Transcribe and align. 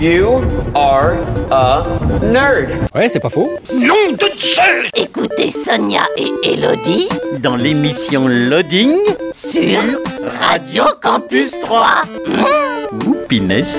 You 0.00 0.44
are 0.76 1.16
a 1.50 1.82
nerd. 2.22 2.70
Ouais, 2.94 3.08
c'est 3.08 3.18
pas 3.20 3.30
faux. 3.30 3.50
Nom 3.74 4.12
de 4.12 4.30
Zeus 4.38 4.88
Écoutez 4.94 5.50
Sonia 5.50 6.02
et 6.16 6.30
Elodie 6.44 7.08
Dans 7.40 7.56
l'émission 7.56 8.28
Loading, 8.28 8.96
sur 9.32 9.80
Radio 10.40 10.84
Campus 11.02 11.58
3. 11.60 12.02
ou 13.06 13.16
Pinès. 13.28 13.76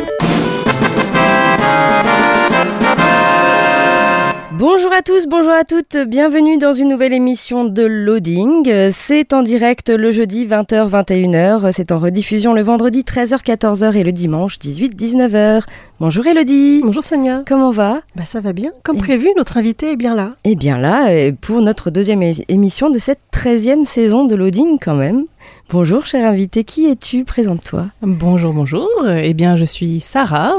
Bonjour 4.59 4.91
à 4.91 5.01
tous, 5.01 5.27
bonjour 5.27 5.53
à 5.53 5.63
toutes, 5.63 5.95
bienvenue 6.05 6.57
dans 6.57 6.73
une 6.73 6.89
nouvelle 6.89 7.13
émission 7.13 7.63
de 7.63 7.81
Loading. 7.81 8.89
C'est 8.91 9.31
en 9.31 9.41
direct 9.41 9.87
le 9.87 10.11
jeudi 10.11 10.45
20h-21h, 10.45 11.71
c'est 11.71 11.93
en 11.93 11.97
rediffusion 11.97 12.53
le 12.53 12.61
vendredi 12.61 13.03
13h-14h 13.03 13.95
et 13.95 14.03
le 14.03 14.11
dimanche 14.11 14.57
18-19h. 14.57 15.61
Bonjour 16.01 16.27
Elodie. 16.27 16.81
Bonjour 16.83 17.05
Sonia. 17.05 17.43
Comment 17.47 17.71
va? 17.71 18.01
Bah 18.17 18.25
ça 18.25 18.41
va 18.41 18.51
bien. 18.51 18.71
Comme 18.83 18.97
prévu, 18.97 19.29
notre 19.37 19.55
invité 19.55 19.93
est 19.93 19.95
bien 19.95 20.13
là. 20.13 20.29
Eh 20.43 20.57
bien 20.57 20.77
là, 20.77 21.07
euh, 21.07 21.31
pour 21.39 21.61
notre 21.61 21.89
deuxième 21.89 22.21
émission 22.49 22.89
de 22.89 22.97
cette 22.97 23.21
13e 23.31 23.85
saison 23.85 24.25
de 24.25 24.35
Loading 24.35 24.77
quand 24.81 24.95
même. 24.95 25.23
Bonjour 25.69 26.05
cher 26.05 26.29
invité, 26.29 26.65
qui 26.65 26.87
es-tu? 26.87 27.23
Présente-toi. 27.23 27.85
Bonjour, 28.01 28.51
bonjour. 28.51 28.89
Eh 29.07 29.33
bien, 29.33 29.55
je 29.55 29.63
suis 29.63 30.01
Sarah. 30.01 30.55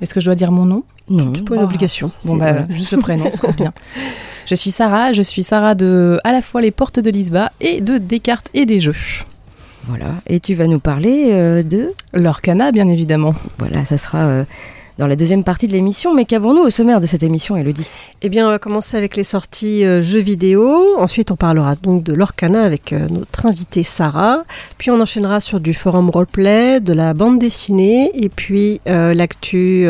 Est-ce 0.00 0.14
que 0.14 0.20
je 0.20 0.24
dois 0.24 0.36
dire 0.36 0.52
mon 0.52 0.64
nom? 0.64 0.84
Non. 1.08 1.32
C'est 1.34 1.44
pas 1.44 1.56
une 1.56 1.62
obligation. 1.62 2.10
Bon, 2.24 2.36
bah, 2.36 2.66
juste 2.70 2.92
le 2.92 3.00
prénom 3.00 3.30
sera 3.30 3.52
bien. 3.52 3.72
Je 4.46 4.54
suis 4.54 4.70
Sarah. 4.70 5.12
Je 5.12 5.22
suis 5.22 5.42
Sarah 5.42 5.74
de 5.74 6.18
à 6.24 6.32
la 6.32 6.42
fois 6.42 6.60
les 6.60 6.70
portes 6.70 6.98
de 6.98 7.10
Lisba 7.10 7.50
et 7.60 7.80
de 7.80 7.98
Descartes 7.98 8.48
et 8.54 8.66
des 8.66 8.80
jeux. 8.80 8.96
Voilà, 9.84 10.14
et 10.28 10.38
tu 10.38 10.54
vas 10.54 10.68
nous 10.68 10.78
parler 10.78 11.30
euh, 11.32 11.62
de... 11.64 11.90
L'Orcana, 12.12 12.70
bien 12.70 12.86
évidemment. 12.86 13.34
Voilà, 13.58 13.84
ça 13.84 13.98
sera 13.98 14.18
euh, 14.18 14.44
dans 14.98 15.06
la 15.06 15.16
deuxième 15.16 15.44
partie 15.44 15.66
de 15.66 15.72
l'émission, 15.72 16.14
mais 16.14 16.24
qu'avons-nous 16.24 16.62
au 16.62 16.70
sommaire 16.70 17.00
de 17.00 17.06
cette 17.06 17.22
émission 17.22 17.56
Elodie? 17.56 17.88
Eh 18.22 18.28
bien, 18.28 18.46
on 18.46 18.50
va 18.50 18.58
commencer 18.58 18.96
avec 18.96 19.16
les 19.16 19.24
sorties 19.24 19.84
euh, 19.84 20.02
jeux 20.02 20.20
vidéo. 20.20 20.96
Ensuite, 20.98 21.30
on 21.30 21.36
parlera 21.36 21.74
donc 21.76 22.02
de 22.04 22.12
l'Orcana 22.12 22.62
avec 22.62 22.92
euh, 22.92 23.08
notre 23.08 23.46
invitée 23.46 23.82
Sarah. 23.82 24.44
Puis, 24.78 24.90
on 24.90 25.00
enchaînera 25.00 25.40
sur 25.40 25.60
du 25.60 25.74
forum 25.74 26.10
roleplay, 26.10 26.80
de 26.80 26.92
la 26.92 27.14
bande 27.14 27.38
dessinée, 27.38 28.10
et 28.14 28.28
puis 28.28 28.80
euh, 28.88 29.14
l'actu 29.14 29.86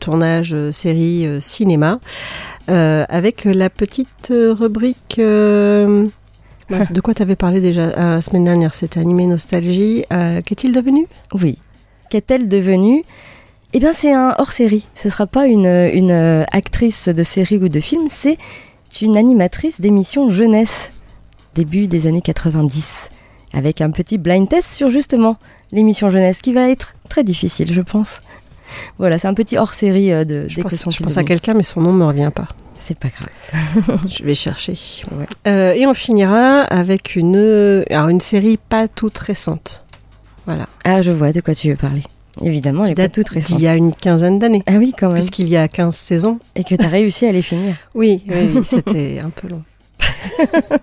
tournage 0.00 0.56
série 0.70 1.40
cinéma, 1.40 2.00
avec 2.68 3.44
la 3.44 3.70
petite 3.70 4.32
rubrique. 4.32 5.20
de 6.90 7.00
quoi 7.00 7.14
tu 7.14 7.22
avais 7.22 7.36
parlé 7.36 7.60
déjà 7.60 7.82
euh, 7.82 8.14
la 8.14 8.20
semaine 8.20 8.44
dernière? 8.44 8.74
C'était 8.74 9.00
Animé 9.00 9.26
Nostalgie. 9.26 10.04
Euh, 10.12 10.40
Qu'est-il 10.44 10.72
devenu? 10.72 11.06
Oui. 11.34 11.58
Qu'est-elle 12.10 12.48
devenue? 12.48 13.04
Eh 13.72 13.78
bien, 13.78 13.92
c'est 13.92 14.12
un 14.12 14.34
hors-série. 14.38 14.86
Ce 14.94 15.08
ne 15.08 15.12
sera 15.12 15.26
pas 15.26 15.46
une, 15.46 15.66
une 15.66 16.10
euh, 16.10 16.44
actrice 16.50 17.08
de 17.08 17.22
série 17.22 17.58
ou 17.58 17.68
de 17.68 17.80
film, 17.80 18.08
c'est 18.08 18.36
une 19.00 19.16
animatrice 19.16 19.80
d'émission 19.80 20.28
jeunesse, 20.28 20.92
début 21.54 21.86
des 21.86 22.08
années 22.08 22.20
90, 22.20 23.10
avec 23.52 23.80
un 23.80 23.92
petit 23.92 24.18
blind 24.18 24.48
test 24.48 24.72
sur 24.72 24.90
justement 24.90 25.36
l'émission 25.70 26.10
jeunesse, 26.10 26.42
qui 26.42 26.52
va 26.52 26.68
être 26.68 26.96
très 27.08 27.22
difficile, 27.22 27.72
je 27.72 27.80
pense. 27.80 28.22
Voilà, 28.98 29.18
c'est 29.18 29.28
un 29.28 29.34
petit 29.34 29.56
hors-série 29.56 30.12
euh, 30.12 30.24
de 30.24 30.46
Je 30.48 30.60
pense, 30.60 30.88
je 30.90 31.02
pense 31.02 31.16
à 31.16 31.22
quelqu'un, 31.22 31.54
mais 31.54 31.62
son 31.62 31.80
nom 31.80 31.92
ne 31.92 31.98
me 31.98 32.06
revient 32.06 32.30
pas. 32.34 32.48
C'est 32.76 32.98
pas 32.98 33.08
grave. 33.08 34.00
Je 34.08 34.24
vais 34.24 34.34
chercher. 34.34 34.72
Ouais. 35.12 35.26
Euh, 35.46 35.74
et 35.74 35.86
on 35.86 35.92
finira 35.92 36.62
avec 36.62 37.14
une, 37.14 37.84
alors 37.90 38.08
une 38.08 38.20
série 38.20 38.56
pas 38.56 38.88
toute 38.88 39.18
récente. 39.18 39.84
Voilà. 40.46 40.66
Ah, 40.84 41.02
je 41.02 41.12
vois 41.12 41.30
de 41.32 41.42
quoi 41.42 41.54
tu 41.54 41.68
veux 41.68 41.76
parler. 41.76 42.02
Évidemment, 42.42 42.84
elle 42.84 42.90
Qui 42.90 42.94
date 42.94 43.12
toute 43.12 43.28
récente. 43.28 43.56
d'il 43.58 43.64
y 43.64 43.68
a 43.68 43.74
une 43.74 43.92
quinzaine 43.92 44.38
d'années. 44.38 44.62
Ah 44.66 44.74
oui, 44.78 44.92
quand 44.98 45.08
même. 45.08 45.16
Puisqu'il 45.16 45.48
y 45.48 45.56
a 45.56 45.68
15 45.68 45.94
saisons. 45.94 46.38
Et 46.56 46.64
que 46.64 46.74
tu 46.74 46.84
as 46.84 46.88
réussi 46.98 47.26
à 47.26 47.32
les 47.32 47.42
finir. 47.42 47.76
Oui, 47.94 48.22
c'était 48.62 49.20
un 49.24 49.30
peu 49.30 49.48
long. 49.48 49.62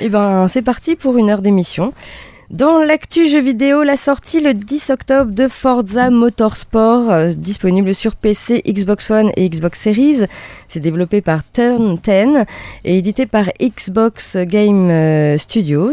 Eh 0.00 0.08
ben, 0.08 0.48
c'est 0.48 0.62
parti 0.62 0.96
pour 0.96 1.16
une 1.18 1.30
heure 1.30 1.42
d'émission. 1.42 1.92
Dans 2.50 2.78
l'actu 2.78 3.28
jeu 3.28 3.40
vidéo, 3.40 3.82
la 3.82 3.96
sortie 3.96 4.40
le 4.40 4.52
10 4.52 4.90
octobre 4.90 5.30
de 5.30 5.48
Forza 5.48 6.10
Motorsport, 6.10 7.10
euh, 7.10 7.28
disponible 7.34 7.94
sur 7.94 8.16
PC, 8.16 8.62
Xbox 8.66 9.10
One 9.10 9.30
et 9.36 9.48
Xbox 9.48 9.80
Series. 9.80 10.26
C'est 10.66 10.80
développé 10.80 11.20
par 11.20 11.40
Turn 11.52 11.96
10 12.02 12.44
et 12.84 12.98
édité 12.98 13.26
par 13.26 13.44
Xbox 13.60 14.36
Game 14.38 14.90
euh, 14.90 15.38
Studios. 15.38 15.92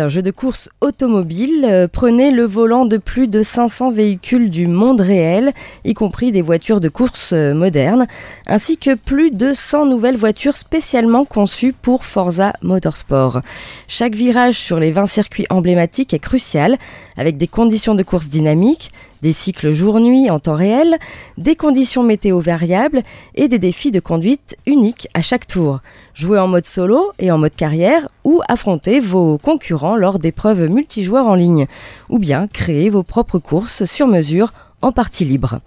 Un 0.00 0.08
jeu 0.08 0.22
de 0.22 0.30
course 0.30 0.70
automobile. 0.80 1.66
Euh, 1.68 1.86
Prenez 1.86 2.30
le 2.30 2.44
volant 2.44 2.86
de 2.86 2.96
plus 2.96 3.28
de 3.28 3.42
500 3.42 3.90
véhicules 3.90 4.48
du 4.48 4.66
monde 4.66 5.02
réel, 5.02 5.52
y 5.84 5.92
compris 5.92 6.32
des 6.32 6.40
voitures 6.40 6.80
de 6.80 6.88
course 6.88 7.32
euh, 7.34 7.52
modernes, 7.52 8.06
ainsi 8.46 8.78
que 8.78 8.94
plus 8.94 9.30
de 9.30 9.52
100 9.52 9.86
nouvelles 9.86 10.16
voitures 10.16 10.56
spécialement 10.56 11.26
conçues 11.26 11.74
pour 11.74 12.06
Forza 12.06 12.54
Motorsport. 12.62 13.42
Chaque 13.88 14.14
virage 14.14 14.54
sur 14.54 14.80
les 14.80 14.90
20 14.90 15.04
circuits 15.04 15.46
emblématiques 15.50 16.14
est 16.14 16.18
crucial, 16.18 16.78
avec 17.18 17.36
des 17.36 17.48
conditions 17.48 17.94
de 17.94 18.02
course 18.02 18.28
dynamiques, 18.28 18.90
des 19.22 19.32
cycles 19.32 19.70
jour-nuit 19.70 20.30
en 20.30 20.38
temps 20.38 20.54
réel, 20.54 20.98
des 21.38 21.56
conditions 21.56 22.02
météo 22.02 22.40
variables 22.40 23.02
et 23.34 23.48
des 23.48 23.58
défis 23.58 23.90
de 23.90 24.00
conduite 24.00 24.56
uniques 24.66 25.08
à 25.14 25.22
chaque 25.22 25.46
tour. 25.46 25.80
Jouez 26.14 26.38
en 26.38 26.48
mode 26.48 26.64
solo 26.64 27.12
et 27.18 27.30
en 27.30 27.38
mode 27.38 27.54
carrière 27.54 28.08
ou 28.24 28.40
affrontez 28.48 29.00
vos 29.00 29.38
concurrents 29.38 29.96
lors 29.96 30.18
d'épreuves 30.18 30.68
multijoueurs 30.68 31.28
en 31.28 31.34
ligne, 31.34 31.66
ou 32.08 32.18
bien 32.18 32.46
créez 32.48 32.90
vos 32.90 33.02
propres 33.02 33.38
courses 33.38 33.84
sur 33.84 34.06
mesure 34.06 34.52
en 34.82 34.92
partie 34.92 35.24
libre. 35.24 35.60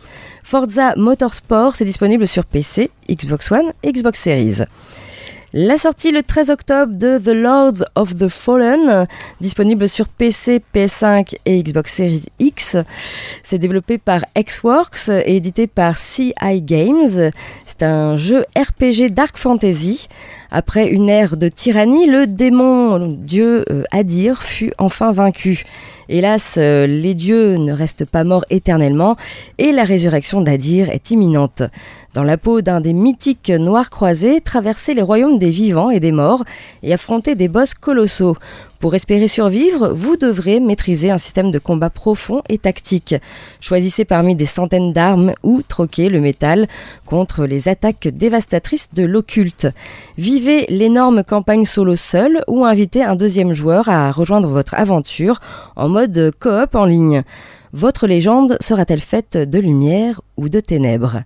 Forza 0.43 0.95
Motorsport, 0.95 1.75
c'est 1.75 1.85
disponible 1.85 2.27
sur 2.27 2.45
PC, 2.45 2.89
Xbox 3.09 3.51
One 3.51 3.73
et 3.83 3.91
Xbox 3.91 4.19
Series. 4.19 4.63
La 5.55 5.77
sortie 5.77 6.11
le 6.11 6.23
13 6.23 6.49
octobre 6.49 6.95
de 6.95 7.19
The 7.19 7.27
Lords 7.27 7.85
of 7.93 8.17
the 8.17 8.27
Fallen, 8.27 9.05
disponible 9.39 9.87
sur 9.87 10.07
PC, 10.07 10.63
PS5 10.73 11.35
et 11.45 11.61
Xbox 11.61 11.93
Series 11.93 12.25
X. 12.39 12.75
C'est 13.43 13.59
développé 13.59 13.99
par 13.99 14.21
Xworks 14.35 15.09
et 15.09 15.35
édité 15.35 15.67
par 15.67 15.99
CI 15.99 16.33
Games. 16.63 17.29
C'est 17.67 17.83
un 17.83 18.15
jeu 18.15 18.45
RPG 18.57 19.11
Dark 19.11 19.37
Fantasy. 19.37 20.07
Après 20.55 20.87
une 20.87 21.09
ère 21.09 21.35
de 21.35 21.47
tyrannie, 21.47 22.05
le 22.05 22.27
démon 22.27 23.17
dieu 23.19 23.65
euh, 23.71 23.81
Adir 23.91 24.43
fut 24.43 24.71
enfin 24.77 25.11
vaincu. 25.11 25.63
Hélas, 26.09 26.57
euh, 26.59 26.85
les 26.85 27.15
dieux 27.15 27.55
ne 27.55 27.73
restent 27.73 28.05
pas 28.05 28.23
morts 28.23 28.45
éternellement 28.51 29.17
et 29.57 29.71
la 29.71 29.83
résurrection 29.83 30.41
d'Adir 30.41 30.91
est 30.91 31.09
imminente. 31.09 31.63
Dans 32.13 32.21
la 32.21 32.37
peau 32.37 32.61
d'un 32.61 32.81
des 32.81 32.93
mythiques 32.93 33.49
noirs 33.49 33.89
croisés, 33.89 34.41
traverser 34.41 34.93
les 34.93 35.01
royaumes 35.01 35.39
des 35.39 35.49
vivants 35.49 35.89
et 35.89 35.99
des 35.99 36.11
morts 36.11 36.43
et 36.83 36.93
affronter 36.93 37.33
des 37.33 37.47
boss 37.47 37.73
colossaux. 37.73 38.37
Pour 38.83 38.95
espérer 38.95 39.29
survivre, 39.29 39.93
vous 39.93 40.17
devrez 40.17 40.59
maîtriser 40.59 41.09
un 41.09 41.17
système 41.17 41.51
de 41.51 41.57
combat 41.57 41.89
profond 41.89 42.41
et 42.49 42.57
tactique. 42.57 43.15
Choisissez 43.61 44.03
parmi 44.03 44.35
des 44.35 44.45
centaines 44.45 44.91
d'armes 44.91 45.31
ou 45.41 45.61
troquez 45.65 46.09
le 46.09 46.19
métal 46.19 46.67
contre 47.05 47.45
les 47.45 47.69
attaques 47.69 48.09
dévastatrices 48.09 48.89
de 48.93 49.03
l'occulte. 49.03 49.69
Vivez 50.17 50.65
l'énorme 50.67 51.23
campagne 51.23 51.63
solo 51.63 51.95
seul 51.95 52.43
ou 52.49 52.65
invitez 52.65 53.01
un 53.01 53.15
deuxième 53.15 53.53
joueur 53.53 53.87
à 53.87 54.11
rejoindre 54.11 54.49
votre 54.49 54.75
aventure 54.75 55.39
en 55.77 55.87
mode 55.87 56.33
coop 56.37 56.75
en 56.75 56.83
ligne. 56.83 57.23
Votre 57.71 58.05
légende 58.05 58.57
sera-t-elle 58.59 58.99
faite 58.99 59.37
de 59.37 59.59
lumière 59.59 60.19
ou 60.35 60.49
de 60.49 60.59
ténèbres? 60.59 61.21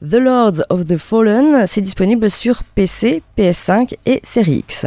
The 0.00 0.14
Lords 0.14 0.62
of 0.70 0.86
the 0.86 0.96
Fallen, 0.96 1.66
c'est 1.66 1.82
disponible 1.82 2.30
sur 2.30 2.64
PC, 2.64 3.22
PS5 3.36 3.92
et 4.06 4.20
Series 4.22 4.60
X. 4.60 4.86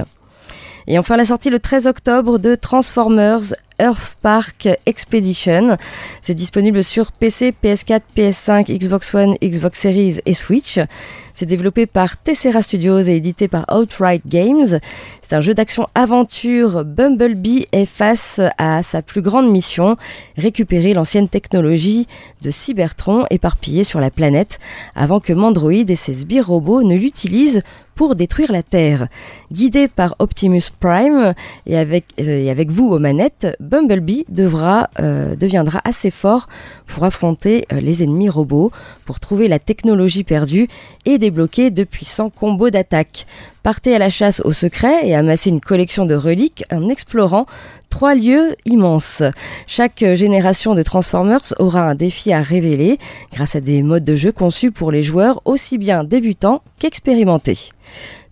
Et 0.89 0.97
enfin 0.97 1.17
la 1.17 1.25
sortie 1.25 1.49
le 1.49 1.59
13 1.59 1.85
octobre 1.85 2.39
de 2.39 2.55
Transformers 2.55 3.53
Earthspark 3.77 4.69
Expedition. 4.85 5.75
C'est 6.21 6.33
disponible 6.33 6.81
sur 6.81 7.11
PC, 7.11 7.53
PS4, 7.61 7.99
PS5, 8.15 8.73
Xbox 8.73 9.13
One, 9.13 9.35
Xbox 9.43 9.81
Series 9.81 10.19
et 10.25 10.33
Switch. 10.33 10.79
C'est 11.33 11.45
développé 11.45 11.85
par 11.85 12.15
Tessera 12.17 12.61
Studios 12.61 13.01
et 13.01 13.17
édité 13.17 13.49
par 13.49 13.65
Outright 13.71 14.23
Games. 14.25 14.79
C'est 15.21 15.35
un 15.35 15.41
jeu 15.41 15.53
d'action-aventure. 15.53 16.85
Bumblebee 16.85 17.67
est 17.73 17.85
face 17.85 18.39
à 18.57 18.81
sa 18.81 19.01
plus 19.01 19.21
grande 19.21 19.51
mission, 19.51 19.97
récupérer 20.37 20.93
l'ancienne 20.93 21.27
technologie 21.27 22.07
de 22.41 22.49
Cybertron 22.49 23.25
éparpillée 23.29 23.83
sur 23.83 23.99
la 23.99 24.09
planète 24.09 24.57
avant 24.95 25.19
que 25.19 25.33
Mandroid 25.33 25.73
et 25.73 25.95
ses 25.95 26.13
sbires 26.13 26.47
robots 26.47 26.81
ne 26.81 26.95
l'utilisent 26.95 27.61
pour 27.97 28.15
détruire 28.15 28.51
la 28.51 28.63
Terre. 28.63 29.07
Guidé 29.51 29.87
par 29.89 30.15
Optimus 30.19 30.61
Prime 30.79 31.33
et 31.65 31.77
avec, 31.77 32.05
euh, 32.19 32.63
vous 32.69 32.89
aux 32.89 32.99
manettes, 32.99 33.57
Bumblebee 33.59 34.23
devra, 34.29 34.89
euh, 34.99 35.35
deviendra 35.35 35.81
assez 35.83 36.11
fort 36.11 36.45
pour 36.85 37.03
affronter 37.03 37.65
euh, 37.73 37.79
les 37.79 38.03
ennemis 38.03 38.29
robots, 38.29 38.71
pour 39.05 39.19
trouver 39.19 39.47
la 39.47 39.57
technologie 39.57 40.23
perdue 40.23 40.67
et 41.05 41.17
débloquer 41.17 41.71
de 41.71 41.83
puissants 41.83 42.29
combos 42.29 42.69
d'attaque. 42.69 43.25
Partez 43.63 43.95
à 43.95 43.99
la 43.99 44.09
chasse 44.09 44.41
au 44.45 44.53
secret 44.53 45.07
et 45.07 45.15
amassez 45.15 45.49
une 45.49 45.59
collection 45.59 46.05
de 46.05 46.15
reliques 46.15 46.63
en 46.71 46.87
explorant 46.89 47.47
trois 47.89 48.15
lieux 48.15 48.55
immenses. 48.65 49.23
Chaque 49.65 50.03
génération 50.13 50.75
de 50.75 50.83
Transformers 50.83 51.53
aura 51.59 51.81
un 51.81 51.95
défi 51.95 52.33
à 52.33 52.41
révéler 52.41 52.97
grâce 53.33 53.55
à 53.55 53.61
des 53.61 53.83
modes 53.83 54.03
de 54.03 54.15
jeu 54.15 54.31
conçus 54.31 54.71
pour 54.71 54.91
les 54.91 55.03
joueurs 55.03 55.41
aussi 55.45 55.77
bien 55.77 56.03
débutants 56.03 56.61
qu'expérimentés. 56.79 57.69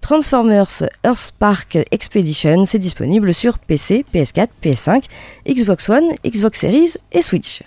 Transformers 0.02 0.84
Earthspark 1.04 1.80
Expedition, 1.92 2.66
c'est 2.66 2.80
disponible 2.80 3.34
sur 3.34 3.58
PC, 3.58 4.06
PS4, 4.14 4.50
PS5, 4.64 5.04
Xbox 5.48 5.90
One, 5.90 6.04
Xbox 6.26 6.60
Series 6.60 6.94
et 7.12 7.22
Switch. 7.22 7.64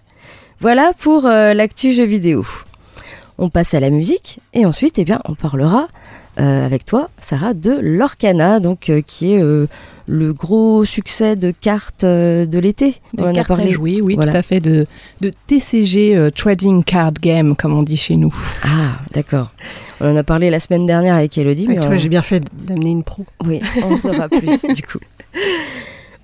Voilà 0.60 0.92
pour 1.00 1.26
euh, 1.26 1.54
l'actu 1.54 1.92
jeu 1.92 2.04
vidéo. 2.04 2.46
On 3.38 3.48
passe 3.48 3.74
à 3.74 3.80
la 3.80 3.90
musique 3.90 4.40
et 4.52 4.66
ensuite 4.66 4.98
eh 4.98 5.04
bien, 5.04 5.18
on 5.24 5.34
parlera 5.34 5.88
euh, 6.40 6.64
avec 6.64 6.84
toi, 6.84 7.10
Sarah, 7.20 7.54
de 7.54 7.76
l'Orcana, 7.80 8.60
donc 8.60 8.90
euh, 8.90 9.00
qui 9.00 9.34
est 9.34 9.42
euh, 9.42 9.66
le 10.10 10.32
gros 10.32 10.84
succès 10.86 11.36
de 11.36 11.50
cartes 11.50 12.02
euh, 12.04 12.46
de 12.46 12.58
l'été. 12.58 12.94
De 13.14 13.22
On 13.22 13.26
en 13.26 13.28
a 13.28 13.32
cartes 13.34 13.50
à 13.50 13.56
parlé. 13.56 13.70
jouer, 13.72 14.00
oui, 14.00 14.14
Voilà. 14.14 14.32
tout 14.32 14.38
à 14.38 14.42
fait, 14.42 14.58
de, 14.60 14.86
de 15.20 15.30
TCG 15.46 16.16
euh, 16.16 16.30
Trading 16.30 16.82
Card 16.82 17.12
Game, 17.20 17.54
comme 17.54 17.74
on 17.76 17.82
dit 17.82 17.98
chez 17.98 18.16
nous. 18.16 18.34
Ah, 18.64 18.98
d'accord. 19.12 19.52
On 20.00 20.10
en 20.12 20.16
a 20.16 20.24
parlé 20.24 20.48
la 20.50 20.60
semaine 20.60 20.86
dernière 20.86 21.14
avec 21.14 21.36
Elodie. 21.36 21.66
Mais 21.68 21.74
tu 21.74 21.80
vois, 21.86 21.94
on- 21.94 21.98
j'ai 21.98 22.08
bien 22.08 22.22
fait 22.22 22.42
d'amener 22.66 22.90
une 22.90 23.04
pro. 23.04 23.26
Oui, 23.44 23.60
on 23.84 23.96
saura 23.96 24.28
plus 24.30 24.62
du 24.74 24.82
coup. 24.82 24.98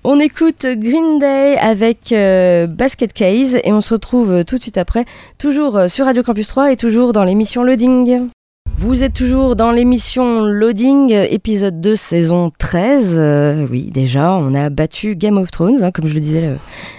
On 0.03 0.19
écoute 0.19 0.65
Green 0.65 1.19
Day 1.19 1.57
avec 1.57 2.11
euh, 2.11 2.67
Basket 2.67 3.11
Case 3.13 3.57
et 3.63 3.71
on 3.73 3.81
se 3.81 3.93
retrouve 3.93 4.43
tout 4.45 4.57
de 4.57 4.61
suite 4.61 4.77
après, 4.77 5.05
toujours 5.37 5.79
sur 5.89 6.05
Radio 6.05 6.21
Campus 6.23 6.47
3 6.47 6.71
et 6.71 6.75
toujours 6.77 7.11
dans 7.13 7.23
l'émission 7.23 7.63
Loading. 7.63 8.29
Vous 8.77 9.03
êtes 9.03 9.13
toujours 9.13 9.55
dans 9.55 9.71
l'émission 9.71 10.43
Loading, 10.43 11.11
épisode 11.11 11.79
2, 11.79 11.95
saison 11.95 12.51
13. 12.57 13.15
Euh, 13.17 13.67
oui, 13.71 13.89
déjà, 13.89 14.33
on 14.33 14.53
a 14.53 14.69
battu 14.69 15.15
Game 15.15 15.37
of 15.37 15.49
Thrones, 15.49 15.81
hein, 15.81 15.91
comme 15.91 16.07
je 16.07 16.13
le 16.13 16.19
disais 16.19 16.57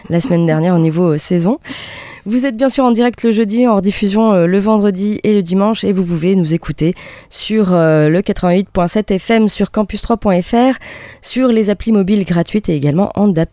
la 0.08 0.20
semaine 0.20 0.46
dernière 0.46 0.74
au 0.74 0.78
niveau 0.78 1.12
euh, 1.12 1.18
saison. 1.18 1.58
Vous 2.24 2.46
êtes 2.46 2.56
bien 2.56 2.70
sûr 2.70 2.84
en 2.84 2.92
direct 2.92 3.22
le 3.24 3.30
jeudi, 3.30 3.68
en 3.68 3.76
rediffusion 3.76 4.32
euh, 4.32 4.46
le 4.46 4.58
vendredi 4.58 5.20
et 5.22 5.34
le 5.34 5.42
dimanche, 5.42 5.84
et 5.84 5.92
vous 5.92 6.02
pouvez 6.04 6.34
nous 6.34 6.54
écouter 6.54 6.94
sur 7.28 7.72
le 7.72 8.20
88.7 8.20 9.12
FM, 9.12 9.48
sur 9.50 9.66
campus3.fr, 9.66 10.78
sur 11.20 11.48
les 11.48 11.68
applis 11.68 11.92
mobiles 11.92 12.24
gratuites 12.24 12.70
et 12.70 12.74
également 12.74 13.12
en 13.16 13.28
DAB+. 13.28 13.48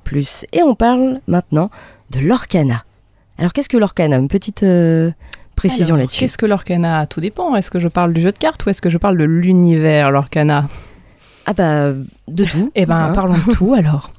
Et 0.54 0.64
on 0.64 0.75
parle 0.75 1.20
maintenant 1.28 1.70
de 2.12 2.22
l'Orcana. 2.22 2.86
Alors 3.38 3.52
qu'est-ce 3.52 3.70
que 3.70 3.78
l'Orcana? 3.78 4.18
Une 4.18 4.30
petite 4.30 4.64
précision 5.55 5.95
là-dessus. 5.95 6.19
Qu'est-ce 6.19 6.38
que 6.38 6.45
l'Orcana 6.45 7.05
Tout 7.05 7.21
dépend? 7.21 7.55
Est-ce 7.55 7.71
que 7.71 7.79
je 7.79 7.88
parle 7.88 8.13
du 8.13 8.21
jeu 8.21 8.31
de 8.31 8.38
cartes 8.38 8.65
ou 8.65 8.69
est-ce 8.69 8.81
que 8.81 8.89
je 8.89 8.97
parle 8.97 9.17
de 9.17 9.23
l'univers 9.23 10.11
l'Orcana? 10.11 10.67
Ah 11.45 11.53
bah, 11.53 11.91
de 12.27 12.45
tout. 12.45 12.71
Eh 12.75 12.85
ben, 12.85 13.11
parlons 13.13 13.33
de 13.33 13.53
tout 13.53 13.73
alors. 13.77 14.11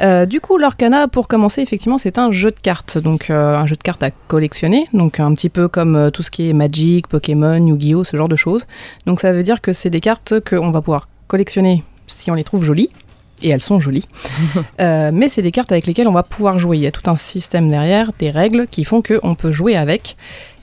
Euh, 0.00 0.26
du 0.26 0.40
coup, 0.40 0.58
l'Orcana, 0.58 1.08
pour 1.08 1.26
commencer, 1.26 1.60
effectivement, 1.60 1.98
c'est 1.98 2.18
un 2.18 2.30
jeu 2.30 2.50
de 2.50 2.60
cartes, 2.60 2.98
donc 2.98 3.30
euh, 3.30 3.56
un 3.56 3.66
jeu 3.66 3.74
de 3.74 3.82
cartes 3.82 4.02
à 4.04 4.10
collectionner, 4.10 4.86
donc 4.92 5.18
un 5.18 5.34
petit 5.34 5.48
peu 5.48 5.66
comme 5.66 5.96
euh, 5.96 6.10
tout 6.10 6.22
ce 6.22 6.30
qui 6.30 6.48
est 6.48 6.52
Magic, 6.52 7.08
Pokémon, 7.08 7.66
Yu-Gi-Oh, 7.66 8.04
ce 8.04 8.16
genre 8.16 8.28
de 8.28 8.36
choses. 8.36 8.66
Donc 9.06 9.18
ça 9.18 9.32
veut 9.32 9.42
dire 9.42 9.60
que 9.60 9.72
c'est 9.72 9.90
des 9.90 10.00
cartes 10.00 10.34
qu'on 10.48 10.70
va 10.70 10.80
pouvoir 10.80 11.08
collectionner 11.26 11.82
si 12.06 12.30
on 12.30 12.34
les 12.34 12.44
trouve 12.44 12.64
jolies. 12.64 12.90
Et 13.42 13.50
elles 13.50 13.62
sont 13.62 13.80
jolies. 13.80 14.06
Euh, 14.80 15.10
mais 15.12 15.28
c'est 15.28 15.42
des 15.42 15.50
cartes 15.50 15.72
avec 15.72 15.86
lesquelles 15.86 16.06
on 16.06 16.12
va 16.12 16.22
pouvoir 16.22 16.60
jouer. 16.60 16.76
Il 16.76 16.82
y 16.82 16.86
a 16.86 16.92
tout 16.92 17.10
un 17.10 17.16
système 17.16 17.68
derrière, 17.68 18.10
des 18.18 18.30
règles 18.30 18.66
qui 18.70 18.84
font 18.84 19.02
qu'on 19.02 19.34
peut 19.34 19.50
jouer 19.50 19.76
avec. 19.76 20.16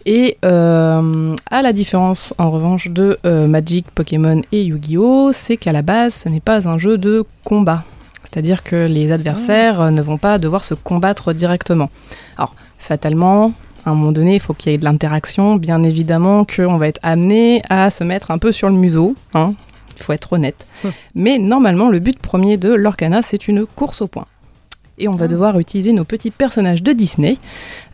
Et 0.05 0.37
euh, 0.45 1.35
à 1.49 1.61
la 1.61 1.73
différence, 1.73 2.33
en 2.37 2.51
revanche, 2.51 2.89
de 2.89 3.17
euh, 3.25 3.47
Magic, 3.47 3.89
Pokémon 3.89 4.41
et 4.51 4.63
Yu-Gi-Oh, 4.63 5.31
c'est 5.33 5.57
qu'à 5.57 5.71
la 5.71 5.81
base, 5.81 6.13
ce 6.13 6.29
n'est 6.29 6.39
pas 6.39 6.67
un 6.67 6.77
jeu 6.77 6.97
de 6.97 7.23
combat. 7.43 7.83
C'est-à-dire 8.23 8.63
que 8.63 8.87
les 8.87 9.11
adversaires 9.11 9.81
euh, 9.81 9.89
ne 9.91 10.01
vont 10.01 10.17
pas 10.17 10.37
devoir 10.37 10.63
se 10.63 10.75
combattre 10.75 11.33
directement. 11.33 11.89
Alors, 12.37 12.55
fatalement, 12.77 13.51
à 13.85 13.91
un 13.91 13.95
moment 13.95 14.11
donné, 14.11 14.35
il 14.35 14.39
faut 14.39 14.53
qu'il 14.53 14.71
y 14.71 14.75
ait 14.75 14.77
de 14.77 14.85
l'interaction. 14.85 15.55
Bien 15.55 15.81
évidemment 15.81 16.45
qu'on 16.45 16.77
va 16.77 16.87
être 16.87 16.99
amené 17.01 17.63
à 17.69 17.89
se 17.89 18.03
mettre 18.03 18.29
un 18.29 18.37
peu 18.37 18.51
sur 18.51 18.69
le 18.69 18.75
museau. 18.75 19.15
hein. 19.33 19.53
Il 19.97 20.03
faut 20.03 20.11
être 20.11 20.33
honnête. 20.33 20.67
Mais 21.15 21.39
normalement, 21.39 21.89
le 21.89 21.99
but 21.99 22.19
premier 22.19 22.57
de 22.57 22.73
l'Orcana, 22.73 23.21
c'est 23.21 23.47
une 23.47 23.65
course 23.65 24.01
au 24.01 24.07
point. 24.07 24.25
Et 24.97 25.07
on 25.07 25.15
va 25.15 25.27
devoir 25.27 25.59
utiliser 25.59 25.91
nos 25.91 26.05
petits 26.05 26.31
personnages 26.31 26.81
de 26.81 26.93
Disney 26.93 27.37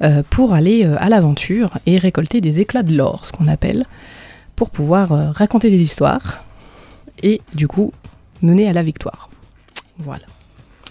euh, 0.01 0.21
pour 0.29 0.53
aller 0.53 0.85
euh, 0.85 0.95
à 0.99 1.09
l'aventure 1.09 1.71
et 1.85 1.97
récolter 1.97 2.41
des 2.41 2.59
éclats 2.59 2.83
de 2.83 2.95
l'or, 2.95 3.25
ce 3.25 3.31
qu'on 3.31 3.47
appelle, 3.47 3.85
pour 4.55 4.69
pouvoir 4.69 5.11
euh, 5.11 5.31
raconter 5.31 5.71
des 5.71 5.81
histoires 5.81 6.45
et 7.23 7.41
du 7.55 7.67
coup 7.67 7.91
mener 8.41 8.67
à 8.67 8.73
la 8.73 8.83
victoire. 8.83 9.29
Voilà. 9.97 10.25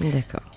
D'accord. 0.01 0.50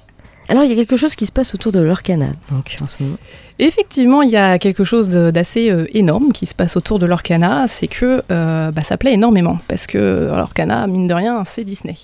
Alors 0.49 0.63
il 0.63 0.69
y 0.69 0.73
a 0.73 0.75
quelque 0.75 0.97
chose 0.97 1.15
qui 1.15 1.25
se 1.25 1.31
passe 1.31 1.53
autour 1.53 1.71
de 1.71 1.79
l'Orcana, 1.79 2.27
donc 2.51 2.75
en 2.81 2.87
ce 2.87 3.01
moment. 3.01 3.15
Effectivement, 3.59 4.21
il 4.23 4.29
y 4.29 4.37
a 4.37 4.59
quelque 4.59 4.83
chose 4.83 5.09
d'assez 5.09 5.69
euh, 5.71 5.85
énorme 5.93 6.31
qui 6.31 6.45
se 6.45 6.55
passe 6.55 6.75
autour 6.75 6.99
de 6.99 7.05
l'Orcana, 7.05 7.65
c'est 7.67 7.87
que 7.87 8.23
euh, 8.31 8.71
bah, 8.71 8.81
ça 8.81 8.97
plaît 8.97 9.13
énormément, 9.13 9.59
parce 9.67 9.87
que 9.87 9.97
euh, 9.97 10.35
l'Orcana, 10.35 10.85
mine 10.87 11.07
de 11.07 11.13
rien, 11.13 11.43
c'est 11.45 11.63
Disney. 11.63 11.95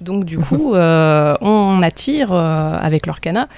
Donc 0.00 0.24
du 0.24 0.38
coup, 0.38 0.74
euh, 0.74 1.36
on 1.40 1.80
attire 1.82 2.32
avec 2.32 3.06
l'Orcana 3.06 3.48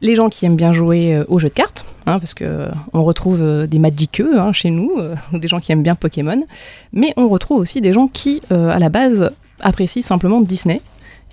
les 0.00 0.16
gens 0.16 0.28
qui 0.28 0.44
aiment 0.44 0.56
bien 0.56 0.72
jouer 0.72 1.22
aux 1.28 1.38
jeux 1.38 1.48
de 1.48 1.54
cartes, 1.54 1.84
hein, 2.06 2.18
parce 2.18 2.34
que 2.34 2.66
on 2.92 3.04
retrouve 3.04 3.66
des 3.66 3.78
magiqueux 3.78 4.38
hein, 4.38 4.52
chez 4.52 4.70
nous, 4.70 4.92
ou 5.32 5.38
des 5.38 5.48
gens 5.48 5.60
qui 5.60 5.72
aiment 5.72 5.84
bien 5.84 5.94
Pokémon, 5.94 6.42
mais 6.92 7.14
on 7.16 7.28
retrouve 7.28 7.58
aussi 7.58 7.80
des 7.80 7.92
gens 7.92 8.08
qui, 8.08 8.42
à 8.50 8.78
la 8.78 8.88
base, 8.88 9.30
apprécient 9.60 10.02
simplement 10.02 10.40
Disney 10.40 10.82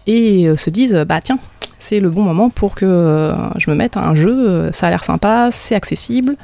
et 0.05 0.47
se 0.55 0.69
disent, 0.69 1.05
bah 1.07 1.21
tiens, 1.21 1.39
c'est 1.83 1.99
le 1.99 2.09
bon 2.09 2.23
moment 2.23 2.49
pour 2.49 2.75
que 2.75 2.85
euh, 2.85 3.33
je 3.57 3.69
me 3.69 3.75
mette 3.75 3.97
à 3.97 4.07
un 4.07 4.15
jeu, 4.15 4.49
euh, 4.49 4.71
ça 4.71 4.87
a 4.87 4.89
l'air 4.89 5.03
sympa, 5.03 5.49
c'est 5.51 5.75
accessible, 5.75 6.35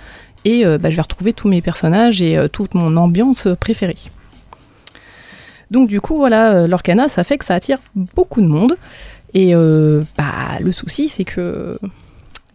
et 0.45 0.65
euh, 0.65 0.77
bah, 0.77 0.89
je 0.89 0.95
vais 0.95 1.01
retrouver 1.01 1.33
tous 1.33 1.47
mes 1.47 1.61
personnages 1.61 2.21
et 2.21 2.37
toute 2.51 2.73
mon 2.73 2.95
ambiance 2.97 3.47
préférée. 3.59 3.97
Donc 5.71 5.89
du 5.89 5.99
coup, 5.99 6.17
voilà, 6.17 6.67
l'Orcana, 6.67 7.09
ça 7.09 7.23
fait 7.23 7.37
que 7.37 7.45
ça 7.45 7.55
attire 7.55 7.79
beaucoup 7.95 8.41
de 8.41 8.47
monde, 8.47 8.77
et 9.33 9.53
bah, 9.53 10.57
le 10.59 10.71
souci, 10.71 11.09
c'est 11.09 11.25
que 11.25 11.77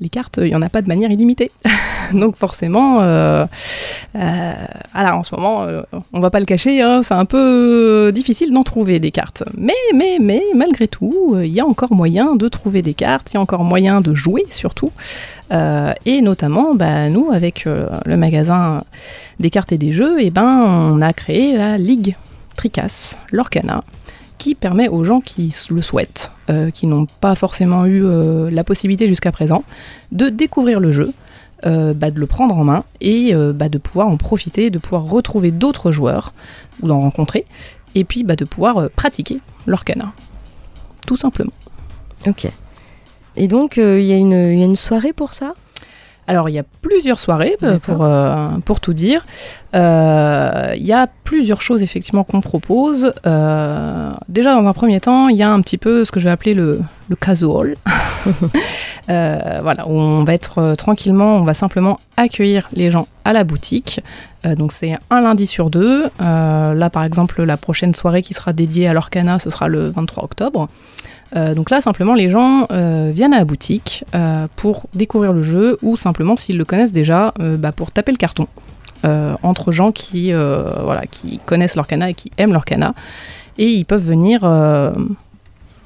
les 0.03 0.09
cartes, 0.09 0.39
il 0.39 0.49
n'y 0.49 0.55
en 0.55 0.63
a 0.63 0.69
pas 0.69 0.83
de 0.83 0.89
manière 0.89 1.11
illimitée. 1.11 1.51
Donc 2.13 2.37
forcément, 2.37 3.01
euh, 3.01 3.47
euh, 4.17 4.53
voilà, 4.93 5.17
en 5.17 5.23
ce 5.23 5.35
moment, 5.35 5.63
euh, 5.63 5.83
on 6.13 6.21
va 6.21 6.31
pas 6.31 6.41
le 6.41 6.45
cacher, 6.45 6.83
hein, 6.83 7.03
c'est 7.03 7.15
un 7.15 7.25
peu 7.25 8.11
difficile 8.13 8.53
d'en 8.53 8.63
trouver 8.63 9.01
des 9.01 9.11
cartes. 9.11 9.45
Mais, 9.57 9.73
mais, 9.95 10.43
malgré 10.55 10.89
tout, 10.89 11.35
euh, 11.35 11.47
il 11.47 11.53
y 11.53 11.61
a 11.61 11.67
encore 11.67 11.95
moyen 11.95 12.37
de 12.37 12.49
trouver 12.49 12.83
des 12.83 12.95
cartes, 12.95 13.33
il 13.33 13.35
y 13.35 13.39
a 13.39 13.41
encore 13.41 13.65
moyen 13.65 14.01
de 14.01 14.13
jouer 14.13 14.45
surtout. 14.51 14.91
Euh, 15.53 15.93
et 16.05 16.21
notamment, 16.23 16.75
bah, 16.75 17.09
nous, 17.09 17.31
avec 17.33 17.67
euh, 17.67 17.87
le 18.05 18.17
magasin 18.17 18.83
des 19.41 19.51
cartes 19.51 19.73
et 19.73 19.79
des 19.79 19.93
jeux, 19.93 20.21
et 20.21 20.31
ben, 20.31 20.65
on 20.95 21.01
a 21.01 21.13
créé 21.13 21.57
la 21.57 21.79
Ligue 21.79 22.17
Tricas, 22.57 23.17
l'Orcana, 23.31 23.83
qui 24.43 24.57
permet 24.57 24.89
aux 24.89 25.05
gens 25.05 25.21
qui 25.21 25.55
le 25.71 25.81
souhaitent, 25.81 26.33
euh, 26.51 26.71
qui 26.71 26.89
n'ont 26.89 27.07
pas 27.07 27.37
forcément 27.37 27.87
eu 27.87 28.05
euh, 28.05 28.51
la 28.51 28.65
possibilité 28.65 29.07
jusqu'à 29.07 29.31
présent, 29.31 29.63
de 30.11 30.31
découvrir 30.31 30.81
le 30.81 30.91
jeu, 30.91 31.13
euh, 31.65 31.95
bah, 31.95 32.11
de 32.11 32.19
le 32.19 32.27
prendre 32.27 32.59
en 32.59 32.65
main 32.65 32.83
et 33.01 33.33
bah, 33.55 33.69
de 33.69 33.79
pouvoir 33.79 34.09
en 34.09 34.17
profiter, 34.17 34.71
de 34.71 34.81
pouvoir 34.81 35.05
retrouver 35.05 35.53
d'autres 35.53 35.93
joueurs 35.93 36.33
ou 36.81 36.89
d'en 36.89 36.99
rencontrer, 36.99 37.45
et 37.95 38.03
puis 38.03 38.25
bah, 38.25 38.35
de 38.35 38.45
pouvoir 38.45 38.91
pratiquer 38.91 39.39
l'Orcana, 39.67 40.13
tout 41.07 41.17
simplement. 41.17 41.53
Ok. 42.27 42.49
Et 43.37 43.47
donc 43.47 43.77
il 43.77 44.03
y 44.03 44.13
a 44.13 44.17
une 44.17 44.75
soirée 44.75 45.13
pour 45.13 45.35
ça? 45.35 45.55
Alors, 46.29 46.49
il 46.49 46.53
y 46.53 46.59
a 46.59 46.65
plusieurs 46.83 47.19
soirées, 47.19 47.57
euh, 47.63 47.79
pour, 47.79 48.05
euh, 48.05 48.49
pour 48.65 48.81
tout 48.81 48.93
dire. 48.93 49.27
Euh, 49.75 50.73
Il 50.77 50.85
y 50.85 50.93
a 50.93 51.09
plusieurs 51.25 51.61
choses, 51.61 51.83
effectivement, 51.83 52.23
qu'on 52.25 52.41
propose. 52.41 53.13
Euh, 53.27 54.11
déjà, 54.29 54.55
dans 54.55 54.67
un 54.67 54.73
premier 54.73 55.01
temps, 55.01 55.29
il 55.29 55.37
y 55.37 55.43
a 55.43 55.51
un 55.53 55.61
petit 55.61 55.79
peu 55.79 56.05
ce 56.05 56.13
que 56.13 56.21
je 56.21 56.25
vais 56.27 56.31
appeler 56.31 56.55
le, 56.55 56.81
le 57.09 57.17
casual. 57.17 57.77
Voilà, 59.09 59.87
où 59.89 59.93
on 59.93 60.25
va 60.25 60.33
être 60.33 60.75
tranquillement, 60.77 61.37
on 61.37 61.45
va 61.45 61.55
simplement 61.55 62.01
accueillir 62.17 62.69
les 62.73 62.91
gens 62.91 63.09
à 63.25 63.33
la 63.33 63.45
boutique. 63.45 64.01
Donc 64.45 64.73
c'est 64.73 64.97
un 65.11 65.21
lundi 65.21 65.47
sur 65.47 65.69
deux. 65.71 66.05
Là, 66.19 66.89
par 66.91 67.05
exemple, 67.05 67.43
la 67.43 67.57
prochaine 67.59 67.95
soirée 67.95 68.23
qui 68.23 68.33
sera 68.33 68.53
dédiée 68.55 68.89
à 68.89 68.95
l'Orcana, 68.95 69.39
ce 69.39 69.51
sera 69.51 69.69
le 69.69 69.91
23 69.91 70.25
octobre. 70.25 70.69
Euh, 71.35 71.55
donc 71.55 71.71
là, 71.71 71.81
simplement, 71.81 72.15
les 72.15 72.31
gens 72.31 72.67
euh, 72.71 73.11
viennent 73.15 73.35
à 73.35 73.39
la 73.39 73.45
boutique 73.45 74.05
euh, 74.15 74.47
pour 74.57 74.87
découvrir 74.95 75.33
le 75.33 75.43
jeu 75.43 75.79
ou 75.83 75.97
simplement, 75.97 76.37
s'ils 76.37 76.59
le 76.59 76.65
connaissent 76.65 76.93
déjà, 76.93 77.33
bah, 77.39 77.73
pour 77.73 77.93
taper 77.93 78.13
le 78.13 78.19
carton 78.19 78.47
entre 79.43 79.73
gens 79.73 79.91
qui, 79.91 80.33
qui 81.11 81.39
connaissent 81.45 81.75
l'Orcana 81.75 82.11
et 82.11 82.15
qui 82.15 82.31
aiment 82.39 82.53
l'Orcana. 82.53 82.95
Et 83.59 83.69
ils 83.69 83.85
peuvent 83.85 84.05
venir 84.05 84.43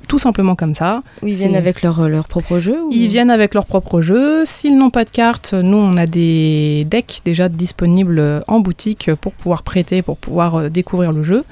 tout 0.06 0.18
simplement 0.18 0.54
comme 0.54 0.74
ça. 0.74 1.02
Ou 1.22 1.26
ils 1.28 1.34
viennent 1.34 1.56
avec 1.56 1.82
leur, 1.82 2.08
leur 2.08 2.28
propre 2.28 2.58
jeu 2.58 2.76
ou- 2.84 2.90
Ils 2.92 3.08
viennent 3.08 3.30
avec 3.30 3.54
leur 3.54 3.66
propre 3.66 4.00
jeu. 4.00 4.44
S'ils 4.44 4.76
n'ont 4.78 4.90
pas 4.90 5.04
de 5.04 5.10
cartes, 5.10 5.52
nous, 5.54 5.76
on 5.76 5.96
a 5.96 6.06
des 6.06 6.86
decks 6.90 7.20
déjà 7.24 7.48
disponibles 7.48 8.42
en 8.46 8.60
boutique 8.60 9.10
pour 9.20 9.32
pouvoir 9.32 9.62
prêter, 9.62 10.02
pour 10.02 10.16
pouvoir 10.16 10.56
euh, 10.56 10.68
découvrir 10.68 11.12
le 11.12 11.22
jeu. 11.22 11.44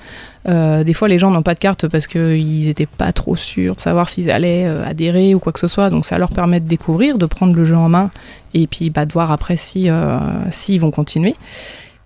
Euh, 0.46 0.84
des 0.84 0.92
fois, 0.92 1.08
les 1.08 1.18
gens 1.18 1.30
n'ont 1.30 1.42
pas 1.42 1.54
de 1.54 1.58
cartes 1.58 1.88
parce 1.88 2.06
qu'ils 2.06 2.66
n'étaient 2.66 2.84
pas 2.86 3.12
trop 3.12 3.34
sûrs 3.34 3.76
de 3.76 3.80
savoir 3.80 4.08
s'ils 4.08 4.30
allaient 4.30 4.66
euh, 4.66 4.84
adhérer 4.84 5.34
ou 5.34 5.38
quoi 5.38 5.52
que 5.52 5.58
ce 5.60 5.68
soit. 5.68 5.88
Donc, 5.90 6.04
ça 6.04 6.18
leur 6.18 6.30
permet 6.30 6.60
de 6.60 6.68
découvrir, 6.68 7.16
de 7.18 7.26
prendre 7.26 7.54
le 7.54 7.64
jeu 7.64 7.76
en 7.76 7.88
main 7.88 8.10
et 8.52 8.66
puis 8.66 8.90
bah, 8.90 9.06
de 9.06 9.12
voir 9.12 9.32
après 9.32 9.56
si, 9.56 9.88
euh, 9.88 10.16
s'ils 10.50 10.80
vont 10.80 10.90
continuer. 10.90 11.34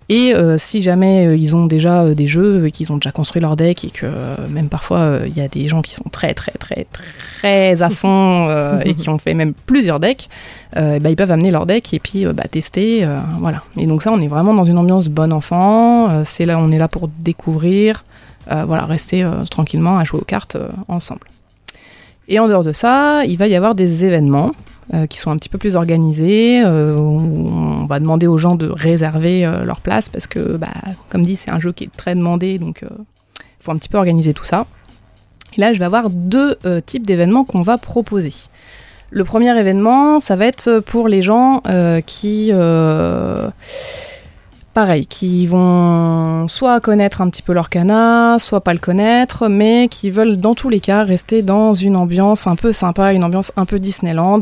Et 0.09 0.33
euh, 0.33 0.57
si 0.57 0.81
jamais 0.81 1.27
euh, 1.27 1.35
ils 1.35 1.55
ont 1.55 1.67
déjà 1.67 2.03
euh, 2.03 2.15
des 2.15 2.25
jeux 2.25 2.65
et 2.65 2.71
qu'ils 2.71 2.91
ont 2.91 2.97
déjà 2.97 3.11
construit 3.11 3.41
leur 3.41 3.55
deck 3.55 3.85
et 3.85 3.91
que 3.91 4.07
même 4.49 4.67
parfois 4.67 5.19
il 5.27 5.37
y 5.37 5.41
a 5.41 5.47
des 5.47 5.67
gens 5.67 5.83
qui 5.83 5.93
sont 5.93 6.09
très 6.11 6.33
très 6.33 6.51
très 6.53 6.87
très 7.39 7.81
à 7.83 7.89
fond 7.89 8.49
et 8.85 8.95
qui 8.95 9.09
ont 9.09 9.19
fait 9.19 9.35
même 9.35 9.53
plusieurs 9.65 9.99
decks, 9.99 10.27
bah, 10.75 11.09
ils 11.09 11.15
peuvent 11.15 11.31
amener 11.31 11.51
leur 11.51 11.65
deck 11.65 11.93
et 11.93 11.99
puis 11.99 12.25
bah, 12.25 12.43
tester, 12.49 13.07
voilà. 13.39 13.63
Et 13.77 13.85
donc 13.85 14.01
ça, 14.01 14.11
on 14.11 14.19
est 14.19 14.27
vraiment 14.27 14.53
dans 14.53 14.63
une 14.63 14.77
ambiance 14.77 15.09
bon 15.09 15.31
enfant. 15.31 16.23
c'est 16.23 16.45
là, 16.45 16.57
on 16.59 16.71
est 16.71 16.77
là 16.77 16.87
pour 16.87 17.07
découvrir, 17.07 18.03
euh, 18.51 18.65
voilà, 18.65 18.85
rester 18.85 19.23
euh, 19.23 19.43
tranquillement 19.45 19.99
à 19.99 20.03
jouer 20.03 20.19
aux 20.19 20.25
cartes 20.25 20.55
euh, 20.55 20.69
ensemble. 20.87 21.27
Et 22.27 22.39
en 22.39 22.47
dehors 22.47 22.63
de 22.63 22.71
ça, 22.71 23.23
il 23.25 23.37
va 23.37 23.47
y 23.47 23.55
avoir 23.55 23.75
des 23.75 24.05
événements 24.05 24.51
euh, 24.93 25.07
qui 25.07 25.17
sont 25.17 25.31
un 25.31 25.37
petit 25.37 25.49
peu 25.49 25.57
plus 25.57 25.75
organisés. 25.75 26.61
euh, 26.63 26.95
on 26.95 27.85
va 27.85 27.99
demander 27.99 28.27
aux 28.27 28.37
gens 28.37 28.55
de 28.55 28.67
réserver 28.67 29.45
euh, 29.45 29.63
leur 29.65 29.81
place 29.81 30.09
parce 30.09 30.27
que, 30.27 30.57
bah, 30.57 30.73
comme 31.09 31.23
dit, 31.23 31.35
c'est 31.35 31.51
un 31.51 31.59
jeu 31.59 31.71
qui 31.71 31.85
est 31.85 31.95
très 31.95 32.15
demandé, 32.15 32.59
donc 32.59 32.83
il 32.83 33.63
faut 33.63 33.71
un 33.71 33.77
petit 33.77 33.89
peu 33.89 33.97
organiser 33.97 34.33
tout 34.33 34.45
ça. 34.45 34.65
Et 35.57 35.61
là, 35.61 35.73
je 35.73 35.79
vais 35.79 35.85
avoir 35.85 36.09
deux 36.09 36.57
euh, 36.65 36.79
types 36.79 37.05
d'événements 37.05 37.43
qu'on 37.43 37.61
va 37.61 37.77
proposer. 37.77 38.33
Le 39.11 39.23
premier 39.23 39.57
événement, 39.57 40.19
ça 40.19 40.35
va 40.35 40.45
être 40.45 40.79
pour 40.79 41.07
les 41.07 41.21
gens 41.21 41.61
euh, 41.67 42.01
qui, 42.01 42.49
euh, 42.51 43.49
pareil, 44.79 45.05
qui 45.07 45.45
vont 45.45 46.47
soit 46.47 46.79
connaître 46.79 47.19
un 47.19 47.29
petit 47.29 47.41
peu 47.41 47.51
l'Orcana, 47.51 48.37
soit 48.39 48.61
pas 48.61 48.71
le 48.71 48.79
connaître, 48.79 49.49
mais 49.49 49.89
qui 49.89 50.09
veulent 50.09 50.37
dans 50.37 50.55
tous 50.55 50.69
les 50.69 50.79
cas 50.79 51.03
rester 51.03 51.41
dans 51.41 51.73
une 51.73 51.97
ambiance 51.97 52.47
un 52.47 52.55
peu 52.55 52.71
sympa, 52.71 53.11
une 53.11 53.25
ambiance 53.25 53.51
un 53.57 53.65
peu 53.65 53.77
Disneyland, 53.77 54.39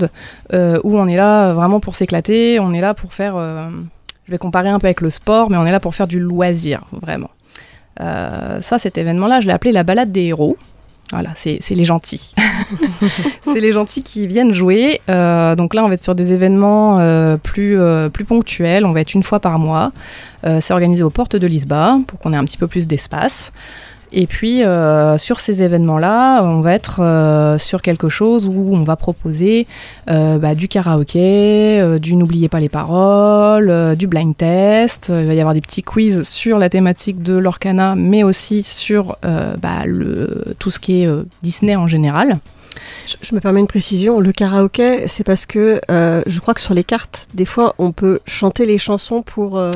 euh, 0.53 0.79
où 0.83 0.95
on 0.95 1.07
est 1.07 1.15
là 1.15 1.53
vraiment 1.53 1.79
pour 1.79 1.95
s'éclater, 1.95 2.59
on 2.59 2.71
est 2.71 2.81
là 2.81 2.93
pour 2.93 3.15
faire, 3.15 3.33
euh, 3.35 3.67
je 4.27 4.31
vais 4.31 4.37
comparer 4.37 4.69
un 4.69 4.77
peu 4.77 4.85
avec 4.85 5.01
le 5.01 5.09
sport, 5.09 5.49
mais 5.49 5.57
on 5.57 5.65
est 5.65 5.71
là 5.71 5.79
pour 5.79 5.95
faire 5.95 6.05
du 6.05 6.19
loisir, 6.19 6.85
vraiment. 6.91 7.31
Euh, 7.99 8.61
ça, 8.61 8.77
cet 8.77 8.99
événement-là, 8.99 9.41
je 9.41 9.47
l'ai 9.47 9.53
appelé 9.53 9.71
la 9.71 9.83
balade 9.83 10.11
des 10.11 10.25
héros. 10.25 10.55
Voilà, 11.11 11.29
c'est 11.35 11.59
les 11.71 11.85
gentils. 11.85 12.33
c'est 13.41 13.61
les 13.61 13.71
gentils 13.71 14.03
qui 14.03 14.27
viennent 14.27 14.51
jouer. 14.51 14.99
Euh, 15.09 15.55
donc 15.55 15.73
là, 15.73 15.85
on 15.85 15.87
va 15.87 15.93
être 15.93 16.03
sur 16.03 16.15
des 16.15 16.33
événements 16.33 16.99
euh, 16.99 17.37
plus, 17.37 17.79
euh, 17.79 18.09
plus 18.09 18.25
ponctuels. 18.25 18.85
On 18.85 18.91
va 18.91 19.01
être 19.01 19.13
une 19.13 19.23
fois 19.23 19.39
par 19.39 19.57
mois. 19.57 19.91
C'est 20.61 20.71
organisé 20.71 21.03
aux 21.03 21.09
portes 21.09 21.35
de 21.35 21.45
Lisba 21.45 21.97
pour 22.07 22.19
qu'on 22.19 22.31
ait 22.31 22.37
un 22.37 22.45
petit 22.45 22.57
peu 22.57 22.67
plus 22.67 22.87
d'espace. 22.87 23.51
Et 24.19 24.25
puis, 24.25 24.63
euh, 24.63 25.19
sur 25.19 25.39
ces 25.39 25.61
événements-là, 25.61 26.41
on 26.41 26.61
va 26.61 26.73
être 26.73 27.03
euh, 27.03 27.59
sur 27.59 27.83
quelque 27.83 28.09
chose 28.09 28.47
où 28.47 28.73
on 28.73 28.81
va 28.83 28.95
proposer 28.95 29.67
euh, 30.09 30.39
bah, 30.39 30.55
du 30.55 30.67
karaoké, 30.67 31.99
du 32.01 32.15
n'oubliez 32.15 32.49
pas 32.49 32.59
les 32.59 32.67
paroles, 32.67 33.95
du 33.95 34.07
blind 34.07 34.35
test. 34.35 35.13
Il 35.15 35.27
va 35.27 35.35
y 35.35 35.39
avoir 35.39 35.53
des 35.53 35.61
petits 35.61 35.83
quiz 35.83 36.27
sur 36.27 36.57
la 36.57 36.67
thématique 36.67 37.21
de 37.21 37.37
l'Orcana, 37.37 37.93
mais 37.95 38.23
aussi 38.23 38.63
sur 38.63 39.17
bah, 39.21 39.83
tout 40.57 40.71
ce 40.71 40.79
qui 40.79 41.03
est 41.03 41.09
Disney 41.43 41.75
en 41.75 41.85
général. 41.85 42.39
Je, 43.05 43.15
je 43.21 43.35
me 43.35 43.39
permets 43.39 43.59
une 43.59 43.67
précision. 43.67 44.19
Le 44.19 44.31
karaoké, 44.31 45.07
c'est 45.07 45.23
parce 45.23 45.45
que 45.45 45.81
euh, 45.89 46.21
je 46.25 46.39
crois 46.39 46.53
que 46.53 46.61
sur 46.61 46.73
les 46.73 46.83
cartes, 46.83 47.27
des 47.33 47.45
fois, 47.45 47.75
on 47.77 47.91
peut 47.91 48.19
chanter 48.25 48.65
les 48.65 48.77
chansons 48.77 49.21
pour 49.21 49.57
euh, 49.57 49.71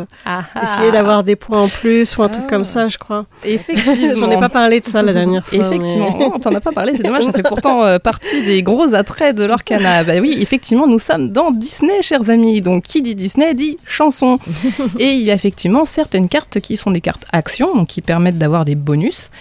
essayer 0.62 0.91
d'avoir 0.91 1.24
des 1.24 1.36
points 1.36 1.62
en 1.62 1.67
plus 1.67 2.17
ou 2.17 2.24
un 2.24 2.29
truc 2.29 2.48
comme 2.48 2.63
ça, 2.63 2.88
je 2.88 2.98
crois. 2.98 3.25
Effectivement. 3.43 4.15
J'en 4.15 4.31
ai 4.31 4.39
pas 4.39 4.50
parlé 4.50 4.79
de 4.79 4.86
ça 4.86 5.01
la 5.01 5.13
dernière 5.13 5.46
fois. 5.46 5.58
Effectivement, 5.58 6.15
mais- 6.17 6.25
on 6.34 6.39
t'en 6.39 6.53
a 6.55 6.60
pas 6.62 6.72
parlé, 6.72 6.93
c'est 6.96 7.03
dommage, 7.03 7.24
ça 7.24 7.31
fait 7.34 7.43
pourtant 7.43 7.84
euh, 7.84 8.00
partie 8.03 8.43
des 8.46 8.63
gros 8.63 8.93
attraits 8.93 9.36
de 9.36 9.43
l'Orcana. 9.43 10.03
Bah 10.03 10.13
oui, 10.22 10.38
effectivement, 10.39 10.88
nous 10.88 11.00
sommes 11.00 11.29
dans 11.31 11.51
Disney, 11.51 12.01
chers 12.01 12.29
amis. 12.29 12.62
Donc, 12.62 12.84
qui 12.84 13.01
dit 13.01 13.15
Disney 13.15 13.53
dit 13.53 13.77
chanson. 13.86 14.39
Et 15.00 15.12
il 15.13 15.22
y 15.22 15.31
a 15.31 15.34
effectivement 15.34 15.86
certaines 15.86 16.27
cartes 16.27 16.60
qui 16.60 16.77
sont 16.77 16.91
des 16.91 17.01
cartes 17.01 17.25
action, 17.31 17.75
donc 17.75 17.88
qui 17.88 18.01
permettent 18.01 18.38
d'avoir 18.38 18.65
des 18.65 18.75
bonus. 18.75 19.31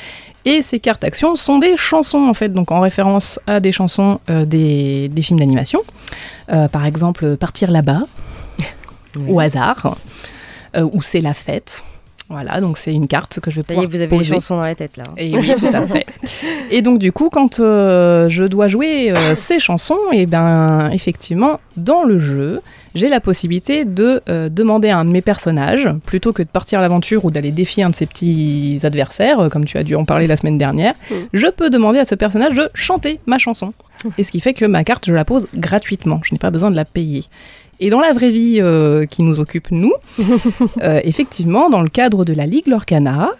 Et 0.44 0.62
ces 0.62 0.80
cartes 0.80 1.04
action 1.04 1.37
sont 1.37 1.59
des 1.59 1.76
chansons, 1.76 2.26
en 2.28 2.35
fait, 2.35 2.49
donc 2.50 2.73
en 2.73 2.80
référence 2.80 3.38
à 3.47 3.61
des 3.61 3.73
chansons 3.73 4.20
euh, 4.30 4.44
des, 4.44 5.09
des 5.09 5.23
films 5.23 5.38
d'animation. 5.38 5.80
Euh, 6.50 6.66
par 6.68 6.87
exemple, 6.87 7.37
Partir 7.37 7.70
là-bas, 7.70 8.02
au 9.28 9.38
hasard, 9.40 9.97
euh, 10.76 10.88
ou 10.92 11.02
C'est 11.02 11.20
la 11.20 11.35
fête. 11.35 11.85
Voilà, 12.28 12.61
donc 12.61 12.78
c'est 12.78 12.92
une 12.94 13.09
carte 13.09 13.40
que 13.40 13.50
je 13.50 13.61
vais 13.61 13.66
Ça 13.66 13.75
y 13.75 13.76
est, 13.78 13.80
pouvoir 13.82 13.90
vous 13.90 13.97
avez 13.97 14.11
les 14.12 14.16
poser. 14.18 14.35
chansons 14.35 14.56
dans 14.56 14.62
la 14.62 14.75
tête 14.76 14.97
là. 14.97 15.02
hein. 15.09 15.14
Et 15.16 15.37
oui, 15.37 15.52
tout 15.59 15.66
à 15.66 15.85
fait. 15.85 16.06
Et 16.70 16.80
donc 16.80 17.00
du 17.00 17.11
coup, 17.11 17.28
quand 17.28 17.59
euh, 17.59 18.28
je 18.28 18.44
dois 18.44 18.68
jouer 18.68 19.12
ces 19.35 19.59
chansons, 19.59 19.99
et 20.12 20.26
ben 20.26 20.90
effectivement, 20.92 21.59
dans 21.76 22.04
le 22.04 22.20
jeu, 22.20 22.61
j'ai 22.94 23.09
la 23.09 23.20
possibilité 23.20 23.85
de 23.85 24.20
euh, 24.28 24.49
demander 24.49 24.88
à 24.88 24.99
un 24.99 25.04
de 25.04 25.11
mes 25.11 25.23
personnages, 25.23 25.88
plutôt 26.04 26.32
que 26.32 26.42
de 26.42 26.49
partir 26.49 26.78
à 26.78 26.82
l'aventure 26.82 27.25
ou 27.25 27.30
d'aller 27.30 27.50
défier 27.50 27.82
un 27.82 27.90
de 27.90 27.94
ses 27.94 28.06
petits 28.06 28.80
adversaires, 28.82 29.40
euh, 29.40 29.49
comme 29.49 29.64
tu 29.64 29.78
as 29.78 29.82
dû 29.82 29.94
en 29.94 30.04
parler 30.04 30.26
la 30.26 30.37
semaine 30.37 30.59
dernière, 30.59 30.94
je 31.32 31.47
peux 31.47 31.70
demander 31.70 31.99
à 31.99 32.04
ce 32.04 32.14
personnage 32.14 32.54
de 32.54 32.68
chanter 32.75 33.20
ma 33.26 33.38
chanson. 33.38 33.73
Et 34.18 34.25
ce 34.25 34.30
qui 34.30 34.40
fait 34.40 34.54
que 34.54 34.64
ma 34.64 34.85
carte, 34.85 35.06
je 35.06 35.12
la 35.12 35.25
pose 35.25 35.49
gratuitement. 35.54 36.20
Je 36.25 36.35
n'ai 36.35 36.38
pas 36.38 36.50
besoin 36.50 36.70
de 36.70 36.76
la 36.76 36.85
payer. 36.85 37.25
Et 37.80 37.88
dans 37.88 38.00
la 38.00 38.12
vraie 38.12 38.30
vie 38.30 38.59
euh, 38.61 39.06
qui 39.06 39.23
nous 39.23 39.40
occupe, 39.40 39.70
nous, 39.70 39.92
euh, 40.82 41.00
effectivement, 41.04 41.70
dans 41.70 41.80
le 41.80 41.88
cadre 41.88 42.25
de 42.25 42.35
la 42.35 42.47
Ligue 42.47 42.66
Lorcana, 42.66 43.30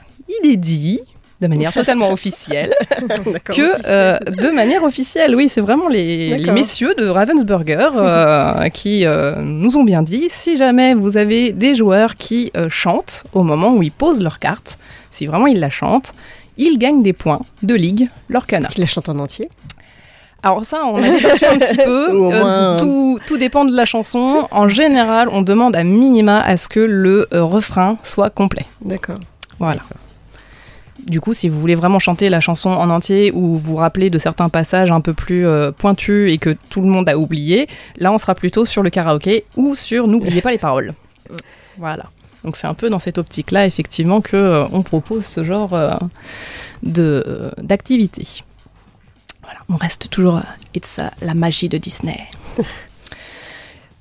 il 0.43 0.51
est 0.51 0.57
dit, 0.57 1.01
de 1.41 1.47
manière 1.47 1.73
totalement 1.73 2.11
officielle, 2.11 2.75
que 3.45 3.89
euh, 3.89 4.19
de 4.19 4.51
manière 4.51 4.85
officielle, 4.85 5.35
oui, 5.35 5.49
c'est 5.49 5.61
vraiment 5.61 5.89
les, 5.89 6.37
messieurs 6.53 6.95
de 6.97 7.07
Ravensburger 7.07 7.91
euh, 7.97 8.69
qui 8.73 9.07
euh, 9.07 9.37
nous 9.41 9.77
ont 9.77 9.85
bien 9.85 10.03
dit, 10.03 10.27
si 10.29 10.57
jamais 10.57 10.95
vous 10.95 11.17
avez 11.17 11.53
des 11.53 11.75
joueurs 11.75 12.17
qui 12.17 12.53
chantent 12.69 13.25
au 13.33 13.43
moment 13.43 13.75
où 13.75 13.83
ils 13.83 13.93
posent 13.93 14.21
leur 14.21 14.39
carte, 14.39 14.79
si 15.11 15.27
vraiment 15.27 15.47
ils 15.47 15.61
la 15.61 15.71
chantent, 15.71 16.15
ils 16.57 16.79
gagnent 16.79 17.03
des 17.03 17.15
points 17.15 17.41
de 17.63 17.75
Ligue 17.75 18.09
Lorcana. 18.29 18.69
Qui 18.69 18.81
la 18.81 18.87
chante 18.87 19.09
en 19.09 19.19
entier? 19.19 19.49
Alors 20.43 20.65
ça, 20.65 20.85
on 20.87 20.97
a 20.97 21.03
débattu 21.03 21.45
un 21.45 21.59
petit 21.59 21.77
peu. 21.77 22.13
Moins, 22.19 22.75
euh, 22.75 22.79
tout, 22.79 23.19
tout 23.27 23.37
dépend 23.37 23.65
de 23.65 23.75
la 23.75 23.85
chanson. 23.85 24.49
En 24.51 24.69
général, 24.69 25.29
on 25.31 25.43
demande 25.43 25.77
à 25.77 25.85
minima 25.85 26.41
à 26.41 26.57
ce 26.57 26.69
que 26.69 26.81
le 26.81 27.29
euh, 27.33 27.45
refrain 27.45 27.99
soit 28.03 28.31
complet. 28.31 28.65
D'accord. 28.81 29.21
Voilà. 29.59 29.83
Du 31.07 31.21
coup, 31.21 31.35
si 31.35 31.49
vous 31.49 31.61
voulez 31.61 31.75
vraiment 31.75 31.99
chanter 31.99 32.29
la 32.29 32.41
chanson 32.41 32.71
en 32.71 32.91
entier 32.91 33.33
ou 33.33 33.57
vous 33.57 33.77
rappeler 33.77 34.11
de 34.11 34.19
certains 34.19 34.49
passages 34.49 34.91
un 34.91 35.01
peu 35.01 35.15
plus 35.15 35.47
euh, 35.47 35.73
pointus 35.73 36.33
et 36.33 36.39
que 36.39 36.57
tout 36.69 36.81
le 36.81 36.87
monde 36.87 37.09
a 37.09 37.19
oublié, 37.19 37.69
là, 37.97 38.13
on 38.13 38.19
sera 38.19 38.35
plutôt 38.35 38.65
sur 38.65 38.83
le 38.83 38.91
karaoké 38.91 39.45
ou 39.57 39.75
sur 39.75 40.07
N'oubliez 40.07 40.41
pas 40.41 40.51
les 40.51 40.59
paroles. 40.59 40.95
Voilà. 41.79 42.05
Donc 42.45 42.57
c'est 42.57 42.67
un 42.67 42.75
peu 42.75 42.89
dans 42.89 42.99
cette 42.99 43.19
optique-là, 43.19 43.67
effectivement, 43.67 44.21
que 44.21 44.37
euh, 44.37 44.65
on 44.73 44.83
propose 44.83 45.25
ce 45.27 45.45
genre 45.45 45.75
euh, 45.75 45.95
de 46.83 47.53
d'activité. 47.59 48.27
Voilà, 49.43 49.61
on 49.69 49.77
reste 49.77 50.09
toujours. 50.11 50.41
It's 50.75 50.99
euh, 50.99 51.09
la 51.21 51.35
magie 51.35 51.69
de 51.69 51.79
Disney. 51.79 52.19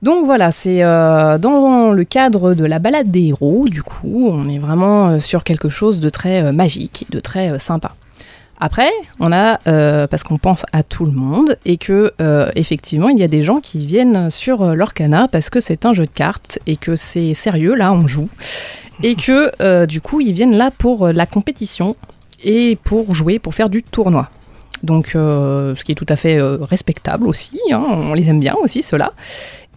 Donc 0.01 0.25
voilà, 0.25 0.51
c'est 0.51 0.81
euh, 0.81 1.37
dans 1.37 1.91
le 1.91 2.03
cadre 2.05 2.53
de 2.53 2.63
la 2.63 2.79
balade 2.79 3.11
des 3.11 3.27
héros, 3.27 3.67
du 3.67 3.83
coup, 3.83 4.29
on 4.31 4.47
est 4.47 4.57
vraiment 4.57 5.09
euh, 5.09 5.19
sur 5.19 5.43
quelque 5.43 5.67
chose 5.67 5.99
de 5.99 6.07
très 6.07 6.41
euh, 6.41 6.51
magique 6.53 7.05
de 7.09 7.19
très 7.19 7.59
sympa. 7.59 7.95
Après, 8.61 8.89
on 9.21 9.31
a, 9.31 9.57
parce 10.07 10.23
qu'on 10.23 10.37
pense 10.37 10.65
à 10.73 10.83
tout 10.83 11.05
le 11.05 11.13
monde, 11.13 11.57
et 11.63 11.77
que 11.77 12.11
effectivement, 12.55 13.07
il 13.07 13.17
y 13.17 13.23
a 13.23 13.29
des 13.29 13.41
gens 13.41 13.61
qui 13.61 13.85
viennent 13.85 14.29
sur 14.29 14.63
euh, 14.63 14.73
l'Orcana 14.73 15.29
parce 15.29 15.49
que 15.49 15.61
c'est 15.61 15.85
un 15.85 15.93
jeu 15.93 16.03
de 16.03 16.09
cartes 16.09 16.59
et 16.67 16.75
que 16.75 16.97
c'est 16.97 17.33
sérieux, 17.33 17.73
là, 17.73 17.93
on 17.93 18.05
joue, 18.05 18.27
et 19.01 19.15
que 19.15 19.85
du 19.85 20.01
coup, 20.01 20.19
ils 20.19 20.33
viennent 20.33 20.57
là 20.57 20.71
pour 20.77 21.07
la 21.07 21.25
compétition 21.25 21.95
et 22.43 22.77
pour 22.83 23.15
jouer, 23.15 23.39
pour 23.39 23.55
faire 23.55 23.69
du 23.69 23.81
tournoi. 23.81 24.29
Donc, 24.83 25.11
ce 25.13 25.81
qui 25.85 25.93
est 25.93 25.95
tout 25.95 26.05
à 26.09 26.17
fait 26.17 26.41
respectable 26.41 27.27
aussi, 27.27 27.61
hein, 27.71 27.81
on 27.87 28.13
les 28.13 28.29
aime 28.29 28.41
bien 28.41 28.55
aussi, 28.61 28.81
ceux-là. 28.81 29.13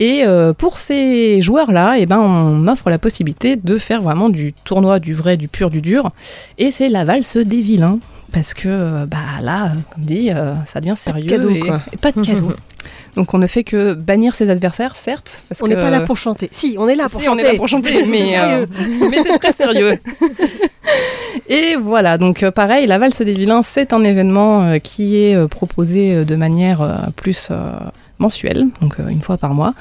Et 0.00 0.24
euh, 0.24 0.52
pour 0.52 0.78
ces 0.78 1.42
joueurs-là, 1.42 1.94
eh 1.98 2.06
ben, 2.06 2.18
on 2.18 2.66
offre 2.66 2.90
la 2.90 2.98
possibilité 2.98 3.56
de 3.56 3.78
faire 3.78 4.02
vraiment 4.02 4.28
du 4.28 4.52
tournoi, 4.52 4.98
du 4.98 5.14
vrai, 5.14 5.36
du 5.36 5.48
pur, 5.48 5.70
du 5.70 5.80
dur. 5.80 6.10
Et 6.58 6.70
c'est 6.70 6.88
la 6.88 7.04
valse 7.04 7.36
des 7.36 7.60
vilains. 7.60 7.98
Parce 8.32 8.54
que 8.54 8.68
euh, 8.68 9.06
bah, 9.06 9.18
là, 9.42 9.72
comme 9.94 10.04
dit, 10.04 10.30
euh, 10.30 10.54
ça 10.64 10.80
devient 10.80 10.94
sérieux. 10.96 11.28
cadeau, 11.28 11.50
et, 11.50 11.60
quoi. 11.60 11.82
et 11.92 11.96
pas 11.98 12.12
de 12.12 12.20
cadeau. 12.20 12.52
Donc 13.16 13.34
on 13.34 13.38
ne 13.38 13.46
fait 13.46 13.62
que 13.64 13.92
bannir 13.94 14.34
ses 14.34 14.48
adversaires, 14.48 14.96
certes. 14.96 15.44
Parce 15.48 15.62
On 15.62 15.66
n'est 15.68 15.74
pas 15.76 15.90
là 15.90 16.00
pour 16.00 16.16
chanter. 16.16 16.48
Si, 16.50 16.76
on 16.78 16.88
est 16.88 16.94
là 16.94 17.08
pour 17.10 17.20
si, 17.20 17.28
on 17.28 17.32
chanter. 17.32 17.44
est 17.46 17.52
là 17.52 17.56
pour 17.58 17.68
chanter, 17.68 18.04
mais, 18.08 18.18
C'est 18.24 18.26
sérieux. 18.36 18.66
euh, 19.02 19.08
mais 19.10 19.22
c'est 19.22 19.38
très 19.38 19.52
sérieux. 19.52 19.98
Et 21.48 21.76
voilà, 21.76 22.18
donc 22.18 22.42
euh, 22.42 22.50
pareil, 22.50 22.86
la 22.86 22.98
valse 22.98 23.20
des 23.22 23.34
vilains, 23.34 23.62
c'est 23.62 23.92
un 23.92 24.02
événement 24.04 24.62
euh, 24.62 24.78
qui 24.78 25.16
est 25.24 25.48
proposé 25.48 26.24
de 26.24 26.36
manière 26.36 27.08
plus 27.16 27.50
mensuelle, 28.18 28.66
donc 28.80 28.96
une 29.08 29.20
fois 29.20 29.36
par 29.36 29.52
mois. 29.52 29.74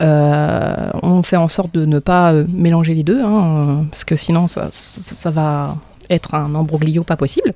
Euh, 0.00 0.74
on 1.02 1.22
fait 1.22 1.36
en 1.36 1.48
sorte 1.48 1.72
de 1.74 1.84
ne 1.86 1.98
pas 2.00 2.32
mélanger 2.52 2.94
les 2.94 3.02
deux, 3.04 3.22
hein, 3.22 3.84
parce 3.90 4.04
que 4.04 4.16
sinon 4.16 4.46
ça, 4.46 4.68
ça- 4.72 5.14
ça 5.14 5.30
va 5.30 5.76
être 6.10 6.34
un 6.34 6.54
embroglio 6.54 7.02
pas 7.02 7.16
possible. 7.16 7.52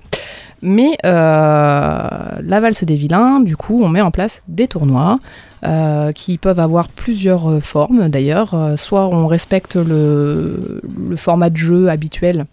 Mais 0.61 0.97
euh, 1.05 2.09
la 2.43 2.61
valse 2.61 2.85
des 2.85 2.97
vilains, 2.97 3.41
du 3.41 3.57
coup, 3.57 3.83
on 3.83 3.89
met 3.89 4.01
en 4.01 4.11
place 4.11 4.43
des 4.49 4.67
tournois 4.67 5.19
euh, 5.65 6.13
qui 6.13 6.39
peuvent 6.39 6.61
avoir 6.61 6.89
plusieurs 6.89 7.51
euh, 7.51 7.61
formes 7.61 8.09
d'ailleurs. 8.09 8.55
Euh, 8.55 8.77
soit 8.77 9.07
on 9.09 9.27
respecte 9.27 9.77
le, 9.77 10.81
format 11.17 11.51
de 11.51 11.57
jeu 11.57 11.89
habituel 11.89 12.47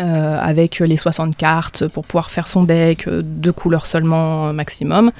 avec 0.00 0.78
les 0.78 0.96
60 0.96 1.36
cartes 1.36 1.88
pour 1.88 2.04
pouvoir 2.04 2.30
faire 2.30 2.46
son 2.46 2.62
deck, 2.62 3.08
deux 3.08 3.50
couleurs 3.50 3.84
seulement 3.84 4.52
maximum. 4.52 5.10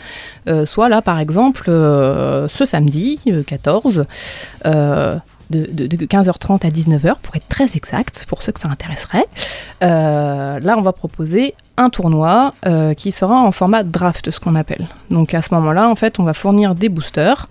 Soit 0.66 0.88
là, 0.88 1.02
par 1.02 1.18
exemple, 1.18 1.64
ce 1.66 2.64
samedi 2.64 3.18
euh, 3.26 3.42
14, 3.42 4.04
euh, 4.66 5.16
de, 5.50 5.66
de- 5.70 5.86
de 5.86 6.06
15h30 6.06 6.66
à 6.66 6.70
19h, 6.70 7.14
pour 7.22 7.36
être 7.36 7.48
très 7.48 7.76
exact, 7.76 8.24
pour 8.28 8.42
ceux 8.42 8.52
que 8.52 8.60
ça 8.60 8.68
intéresserait. 8.68 9.24
Euh, 9.82 10.58
là, 10.60 10.74
on 10.76 10.82
va 10.82 10.92
proposer 10.92 11.54
un 11.76 11.90
tournoi 11.90 12.54
euh, 12.66 12.94
qui 12.94 13.12
sera 13.12 13.40
en 13.40 13.52
format 13.52 13.82
draft, 13.82 14.30
ce 14.30 14.40
qu'on 14.40 14.54
appelle. 14.54 14.86
Donc 15.10 15.34
à 15.34 15.42
ce 15.42 15.54
moment-là, 15.54 15.88
en 15.88 15.94
fait, 15.94 16.18
on 16.18 16.24
va 16.24 16.34
fournir 16.34 16.74
des 16.74 16.88
boosters 16.88 17.46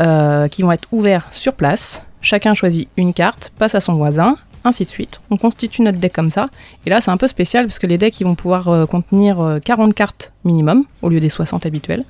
euh, 0.00 0.48
qui 0.48 0.62
vont 0.62 0.72
être 0.72 0.88
ouverts 0.92 1.28
sur 1.30 1.54
place. 1.54 2.02
Chacun 2.20 2.54
choisit 2.54 2.88
une 2.96 3.14
carte, 3.14 3.52
passe 3.58 3.74
à 3.76 3.80
son 3.80 3.94
voisin, 3.94 4.36
ainsi 4.64 4.84
de 4.84 4.90
suite. 4.90 5.20
On 5.30 5.36
constitue 5.36 5.82
notre 5.82 5.98
deck 5.98 6.12
comme 6.12 6.32
ça. 6.32 6.48
Et 6.84 6.90
là, 6.90 7.00
c'est 7.00 7.12
un 7.12 7.16
peu 7.16 7.28
spécial 7.28 7.66
parce 7.66 7.78
que 7.78 7.86
les 7.86 7.96
decks 7.96 8.20
ils 8.20 8.24
vont 8.24 8.34
pouvoir 8.34 8.88
contenir 8.88 9.40
euh, 9.40 9.58
40 9.60 9.94
cartes 9.94 10.32
minimum 10.44 10.84
au 11.02 11.08
lieu 11.08 11.20
des 11.20 11.28
60 11.28 11.64
habituelles. 11.64 12.04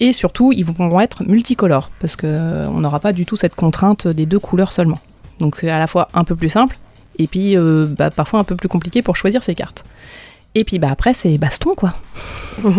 Et 0.00 0.12
surtout, 0.12 0.52
ils 0.52 0.64
vont 0.64 1.00
être 1.00 1.24
multicolores 1.24 1.90
parce 2.00 2.14
qu'on 2.16 2.80
n'aura 2.80 3.00
pas 3.00 3.12
du 3.12 3.26
tout 3.26 3.36
cette 3.36 3.54
contrainte 3.56 4.06
des 4.06 4.26
deux 4.26 4.38
couleurs 4.38 4.70
seulement. 4.72 5.00
Donc 5.40 5.56
c'est 5.56 5.68
à 5.70 5.78
la 5.78 5.86
fois 5.86 6.08
un 6.14 6.24
peu 6.24 6.36
plus 6.36 6.48
simple 6.48 6.78
et 7.18 7.26
puis 7.26 7.56
euh, 7.56 7.86
bah, 7.88 8.10
parfois 8.10 8.38
un 8.40 8.44
peu 8.44 8.54
plus 8.56 8.68
compliqué 8.68 9.02
pour 9.02 9.16
choisir 9.16 9.42
ses 9.42 9.54
cartes. 9.56 9.84
Et 10.54 10.64
puis 10.64 10.78
bah, 10.78 10.88
après, 10.90 11.14
c'est 11.14 11.36
baston 11.38 11.74
quoi. 11.74 11.92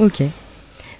Ok. 0.00 0.22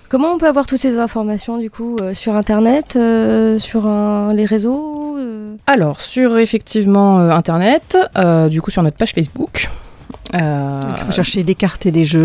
Comment 0.09 0.29
on 0.33 0.39
peut 0.39 0.47
avoir 0.47 0.67
toutes 0.69 0.79
ces 0.79 0.99
informations 0.99 1.59
du 1.59 1.69
coup 1.69 1.97
euh, 2.01 2.15
sur 2.15 2.37
internet, 2.37 2.95
euh, 2.97 3.59
sur 3.59 3.87
un- 3.87 4.29
les 4.33 4.45
réseaux 4.45 5.17
euh? 5.19 5.53
Alors, 5.67 6.01
sur 6.01 6.39
effectivement 6.39 7.19
euh, 7.19 7.31
Internet, 7.31 7.99
euh, 8.17 8.49
du 8.49 8.63
coup 8.63 8.71
sur 8.71 8.85
notre 8.85 8.97
page 8.97 9.13
Facebook. 9.13 9.69
euh, 10.35 10.81
Il 10.97 11.05
faut 11.05 11.13
chercher 11.13 11.43
des 11.43 11.57
cartes 11.57 11.87
et 11.87 11.91
des 11.91 12.05
jeux 12.05 12.21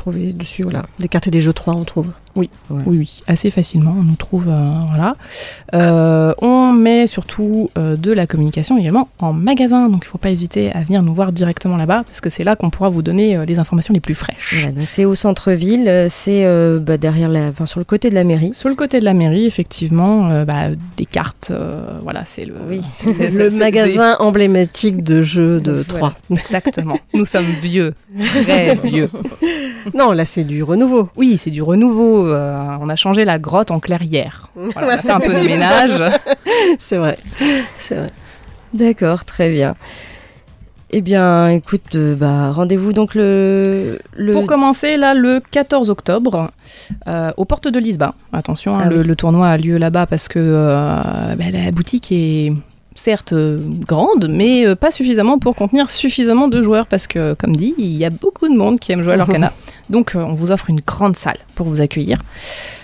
euh, 0.00 0.02
pour 0.02 0.12
trouver 0.12 0.32
dessus. 0.32 0.62
Voilà. 0.62 0.84
Des 0.98 1.08
cartes 1.08 1.26
et 1.28 1.30
des 1.30 1.40
jeux 1.40 1.52
3, 1.52 1.74
on 1.74 1.84
trouve. 1.84 2.08
Oui, 2.36 2.48
oui, 2.70 2.82
oui, 2.86 3.22
assez 3.26 3.50
facilement, 3.50 3.92
on 3.98 4.04
nous 4.04 4.14
trouve, 4.14 4.46
euh, 4.48 4.64
voilà. 4.88 5.16
Euh, 5.74 6.32
on 6.40 6.72
met 6.72 7.08
surtout 7.08 7.70
euh, 7.76 7.96
de 7.96 8.12
la 8.12 8.28
communication 8.28 8.78
également 8.78 9.08
en 9.18 9.32
magasin, 9.32 9.88
donc 9.88 10.02
il 10.04 10.06
ne 10.06 10.10
faut 10.10 10.18
pas 10.18 10.30
hésiter 10.30 10.70
à 10.72 10.82
venir 10.84 11.02
nous 11.02 11.12
voir 11.12 11.32
directement 11.32 11.76
là-bas, 11.76 12.04
parce 12.04 12.20
que 12.20 12.30
c'est 12.30 12.44
là 12.44 12.54
qu'on 12.54 12.70
pourra 12.70 12.88
vous 12.88 13.02
donner 13.02 13.36
euh, 13.36 13.44
les 13.44 13.58
informations 13.58 13.92
les 13.92 13.98
plus 13.98 14.14
fraîches. 14.14 14.54
Voilà, 14.54 14.70
donc 14.70 14.84
c'est 14.86 15.04
au 15.04 15.16
centre-ville, 15.16 16.06
c'est 16.08 16.44
euh, 16.44 16.78
bah, 16.78 16.98
derrière 16.98 17.28
la, 17.28 17.48
enfin, 17.48 17.66
sur 17.66 17.80
le 17.80 17.84
côté 17.84 18.10
de 18.10 18.14
la 18.14 18.22
mairie. 18.22 18.52
Sur 18.54 18.68
le 18.68 18.76
côté 18.76 19.00
de 19.00 19.04
la 19.04 19.12
mairie, 19.12 19.44
effectivement, 19.46 20.30
euh, 20.30 20.44
bah, 20.44 20.68
des 20.96 21.06
cartes, 21.06 21.48
euh, 21.50 21.98
voilà, 22.04 22.24
c'est 22.24 22.44
le, 22.44 22.54
Oui. 22.68 22.80
c'est- 22.92 23.12
c'est- 23.30 23.36
Le 23.42 23.50
c'est- 23.50 23.58
magasin 23.58 24.16
emblématique 24.20 25.02
de 25.02 25.20
jeux 25.20 25.60
de 25.60 25.84
Voilà. 25.88 26.14
3. 26.28 26.38
Exactement. 26.38 26.96
Nous 27.12 27.24
sommes 27.24 27.50
vieux, 27.60 27.92
très 28.44 28.76
vieux. 28.76 29.10
Non, 29.94 30.12
là, 30.12 30.24
c'est 30.24 30.44
du 30.44 30.62
renouveau. 30.62 31.08
Oui, 31.16 31.36
c'est 31.36 31.50
du 31.50 31.62
renouveau. 31.62 32.26
euh, 32.28 32.76
on 32.80 32.88
a 32.88 32.96
changé 32.96 33.24
la 33.24 33.38
grotte 33.38 33.70
en 33.70 33.80
clairière. 33.80 34.48
Voilà, 34.54 34.88
on 34.88 34.90
a 34.90 34.96
fait 34.98 35.10
un 35.10 35.20
peu 35.20 35.34
de 35.34 35.40
ménage. 35.46 36.02
C'est 36.78 36.96
vrai. 36.96 37.16
C'est 37.78 37.94
vrai. 37.96 38.10
D'accord, 38.74 39.24
très 39.24 39.50
bien. 39.50 39.74
Eh 40.92 41.02
bien, 41.02 41.48
écoute, 41.50 41.94
euh, 41.94 42.16
bah, 42.16 42.50
rendez-vous 42.50 42.92
donc 42.92 43.14
le, 43.14 44.00
le... 44.16 44.32
Pour 44.32 44.46
commencer, 44.46 44.96
là, 44.96 45.14
le 45.14 45.40
14 45.52 45.88
octobre, 45.88 46.50
euh, 47.06 47.30
aux 47.36 47.44
portes 47.44 47.68
de 47.68 47.78
Lisba. 47.78 48.14
Attention, 48.32 48.76
hein, 48.76 48.82
Ah 48.86 48.88
le, 48.88 48.98
oui. 49.02 49.06
le 49.06 49.14
tournoi 49.14 49.46
a 49.48 49.56
lieu 49.56 49.78
là-bas 49.78 50.06
parce 50.06 50.26
que 50.26 50.40
euh, 50.40 51.34
bah, 51.36 51.44
la 51.52 51.70
boutique 51.70 52.10
est 52.10 52.52
certes 52.94 53.32
euh, 53.32 53.60
grande, 53.86 54.28
mais 54.28 54.66
euh, 54.66 54.74
pas 54.74 54.90
suffisamment 54.90 55.38
pour 55.38 55.56
contenir 55.56 55.90
suffisamment 55.90 56.48
de 56.48 56.60
joueurs 56.62 56.86
parce 56.86 57.06
que, 57.06 57.34
comme 57.34 57.56
dit, 57.56 57.74
il 57.78 57.96
y 57.96 58.04
a 58.04 58.10
beaucoup 58.10 58.48
de 58.48 58.56
monde 58.56 58.78
qui 58.78 58.92
aime 58.92 59.02
jouer 59.02 59.14
à 59.14 59.16
l'Orcana. 59.16 59.52
Donc, 59.90 60.14
euh, 60.14 60.20
on 60.20 60.34
vous 60.34 60.50
offre 60.50 60.70
une 60.70 60.80
grande 60.80 61.16
salle 61.16 61.38
pour 61.54 61.66
vous 61.66 61.80
accueillir. 61.80 62.18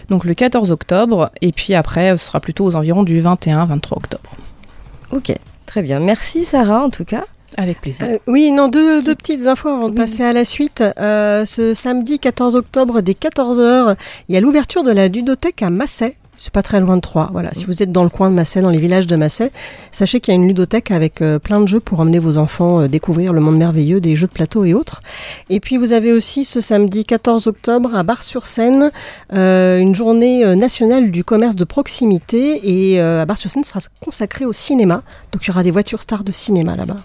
Donc, 0.09 0.25
le 0.25 0.35
14 0.35 0.71
octobre, 0.71 1.31
et 1.41 1.53
puis 1.53 1.75
après, 1.75 2.17
ce 2.17 2.27
sera 2.27 2.41
plutôt 2.41 2.65
aux 2.65 2.77
environs 2.77 3.03
du 3.03 3.21
21-23 3.21 3.97
octobre. 3.97 4.31
Ok, 5.13 5.33
très 5.67 5.83
bien. 5.83 6.01
Merci 6.01 6.45
Sarah 6.45 6.85
en 6.85 6.91
tout 6.91 7.05
cas. 7.05 7.25
Avec 7.57 7.81
plaisir. 7.81 8.07
Euh, 8.07 8.19
oui, 8.27 8.53
non, 8.53 8.69
deux, 8.69 9.03
deux 9.03 9.15
petites 9.15 9.47
infos 9.47 9.69
avant 9.69 9.89
de 9.89 9.95
passer 9.95 10.23
à 10.23 10.33
la 10.33 10.45
suite. 10.45 10.83
Euh, 10.99 11.45
ce 11.45 11.75
samedi 11.75 12.19
14 12.19 12.57
octobre, 12.57 13.01
dès 13.01 13.13
14h, 13.13 13.97
il 14.29 14.35
y 14.35 14.39
a 14.39 14.41
l'ouverture 14.41 14.83
de 14.83 14.91
la 14.91 15.09
ludothèque 15.09 15.63
à 15.63 15.71
Massay. 15.71 16.17
C'est 16.39 16.53
pas 16.53 16.63
très 16.63 16.81
loin 16.81 16.97
de 16.97 17.01
Troyes. 17.01 17.31
Voilà. 17.33 17.51
Si 17.53 17.65
vous 17.65 17.83
êtes 17.83 17.93
dans 17.93 18.05
le 18.05 18.11
coin 18.11 18.31
de 18.31 18.35
Massay, 18.35 18.61
dans 18.61 18.71
les 18.71 18.79
villages 18.79 19.07
de 19.07 19.17
Massay, 19.17 19.51
sachez 19.91 20.21
qu'il 20.21 20.33
y 20.33 20.37
a 20.37 20.41
une 20.41 20.47
ludothèque 20.47 20.91
avec 20.91 21.23
euh, 21.23 21.39
plein 21.39 21.61
de 21.61 21.69
jeux 21.69 21.81
pour 21.81 22.01
emmener 22.01 22.19
vos 22.19 22.37
enfants 22.39 22.81
euh, 22.81 22.89
découvrir 22.89 23.33
le 23.33 23.41
monde 23.41 23.57
merveilleux 23.57 24.01
des 24.01 24.17
jeux 24.17 24.27
de 24.27 24.33
plateau 24.33 24.65
et 24.65 24.75
autres. 24.75 25.01
Et 25.49 25.61
puis 25.61 25.79
vous 25.79 25.93
avez 25.93 26.13
aussi 26.13 26.45
ce 26.45 26.61
samedi 26.61 27.05
14 27.05 27.47
octobre 27.47 27.95
à 27.95 28.03
Bar-sur-Seine 28.03 28.91
euh, 29.33 29.79
une 29.79 29.95
journée 29.95 30.55
nationale 30.57 31.11
du 31.11 31.25
commerce 31.25 31.57
de 31.57 31.65
proximité 31.65 32.61
et 32.63 33.01
à 33.01 33.25
Bar-sur-Seine 33.25 33.65
sera 33.65 33.81
consacrée 34.01 34.45
au 34.45 34.53
cinéma. 34.53 35.03
Donc 35.33 35.45
il 35.45 35.49
y 35.49 35.51
aura 35.51 35.63
des 35.63 35.71
voitures 35.71 36.03
stars 36.03 36.25
de 36.25 36.33
cinéma 36.33 36.77
là-bas. 36.77 36.99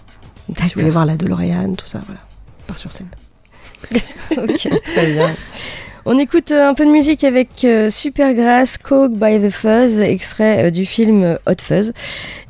Si 0.62 0.74
vous 0.74 0.80
voulez 0.80 0.90
voir 0.90 1.06
la 1.06 1.16
DeLorean, 1.16 1.74
tout 1.74 1.86
ça, 1.86 2.02
voilà. 2.06 2.20
Bar-sur-Seine. 2.68 3.08
ok, 4.36 4.68
très 4.84 5.12
bien. 5.12 5.34
On 6.04 6.18
écoute 6.18 6.50
euh, 6.50 6.68
un 6.68 6.74
peu 6.74 6.84
de 6.84 6.90
musique 6.90 7.22
avec 7.22 7.64
euh, 7.64 7.88
Supergrass, 7.88 8.76
Coke 8.76 9.12
by 9.12 9.38
the 9.38 9.50
Fuzz, 9.50 10.00
extrait 10.00 10.64
euh, 10.64 10.70
du 10.70 10.84
film 10.84 11.38
Hot 11.46 11.62
Fuzz. 11.62 11.92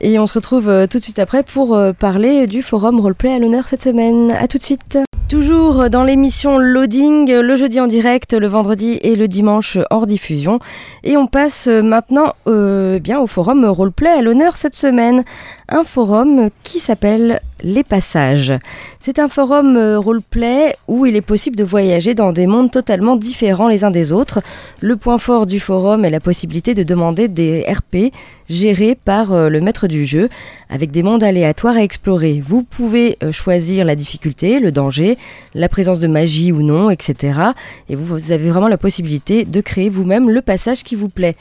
Et 0.00 0.18
on 0.18 0.26
se 0.26 0.32
retrouve 0.32 0.86
tout 0.90 0.98
de 0.98 1.04
suite 1.04 1.18
après 1.18 1.42
pour 1.42 1.78
parler 1.98 2.46
du 2.46 2.62
forum 2.62 2.98
Roleplay 2.98 3.34
à 3.34 3.38
l'honneur 3.38 3.68
cette 3.68 3.82
semaine. 3.82 4.32
A 4.32 4.48
tout 4.48 4.58
de 4.58 4.62
suite. 4.62 4.98
Toujours 5.28 5.90
dans 5.90 6.02
l'émission 6.02 6.58
Loading, 6.58 7.30
le 7.30 7.56
jeudi 7.56 7.78
en 7.78 7.86
direct, 7.86 8.32
le 8.32 8.48
vendredi 8.48 8.98
et 9.02 9.14
le 9.14 9.28
dimanche 9.28 9.78
hors 9.90 10.06
diffusion. 10.06 10.58
Et 11.04 11.16
on 11.16 11.28
passe 11.28 11.68
maintenant 11.68 12.32
bien 12.46 13.20
au 13.20 13.28
forum 13.28 13.64
Roleplay 13.64 14.10
à 14.10 14.22
l'honneur 14.22 14.56
cette 14.56 14.74
semaine. 14.74 15.22
Un 15.68 15.84
forum 15.84 16.48
qui 16.64 16.80
s'appelle 16.80 17.40
Les 17.62 17.84
Passages. 17.84 18.52
C'est 18.98 19.20
un 19.20 19.28
forum 19.28 19.76
euh, 19.76 19.98
roleplay 19.98 20.74
où 20.88 21.06
il 21.06 21.14
est 21.14 21.20
possible 21.20 21.54
de 21.54 21.62
voyager 21.62 22.14
dans 22.14 22.32
des 22.32 22.48
mondes 22.48 22.70
totalement 22.70 23.16
différents 23.16 23.68
les 23.68 23.84
uns 23.84 23.92
des 23.92 24.10
autres. 24.10 24.40
Le 24.80 24.96
point 24.96 25.16
fort 25.16 25.46
du 25.46 25.60
forum 25.60 26.04
est 26.04 26.10
la 26.10 26.18
possibilité 26.18 26.74
de 26.74 26.82
demander 26.82 27.28
des 27.28 27.62
RP 27.62 28.12
gérés 28.48 28.96
par 28.96 29.32
euh, 29.32 29.48
le 29.48 29.60
maître 29.60 29.86
du 29.86 30.04
jeu, 30.04 30.28
avec 30.70 30.90
des 30.90 31.04
mondes 31.04 31.22
aléatoires 31.22 31.76
à 31.76 31.82
explorer. 31.82 32.42
Vous 32.44 32.64
pouvez 32.64 33.16
euh, 33.22 33.30
choisir 33.30 33.84
la 33.84 33.94
difficulté, 33.94 34.58
le 34.58 34.72
danger, 34.72 35.16
la 35.54 35.68
présence 35.68 36.00
de 36.00 36.08
magie 36.08 36.50
ou 36.50 36.62
non, 36.62 36.90
etc. 36.90 37.38
Et 37.88 37.94
vous, 37.94 38.04
vous 38.04 38.32
avez 38.32 38.50
vraiment 38.50 38.68
la 38.68 38.78
possibilité 38.78 39.44
de 39.44 39.60
créer 39.60 39.88
vous-même 39.88 40.28
le 40.28 40.42
passage 40.42 40.82
qui 40.82 40.96
vous 40.96 41.08
plaît. 41.08 41.36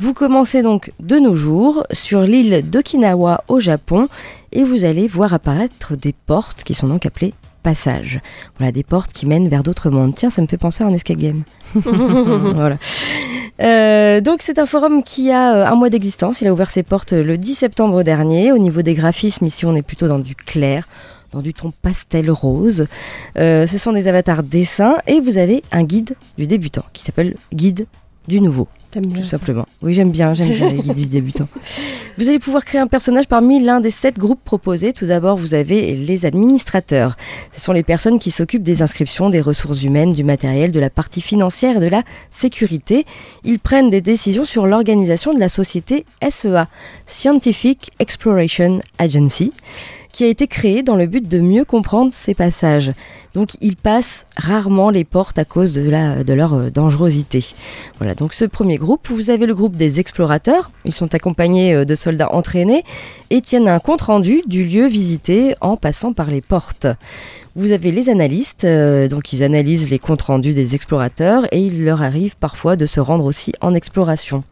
Vous 0.00 0.14
commencez 0.14 0.62
donc 0.62 0.92
de 1.00 1.16
nos 1.18 1.34
jours 1.34 1.84
sur 1.90 2.20
l'île 2.20 2.62
d'Okinawa 2.70 3.42
au 3.48 3.58
Japon 3.58 4.06
et 4.52 4.62
vous 4.62 4.84
allez 4.84 5.08
voir 5.08 5.34
apparaître 5.34 5.96
des 5.96 6.12
portes 6.12 6.62
qui 6.62 6.72
sont 6.72 6.86
donc 6.86 7.04
appelées 7.04 7.34
passages. 7.64 8.20
Voilà, 8.58 8.70
des 8.70 8.84
portes 8.84 9.12
qui 9.12 9.26
mènent 9.26 9.48
vers 9.48 9.64
d'autres 9.64 9.90
mondes. 9.90 10.14
Tiens, 10.14 10.30
ça 10.30 10.40
me 10.40 10.46
fait 10.46 10.56
penser 10.56 10.84
à 10.84 10.86
un 10.86 10.94
escape 10.94 11.18
game. 11.18 11.42
voilà. 11.74 12.78
Euh, 13.60 14.20
donc 14.20 14.38
c'est 14.40 14.60
un 14.60 14.66
forum 14.66 15.02
qui 15.02 15.32
a 15.32 15.54
euh, 15.54 15.66
un 15.66 15.74
mois 15.74 15.90
d'existence. 15.90 16.42
Il 16.42 16.46
a 16.46 16.52
ouvert 16.52 16.70
ses 16.70 16.84
portes 16.84 17.12
le 17.12 17.36
10 17.36 17.56
septembre 17.56 18.04
dernier. 18.04 18.52
Au 18.52 18.58
niveau 18.58 18.82
des 18.82 18.94
graphismes, 18.94 19.46
ici 19.46 19.66
on 19.66 19.74
est 19.74 19.82
plutôt 19.82 20.06
dans 20.06 20.20
du 20.20 20.36
clair, 20.36 20.88
dans 21.32 21.42
du 21.42 21.52
ton 21.54 21.72
pastel 21.82 22.30
rose. 22.30 22.86
Euh, 23.36 23.66
ce 23.66 23.78
sont 23.78 23.90
des 23.90 24.06
avatars 24.06 24.44
dessins 24.44 24.98
et 25.08 25.20
vous 25.20 25.38
avez 25.38 25.64
un 25.72 25.82
guide 25.82 26.14
du 26.36 26.46
débutant 26.46 26.84
qui 26.92 27.02
s'appelle 27.02 27.34
Guide 27.52 27.88
du 28.28 28.40
nouveau. 28.40 28.68
T'aimes 28.90 29.06
bien 29.06 29.22
Tout 29.22 29.28
ça 29.28 29.36
simplement. 29.38 29.66
Oui, 29.82 29.92
j'aime 29.92 30.10
bien, 30.10 30.32
j'aime 30.34 30.48
bien 30.48 30.70
les 30.70 30.78
guides 30.78 30.94
du 30.94 31.06
débutant. 31.06 31.48
Vous 32.18 32.28
allez 32.28 32.40
pouvoir 32.40 32.64
créer 32.64 32.80
un 32.80 32.88
personnage 32.88 33.28
parmi 33.28 33.62
l'un 33.62 33.78
des 33.78 33.90
sept 33.90 34.18
groupes 34.18 34.42
proposés. 34.42 34.92
Tout 34.92 35.06
d'abord, 35.06 35.36
vous 35.36 35.54
avez 35.54 35.94
les 35.94 36.26
administrateurs. 36.26 37.16
Ce 37.52 37.60
sont 37.60 37.72
les 37.72 37.84
personnes 37.84 38.18
qui 38.18 38.32
s'occupent 38.32 38.64
des 38.64 38.82
inscriptions, 38.82 39.30
des 39.30 39.40
ressources 39.40 39.84
humaines, 39.84 40.14
du 40.14 40.24
matériel, 40.24 40.72
de 40.72 40.80
la 40.80 40.90
partie 40.90 41.20
financière 41.20 41.76
et 41.76 41.80
de 41.80 41.86
la 41.86 42.02
sécurité. 42.30 43.04
Ils 43.44 43.60
prennent 43.60 43.88
des 43.88 44.00
décisions 44.00 44.44
sur 44.44 44.66
l'organisation 44.66 45.32
de 45.32 45.38
la 45.38 45.48
société 45.48 46.06
SEA, 46.28 46.66
Scientific 47.06 47.92
Exploration 48.00 48.80
Agency 48.98 49.52
qui 50.12 50.24
a 50.24 50.26
été 50.26 50.46
créée 50.46 50.82
dans 50.82 50.96
le 50.96 51.06
but 51.06 51.26
de 51.28 51.38
mieux 51.40 51.64
comprendre 51.64 52.12
ces 52.12 52.34
passages. 52.34 52.92
Donc 53.34 53.50
ils 53.60 53.76
passent 53.76 54.26
rarement 54.36 54.90
les 54.90 55.04
portes 55.04 55.38
à 55.38 55.44
cause 55.44 55.72
de 55.72 56.32
leur 56.34 56.54
euh, 56.54 56.70
dangerosité. 56.70 57.44
Voilà, 57.98 58.14
donc 58.14 58.32
ce 58.32 58.44
premier 58.44 58.76
groupe, 58.76 59.08
vous 59.10 59.30
avez 59.30 59.46
le 59.46 59.54
groupe 59.54 59.76
des 59.76 60.00
explorateurs. 60.00 60.70
Ils 60.84 60.94
sont 60.94 61.14
accompagnés 61.14 61.74
euh, 61.74 61.84
de 61.84 61.94
soldats 61.94 62.32
entraînés 62.32 62.84
et 63.30 63.40
tiennent 63.40 63.68
un 63.68 63.78
compte-rendu 63.78 64.42
du 64.46 64.64
lieu 64.64 64.86
visité 64.86 65.54
en 65.60 65.76
passant 65.76 66.12
par 66.12 66.30
les 66.30 66.40
portes. 66.40 66.86
Vous 67.58 67.72
avez 67.72 67.90
les 67.90 68.08
analystes, 68.08 68.64
euh, 68.64 69.08
donc 69.08 69.32
ils 69.32 69.42
analysent 69.42 69.90
les 69.90 69.98
comptes 69.98 70.22
rendus 70.22 70.54
des 70.54 70.76
explorateurs 70.76 71.44
et 71.50 71.58
il 71.58 71.84
leur 71.84 72.02
arrive 72.02 72.36
parfois 72.36 72.76
de 72.76 72.86
se 72.86 73.00
rendre 73.00 73.24
aussi 73.24 73.52
en 73.60 73.74
exploration. 73.74 74.44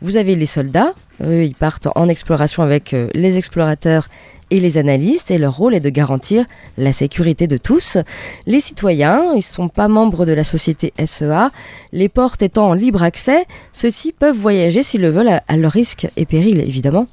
Vous 0.00 0.16
avez 0.16 0.34
les 0.36 0.46
soldats, 0.46 0.94
eux 1.22 1.44
ils 1.44 1.54
partent 1.54 1.88
en 1.94 2.08
exploration 2.08 2.62
avec 2.62 2.94
euh, 2.94 3.08
les 3.14 3.36
explorateurs 3.36 4.08
et 4.50 4.60
les 4.60 4.78
analystes 4.78 5.30
et 5.30 5.38
leur 5.38 5.56
rôle 5.56 5.74
est 5.74 5.80
de 5.80 5.90
garantir 5.90 6.44
la 6.78 6.92
sécurité 6.92 7.46
de 7.46 7.56
tous. 7.56 7.98
Les 8.46 8.60
citoyens, 8.60 9.24
ils 9.32 9.38
ne 9.38 9.40
sont 9.40 9.68
pas 9.68 9.88
membres 9.88 10.24
de 10.24 10.32
la 10.32 10.44
société 10.44 10.92
SEA, 11.04 11.50
les 11.92 12.08
portes 12.08 12.42
étant 12.42 12.68
en 12.68 12.72
libre 12.72 13.02
accès, 13.02 13.44
ceux-ci 13.72 14.12
peuvent 14.12 14.36
voyager 14.36 14.82
s'ils 14.82 15.00
le 15.00 15.10
veulent 15.10 15.40
à, 15.46 15.56
leur 15.56 15.72
risque 15.72 16.06
et 16.16 16.26
péril 16.26 16.60
évidemment. 16.60 17.06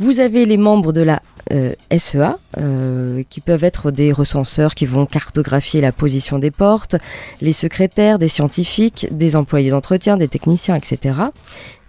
Vous 0.00 0.20
avez 0.20 0.44
les 0.44 0.56
membres 0.56 0.92
de 0.92 1.02
la 1.02 1.22
euh, 1.52 1.74
SEA, 1.96 2.38
euh, 2.58 3.22
qui 3.30 3.40
peuvent 3.40 3.62
être 3.62 3.92
des 3.92 4.10
recenseurs 4.10 4.74
qui 4.74 4.84
vont 4.84 5.06
cartographier 5.06 5.80
la 5.80 5.92
position 5.92 6.40
des 6.40 6.50
portes, 6.50 6.96
les 7.40 7.52
secrétaires, 7.52 8.18
des 8.18 8.26
scientifiques, 8.26 9.06
des 9.12 9.36
employés 9.36 9.70
d'entretien, 9.70 10.16
des 10.16 10.26
techniciens, 10.26 10.74
etc. 10.74 11.14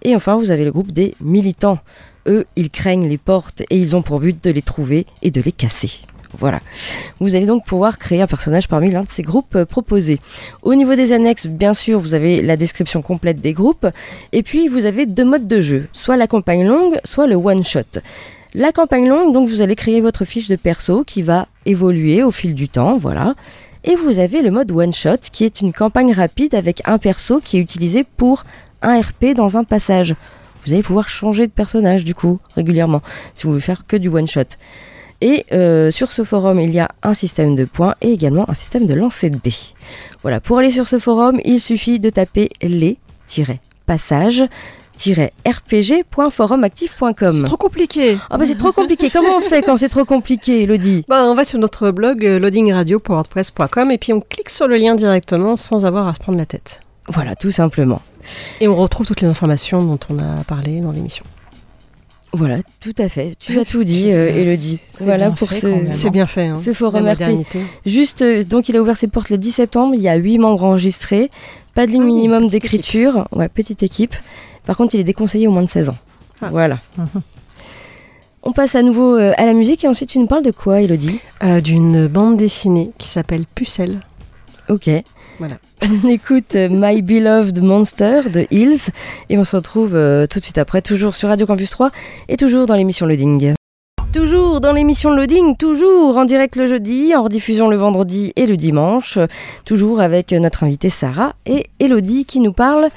Et 0.07 0.15
enfin, 0.15 0.37
vous 0.37 0.51
avez 0.51 0.63
le 0.63 0.71
groupe 0.71 0.93
des 0.93 1.15
militants. 1.19 1.79
Eux, 2.29 2.45
ils 2.55 2.69
craignent 2.69 3.09
les 3.09 3.17
portes 3.17 3.63
et 3.69 3.77
ils 3.77 3.93
ont 3.93 4.01
pour 4.01 4.21
but 4.21 4.41
de 4.41 4.49
les 4.49 4.61
trouver 4.61 5.05
et 5.21 5.31
de 5.31 5.41
les 5.41 5.51
casser. 5.51 5.91
Voilà. 6.37 6.61
Vous 7.19 7.35
allez 7.35 7.45
donc 7.45 7.65
pouvoir 7.65 7.97
créer 7.97 8.21
un 8.21 8.27
personnage 8.27 8.69
parmi 8.69 8.89
l'un 8.89 9.03
de 9.03 9.09
ces 9.09 9.21
groupes 9.21 9.57
euh, 9.57 9.65
proposés. 9.65 10.19
Au 10.61 10.75
niveau 10.75 10.95
des 10.95 11.11
annexes, 11.11 11.47
bien 11.47 11.73
sûr, 11.73 11.99
vous 11.99 12.13
avez 12.13 12.41
la 12.41 12.55
description 12.55 13.01
complète 13.01 13.41
des 13.41 13.51
groupes. 13.51 13.85
Et 14.31 14.43
puis, 14.43 14.69
vous 14.69 14.85
avez 14.85 15.07
deux 15.07 15.25
modes 15.25 15.47
de 15.47 15.59
jeu. 15.59 15.89
Soit 15.91 16.15
la 16.15 16.27
campagne 16.27 16.65
longue, 16.65 16.97
soit 17.03 17.27
le 17.27 17.35
one-shot. 17.35 17.99
La 18.53 18.71
campagne 18.71 19.09
longue, 19.09 19.33
donc 19.33 19.49
vous 19.49 19.61
allez 19.61 19.75
créer 19.75 19.99
votre 19.99 20.23
fiche 20.23 20.47
de 20.47 20.55
perso 20.55 21.03
qui 21.03 21.21
va 21.21 21.49
évoluer 21.65 22.23
au 22.23 22.31
fil 22.31 22.55
du 22.55 22.69
temps, 22.69 22.95
voilà. 22.95 23.35
Et 23.83 23.95
vous 23.95 24.19
avez 24.19 24.41
le 24.41 24.51
mode 24.51 24.71
one 24.71 24.93
shot 24.93 25.17
qui 25.31 25.45
est 25.45 25.61
une 25.61 25.71
campagne 25.71 26.11
rapide 26.11 26.55
avec 26.55 26.81
un 26.85 26.97
perso 26.97 27.39
qui 27.39 27.57
est 27.57 27.61
utilisé 27.61 28.03
pour 28.03 28.43
un 28.81 28.99
RP 28.99 29.33
dans 29.35 29.57
un 29.57 29.63
passage. 29.63 30.15
Vous 30.65 30.73
allez 30.73 30.83
pouvoir 30.83 31.07
changer 31.07 31.47
de 31.47 31.51
personnage 31.51 32.03
du 32.03 32.13
coup 32.13 32.39
régulièrement 32.55 33.01
si 33.35 33.45
vous 33.45 33.51
voulez 33.51 33.61
faire 33.61 33.85
que 33.85 33.95
du 33.95 34.09
one 34.09 34.27
shot. 34.27 34.41
Et 35.21 35.45
euh, 35.51 35.89
sur 35.89 36.11
ce 36.11 36.23
forum, 36.23 36.59
il 36.59 36.71
y 36.71 36.79
a 36.79 36.89
un 37.01 37.13
système 37.13 37.55
de 37.55 37.65
points 37.65 37.95
et 38.01 38.11
également 38.11 38.49
un 38.49 38.53
système 38.53 38.85
de 38.85 38.93
lancer 38.93 39.29
de 39.29 39.37
dés. 39.37 39.53
Voilà, 40.21 40.39
pour 40.39 40.59
aller 40.59 40.69
sur 40.69 40.87
ce 40.87 40.99
forum, 40.99 41.39
il 41.43 41.59
suffit 41.59 41.99
de 41.99 42.09
taper 42.09 42.49
les-passages 42.61 44.45
rpg.forumactif.com. 45.45 47.31
C'est 47.31 47.43
trop 47.43 47.57
compliqué. 47.57 48.17
Ah 48.29 48.37
bah 48.37 48.45
c'est 48.45 48.57
trop 48.57 48.71
compliqué. 48.71 49.09
Comment 49.09 49.37
on 49.37 49.41
fait 49.41 49.61
quand 49.61 49.75
c'est 49.77 49.89
trop 49.89 50.05
compliqué, 50.05 50.63
Elodie? 50.63 51.03
Bah, 51.07 51.25
on 51.29 51.35
va 51.35 51.43
sur 51.43 51.59
notre 51.59 51.91
blog 51.91 52.25
euh, 52.25 52.39
loadingradio.wordpress.com 52.39 53.91
et 53.91 53.97
puis 53.97 54.13
on 54.13 54.21
clique 54.21 54.49
sur 54.49 54.67
le 54.67 54.77
lien 54.77 54.95
directement 54.95 55.55
sans 55.55 55.85
avoir 55.85 56.07
à 56.07 56.13
se 56.13 56.19
prendre 56.19 56.37
la 56.37 56.45
tête. 56.45 56.81
Voilà, 57.09 57.35
tout 57.35 57.51
simplement. 57.51 58.01
Et 58.61 58.67
on 58.67 58.75
retrouve 58.75 59.05
toutes 59.07 59.21
les 59.21 59.27
informations 59.27 59.83
dont 59.83 59.99
on 60.09 60.19
a 60.19 60.43
parlé 60.45 60.81
dans 60.81 60.91
l'émission. 60.91 61.25
Voilà, 62.33 62.57
tout 62.81 62.93
à 62.97 63.07
fait. 63.09 63.33
Tu 63.39 63.57
as 63.57 63.65
tout 63.65 63.83
dit, 63.83 64.11
euh, 64.11 64.29
Elodie. 64.35 64.79
C'est 64.89 65.05
Voilà 65.05 65.27
bien 65.27 65.35
pour 65.35 65.49
fait 65.49 65.61
ce. 65.61 65.73
C'est 65.91 66.09
bien 66.09 66.27
fait. 66.27 66.47
Hein. 66.47 66.57
ce 66.57 66.73
forum 66.73 67.07
RP. 67.07 67.45
Juste, 67.85 68.21
euh, 68.21 68.43
donc 68.43 68.69
il 68.69 68.75
a 68.75 68.81
ouvert 68.81 68.97
ses 68.97 69.07
portes 69.07 69.29
le 69.29 69.37
10 69.37 69.51
septembre. 69.51 69.95
Il 69.95 70.01
y 70.01 70.09
a 70.09 70.15
8 70.15 70.37
membres 70.37 70.63
enregistrés. 70.63 71.31
Pas 71.73 71.85
de 71.87 71.91
ligne 71.91 72.03
Ah 72.03 72.07
minimum 72.07 72.47
d'écriture. 72.47 73.27
Ouais, 73.31 73.47
petite 73.49 73.81
équipe. 73.81 74.15
Par 74.65 74.75
contre, 74.75 74.95
il 74.95 74.99
est 74.99 75.05
déconseillé 75.05 75.47
au 75.47 75.51
moins 75.51 75.63
de 75.63 75.69
16 75.69 75.89
ans. 75.89 75.97
Ah. 76.41 76.49
Voilà. 76.51 76.77
On 78.43 78.51
passe 78.51 78.75
à 78.75 78.81
nouveau 78.81 79.17
euh, 79.17 79.33
à 79.37 79.45
la 79.45 79.53
musique 79.53 79.83
et 79.83 79.87
ensuite 79.87 80.09
tu 80.09 80.19
nous 80.19 80.27
parles 80.27 80.43
de 80.43 80.51
quoi, 80.51 80.81
Elodie 80.81 81.19
Euh, 81.43 81.59
D'une 81.61 82.07
bande 82.07 82.37
dessinée 82.37 82.91
qui 82.97 83.07
s'appelle 83.07 83.45
Pucelle. 83.55 84.01
Ok. 84.69 84.89
On 85.39 86.07
écoute 86.07 86.55
euh, 86.55 86.67
My 86.71 87.01
Beloved 87.01 87.61
Monster 87.61 88.21
de 88.29 88.47
Hills. 88.49 88.89
Et 89.29 89.37
on 89.37 89.43
se 89.43 89.55
retrouve 89.55 89.93
euh, 89.93 90.25
tout 90.25 90.39
de 90.39 90.43
suite 90.43 90.57
après, 90.57 90.81
toujours 90.81 91.15
sur 91.15 91.29
Radio 91.29 91.45
Campus 91.45 91.69
3 91.69 91.91
et 92.27 92.37
toujours 92.37 92.65
dans 92.65 92.75
l'émission 92.75 93.05
Loading. 93.05 93.53
Toujours 94.11 94.61
dans 94.61 94.71
l'émission 94.71 95.11
Loading, 95.11 95.55
toujours 95.55 96.17
en 96.17 96.25
direct 96.25 96.55
le 96.55 96.65
jeudi, 96.65 97.13
en 97.15 97.23
rediffusion 97.23 97.67
le 97.67 97.75
vendredi 97.75 98.33
et 98.35 98.47
le 98.47 98.57
dimanche, 98.57 99.19
toujours 99.65 99.99
avec 99.99 100.31
notre 100.31 100.63
invitée 100.63 100.89
Sarah 100.89 101.33
et 101.45 101.67
Elodie 101.79 102.25
qui 102.25 102.39
nous 102.39 102.53
parle 102.53 102.89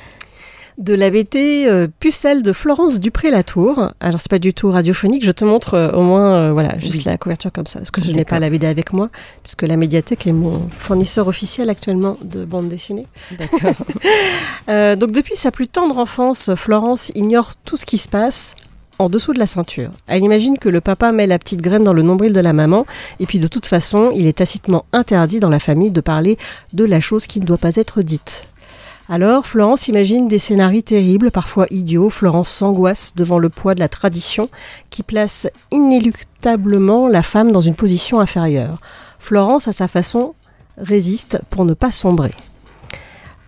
de 0.81 0.95
la 0.95 1.11
BT 1.11 1.67
euh, 1.69 1.89
Pucelle 2.01 2.43
de 2.43 2.53
Florence 2.53 3.01
Dupré-Latour. 3.01 3.91
Alors 4.01 4.19
c'est 4.19 4.31
pas 4.31 4.39
du 4.39 4.55
tout 4.55 4.71
radiophonique, 4.71 5.25
je 5.25 5.31
te 5.31 5.45
montre 5.45 5.75
euh, 5.75 5.93
au 5.93 6.03
moins 6.03 6.35
euh, 6.35 6.53
voilà, 6.53 6.77
juste 6.79 7.01
Oui. 7.01 7.03
la 7.05 7.19
couverture 7.19 7.53
comme 7.53 7.67
ça, 7.67 7.81
parce 7.81 7.91
que 7.91 8.01
je 8.01 8.11
n'ai 8.13 8.25
pas 8.25 8.39
la 8.39 8.49
BD 8.49 8.67
avec 8.67 8.95
moi, 8.95 9.09
puisque 9.43 9.63
la 9.63 9.77
médiathèque 9.77 10.27
est 10.27 10.33
mon 10.33 10.69
fournisseur 10.79 11.29
officiel 11.29 11.69
actuellement 11.69 12.17
de 12.23 12.47
bande 12.47 12.69
dessinée. 12.69 13.05
D'accord. 13.39 13.75
Donc 14.97 15.13
depuis 15.13 15.37
sa 15.37 15.51
plus 15.51 15.69
tendre 15.69 15.99
enfance, 15.99 16.55
Florence 16.55 17.13
ignore 17.15 17.53
tout 17.65 17.77
ce 17.77 17.85
qui 17.85 17.99
se 17.99 18.09
passe 18.09 18.55
en 18.99 19.09
dessous 19.09 19.33
de 19.33 19.39
la 19.39 19.47
ceinture. 19.47 19.91
Elle 20.07 20.23
imagine 20.23 20.59
que 20.59 20.69
le 20.69 20.81
papa 20.81 21.13
met 21.13 21.27
la 21.27 21.39
petite 21.39 21.63
graine 21.63 21.85
dans 21.85 21.93
le 21.95 22.03
nombril 22.03 22.33
de 22.33 22.41
la 22.41 22.53
maman, 22.53 22.87
et 23.19 23.27
puis 23.27 23.39
de 23.39 23.47
toute 23.49 23.67
façon, 23.67 24.13
il 24.15 24.27
est 24.27 24.39
tacitement 24.39 24.85
interdit 24.93 25.41
dans 25.41 25.49
la 25.51 25.59
famille 25.59 25.91
de 25.91 26.01
parler 26.01 26.39
de 26.73 26.85
la 26.85 27.01
chose 27.01 27.27
qui 27.27 27.41
ne 27.41 27.47
doit 27.47 27.59
pas 27.59 27.77
être 27.77 28.03
dite. 28.03 28.47
Alors, 29.13 29.45
Florence 29.45 29.89
imagine 29.89 30.29
des 30.29 30.39
scénarios 30.39 30.83
terribles, 30.83 31.33
parfois 31.33 31.67
idiots. 31.71 32.11
Florence 32.11 32.49
s'angoisse 32.49 33.17
devant 33.17 33.41
le 33.41 33.49
poids 33.49 33.75
de 33.75 33.81
la 33.81 33.89
tradition 33.89 34.49
qui 34.89 35.03
place 35.03 35.49
inéluctablement 35.73 37.09
la 37.09 37.25
femme 37.25 37.51
dans 37.51 37.61
une 37.61 37.75
position 37.75 38.21
inférieure. 38.21 38.79
Florence, 39.19 39.67
à 39.67 39.73
sa 39.73 39.89
façon, 39.89 40.35
résiste 40.79 41.41
pour 41.51 41.65
ne 41.65 41.75
pas 41.75 41.91
sombrer. 41.91 42.31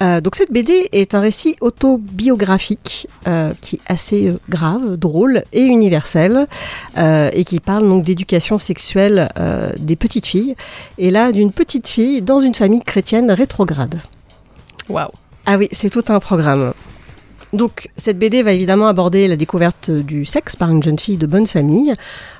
Euh, 0.03 0.21
donc 0.21 0.35
cette 0.35 0.51
BD 0.51 0.89
est 0.91 1.15
un 1.15 1.21
récit 1.21 1.55
autobiographique 1.61 3.07
euh, 3.29 3.53
qui 3.61 3.77
est 3.77 3.83
assez 3.87 4.31
euh, 4.31 4.41
grave, 4.49 4.97
drôle 4.97 5.45
et 5.53 5.63
universel 5.63 6.49
et 6.97 7.45
qui 7.45 7.61
parle 7.61 7.89
donc 7.89 8.03
d'éducation 8.03 8.59
sexuelle 8.59 9.29
des 9.79 9.95
petites 9.95 10.27
filles 10.27 10.57
et 10.99 11.11
là 11.11 11.31
d'une 11.31 11.53
petite 11.53 11.87
fille 11.87 12.21
dans 12.21 12.41
une 12.41 12.55
famille 12.55 12.83
chrétienne 12.83 13.31
rétrograde. 13.31 14.01
Waouh. 14.89 15.13
Ah 15.45 15.57
oui, 15.59 15.69
c'est 15.73 15.91
tout 15.91 16.13
un 16.13 16.21
programme. 16.21 16.73
Donc, 17.53 17.91
cette 17.99 18.19
BD 18.19 18.43
va 18.43 18.53
évidemment 18.53 18.89
aborder 18.89 19.29
la 19.29 19.37
découverte 19.37 19.91
du 19.91 20.25
sexe 20.25 20.57
par 20.57 20.71
une 20.71 20.83
jeune 20.83 20.99
fille 20.99 21.19
de 21.19 21.27
bonne 21.27 21.47
famille, 21.47 21.93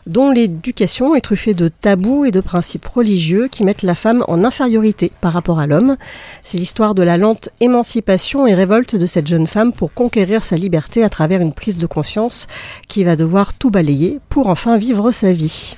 dont 0.07 0.31
l'éducation 0.31 1.15
est 1.15 1.21
truffée 1.21 1.53
de 1.53 1.69
tabous 1.69 2.25
et 2.25 2.31
de 2.31 2.41
principes 2.41 2.87
religieux 2.87 3.49
qui 3.49 3.63
mettent 3.63 3.83
la 3.83 3.95
femme 3.95 4.25
en 4.29 4.43
infériorité 4.43 5.13
par 5.21 5.35
rapport 5.35 5.59
à 5.59 5.67
l'homme. 5.67 5.99
C'est 6.43 6.57
l'histoire 6.57 6.95
de 6.95 7.03
la 7.03 7.19
lente 7.19 7.51
émancipation 7.61 8.47
et 8.47 8.55
révolte 8.55 8.97
de 8.97 9.05
cette 9.05 9.27
jeune 9.27 9.47
femme 9.47 9.75
pour 9.75 9.93
conquérir 9.93 10.45
sa 10.45 10.57
liberté 10.57 11.05
à 11.05 11.11
travers 11.11 11.43
une 11.43 11.53
prise 11.53 11.79
de 11.79 11.87
conscience 11.87 12.47
qui 12.89 13.05
va 13.05 13.15
devoir 13.15 13.53
tout 13.53 13.71
balayer 13.71 14.19
pour 14.31 14.47
enfin 14.47 14.79
vivre 14.79 15.11
sa 15.11 15.33
vie. 15.33 15.75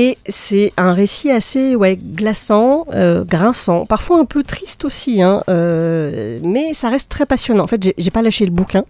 Et 0.00 0.16
c'est 0.28 0.72
un 0.76 0.92
récit 0.92 1.28
assez 1.32 1.74
ouais, 1.74 1.96
glaçant, 1.96 2.86
euh, 2.94 3.24
grinçant, 3.24 3.84
parfois 3.84 4.20
un 4.20 4.24
peu 4.26 4.44
triste 4.44 4.84
aussi, 4.84 5.22
hein, 5.22 5.42
euh, 5.48 6.38
mais 6.44 6.72
ça 6.72 6.88
reste 6.88 7.08
très 7.08 7.26
passionnant. 7.26 7.64
En 7.64 7.66
fait, 7.66 7.82
j'ai- 7.98 8.10
pas 8.12 8.22
lâché 8.22 8.44
le 8.44 8.52
bouquin. 8.52 8.84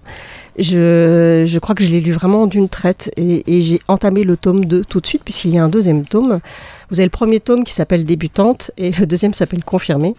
Je, 0.59 1.45
je 1.47 1.59
crois 1.61 1.75
que 1.75 1.83
je 1.83 1.89
l'ai 1.91 2.03
lu 2.03 2.13
vraiment 2.13 2.47
d'une 2.47 2.69
traite 2.69 3.11
et, 3.17 3.43
et 3.57 3.63
j'ai 3.63 3.81
entamé 3.89 4.23
le 4.23 4.37
tome 4.37 4.67
2 4.67 4.85
tout 4.85 5.01
de 5.01 5.07
suite, 5.07 5.23
puisqu'il 5.25 5.55
y 5.55 5.59
a 5.59 5.65
un 5.65 5.69
deuxième 5.71 6.05
tome. 6.05 6.41
Vous 6.91 7.01
avez 7.01 7.07
le 7.07 7.11
premier 7.11 7.41
tome 7.41 7.65
qui 7.65 7.73
s'appelle 7.73 8.05
Débutante 8.05 8.71
et 8.77 8.91
le 8.91 9.07
deuxième 9.07 9.33
s'appelle 9.33 9.65
Confirmé. 9.65 10.15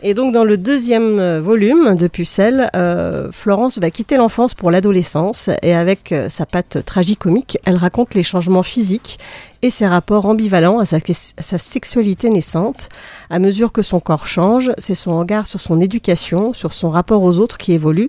Et 0.00 0.14
donc 0.14 0.32
dans 0.32 0.44
le 0.44 0.56
deuxième 0.56 1.18
euh, 1.18 1.40
volume 1.40 1.96
de 1.96 2.06
Pucelle, 2.06 2.70
euh, 2.76 3.32
Florence 3.32 3.80
va 3.80 3.90
quitter 3.90 4.16
l'enfance 4.16 4.54
pour 4.54 4.70
l'adolescence 4.70 5.50
et 5.62 5.74
avec 5.74 6.12
euh, 6.12 6.28
sa 6.28 6.46
patte 6.46 6.84
tragicomique, 6.84 7.58
elle 7.64 7.74
raconte 7.74 8.14
les 8.14 8.22
changements 8.22 8.62
physiques 8.62 9.18
et 9.62 9.70
ses 9.70 9.88
rapports 9.88 10.26
ambivalents 10.26 10.78
à 10.78 10.84
sa, 10.84 11.00
sexualité 11.58 12.30
naissante. 12.30 12.90
À 13.28 13.40
mesure 13.40 13.72
que 13.72 13.82
son 13.82 13.98
corps 13.98 14.28
change, 14.28 14.70
c'est 14.78 14.94
son 14.94 15.18
regard 15.18 15.48
sur 15.48 15.58
son 15.58 15.80
éducation, 15.80 16.52
sur 16.52 16.72
son 16.72 16.90
rapport 16.90 17.24
aux 17.24 17.40
autres 17.40 17.58
qui 17.58 17.72
évolue 17.72 18.08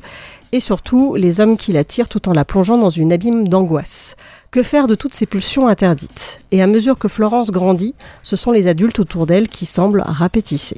et 0.52 0.60
surtout 0.60 1.16
les 1.16 1.42
hommes 1.42 1.58
qui 1.58 1.72
l'attirent 1.72 2.10
tout 2.10 2.30
en 2.30 2.34
la 2.34 2.46
plongeant 2.46 2.78
dans 2.78 2.90
une 2.90 3.12
abîme 3.12 3.48
d'angoisse. 3.48 4.16
Que 4.52 4.62
faire 4.62 4.86
de 4.86 4.94
toutes 4.94 5.16
ces 5.16 5.26
pulsions 5.26 5.68
interdites? 5.68 6.40
Et 6.52 6.62
à 6.62 6.68
mesure 6.68 7.00
que 7.00 7.08
Florence 7.08 7.50
grandit, 7.50 7.96
ce 8.22 8.36
sont 8.36 8.52
les 8.52 8.68
adultes 8.68 9.00
autour 9.00 9.26
d'elle 9.26 9.48
qui 9.48 9.66
semblent 9.66 10.04
rapétisser. 10.06 10.78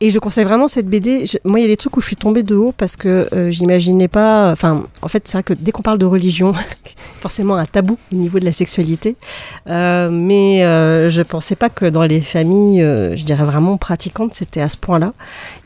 Et 0.00 0.10
je 0.10 0.18
conseille 0.20 0.44
vraiment 0.44 0.68
cette 0.68 0.86
BD. 0.86 1.26
Je- 1.26 1.38
moi, 1.44 1.58
il 1.58 1.62
y 1.62 1.64
a 1.64 1.68
des 1.68 1.76
trucs 1.76 1.96
où 1.96 2.00
je 2.00 2.06
suis 2.06 2.14
tombée 2.14 2.44
de 2.44 2.54
haut 2.54 2.72
parce 2.76 2.94
que 2.96 3.28
euh, 3.32 3.50
j'imaginais 3.50 4.06
pas. 4.06 4.52
Enfin, 4.52 4.84
en 5.02 5.08
fait, 5.08 5.26
c'est 5.26 5.32
vrai 5.38 5.42
que 5.42 5.54
dès 5.54 5.72
qu'on 5.72 5.82
parle 5.82 5.98
de 5.98 6.06
religion, 6.06 6.52
forcément 7.20 7.56
un 7.56 7.66
tabou 7.66 7.98
au 8.12 8.14
niveau 8.14 8.38
de 8.38 8.44
la 8.44 8.52
sexualité. 8.52 9.16
Euh, 9.68 10.08
mais 10.08 10.64
euh, 10.64 11.08
je 11.08 11.22
pensais 11.22 11.56
pas 11.56 11.68
que 11.68 11.84
dans 11.84 12.04
les 12.04 12.20
familles, 12.20 12.80
euh, 12.80 13.16
je 13.16 13.24
dirais 13.24 13.42
vraiment 13.44 13.76
pratiquantes, 13.76 14.34
c'était 14.34 14.60
à 14.60 14.68
ce 14.68 14.76
point-là. 14.76 15.14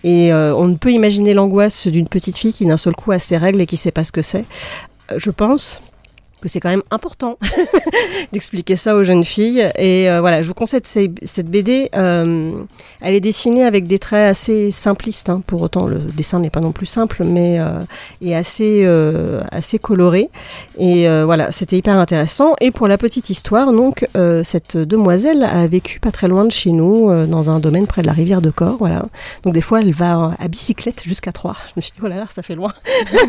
Et 0.02 0.32
euh, 0.32 0.54
on 0.56 0.66
ne 0.66 0.76
peut 0.76 0.92
imaginer 0.92 1.34
l'angoisse 1.34 1.86
d'une 1.88 2.08
petite 2.08 2.38
fille 2.38 2.54
qui 2.54 2.64
d'un 2.64 2.78
seul 2.78 2.94
coup 2.96 3.12
a 3.12 3.18
ses 3.18 3.36
règles 3.36 3.60
et 3.60 3.66
qui 3.66 3.76
sait 3.76 3.90
pas 3.92 4.02
ce 4.04 4.12
que 4.12 4.22
c'est. 4.22 4.46
Je 5.14 5.30
pense 5.30 5.82
que 6.42 6.48
c'est 6.48 6.60
quand 6.60 6.68
même 6.68 6.82
important 6.90 7.38
d'expliquer 8.32 8.76
ça 8.76 8.94
aux 8.96 9.04
jeunes 9.04 9.24
filles. 9.24 9.70
Et 9.78 10.10
euh, 10.10 10.20
voilà, 10.20 10.42
je 10.42 10.48
vous 10.48 10.54
conseille 10.54 10.80
cette 11.22 11.46
BD. 11.48 11.88
euh, 11.96 12.52
elle 13.00 13.14
est 13.14 13.20
dessinée 13.20 13.64
avec 13.64 13.86
des 13.86 13.98
traits 13.98 14.30
assez 14.30 14.70
simplistes. 14.70 15.30
hein. 15.30 15.42
Pour 15.46 15.62
autant, 15.62 15.86
le 15.86 15.98
dessin 15.98 16.40
n'est 16.40 16.50
pas 16.50 16.60
non 16.60 16.72
plus 16.72 16.86
simple, 16.86 17.24
mais 17.24 17.60
euh, 17.60 17.78
est 18.20 18.34
assez, 18.34 18.84
assez 19.52 19.78
coloré. 19.78 20.28
Et 20.78 21.06
voilà, 21.24 21.52
c'était 21.52 21.76
hyper 21.76 21.96
intéressant. 21.96 22.54
Et 22.60 22.70
pour 22.70 22.88
la 22.88 22.98
petite 22.98 23.30
histoire, 23.30 23.72
donc, 23.72 24.06
cette 24.42 24.76
demoiselle 24.76 25.44
a 25.44 25.66
vécu 25.68 26.00
pas 26.00 26.10
très 26.10 26.26
loin 26.28 26.44
de 26.44 26.50
chez 26.50 26.72
nous, 26.72 27.10
dans 27.26 27.50
un 27.50 27.60
domaine 27.60 27.86
près 27.86 28.02
de 28.02 28.06
la 28.06 28.12
rivière 28.12 28.42
de 28.42 28.50
Corps. 28.50 28.76
Voilà. 28.78 29.04
Donc 29.44 29.54
des 29.54 29.60
fois, 29.60 29.80
elle 29.80 29.92
va 29.92 30.32
à 30.38 30.48
bicyclette 30.48 31.04
jusqu'à 31.04 31.30
Troyes. 31.30 31.56
Je 31.66 31.72
me 31.76 31.80
suis 31.82 31.92
dit, 31.92 32.00
oh 32.02 32.08
là 32.08 32.16
là, 32.16 32.26
ça 32.28 32.42
fait 32.42 32.56
loin. 32.56 32.72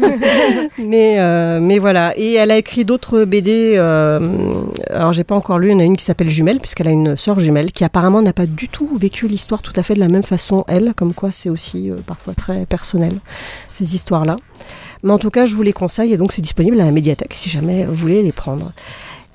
mais, 0.79 1.59
mais 1.59 1.77
voilà. 1.77 2.13
Et 2.17 2.33
elle 2.33 2.51
a 2.51 2.57
écrit 2.57 2.85
d'autres 2.85 3.02
BD. 3.25 3.75
euh, 3.77 4.19
alors, 4.89 5.13
j'ai 5.13 5.23
pas 5.23 5.35
encore 5.35 5.59
lu. 5.59 5.69
Il 5.69 5.71
y 5.71 5.75
en 5.75 5.79
a 5.79 5.83
une 5.83 5.97
qui 5.97 6.05
s'appelle 6.05 6.29
Jumelle, 6.29 6.59
puisqu'elle 6.59 6.87
a 6.87 6.91
une 6.91 7.15
sœur 7.15 7.39
jumelle 7.39 7.71
qui 7.71 7.83
apparemment 7.83 8.21
n'a 8.21 8.33
pas 8.33 8.45
du 8.45 8.69
tout 8.69 8.97
vécu 8.97 9.27
l'histoire 9.27 9.61
tout 9.61 9.73
à 9.75 9.83
fait 9.83 9.93
de 9.93 9.99
la 9.99 10.07
même 10.07 10.23
façon, 10.23 10.63
elle. 10.67 10.93
Comme 10.95 11.13
quoi, 11.13 11.31
c'est 11.31 11.49
aussi 11.49 11.91
euh, 11.91 11.97
parfois 12.05 12.33
très 12.33 12.65
personnel, 12.65 13.13
ces 13.69 13.95
histoires-là. 13.95 14.35
Mais 15.03 15.11
en 15.11 15.19
tout 15.19 15.29
cas, 15.29 15.45
je 15.45 15.55
vous 15.55 15.63
les 15.63 15.73
conseille. 15.73 16.13
Et 16.13 16.17
donc, 16.17 16.31
c'est 16.31 16.41
disponible 16.41 16.79
à 16.79 16.85
la 16.85 16.91
médiathèque 16.91 17.33
si 17.33 17.49
jamais 17.49 17.85
vous 17.85 17.95
voulez 17.95 18.23
les 18.23 18.31
prendre. 18.31 18.71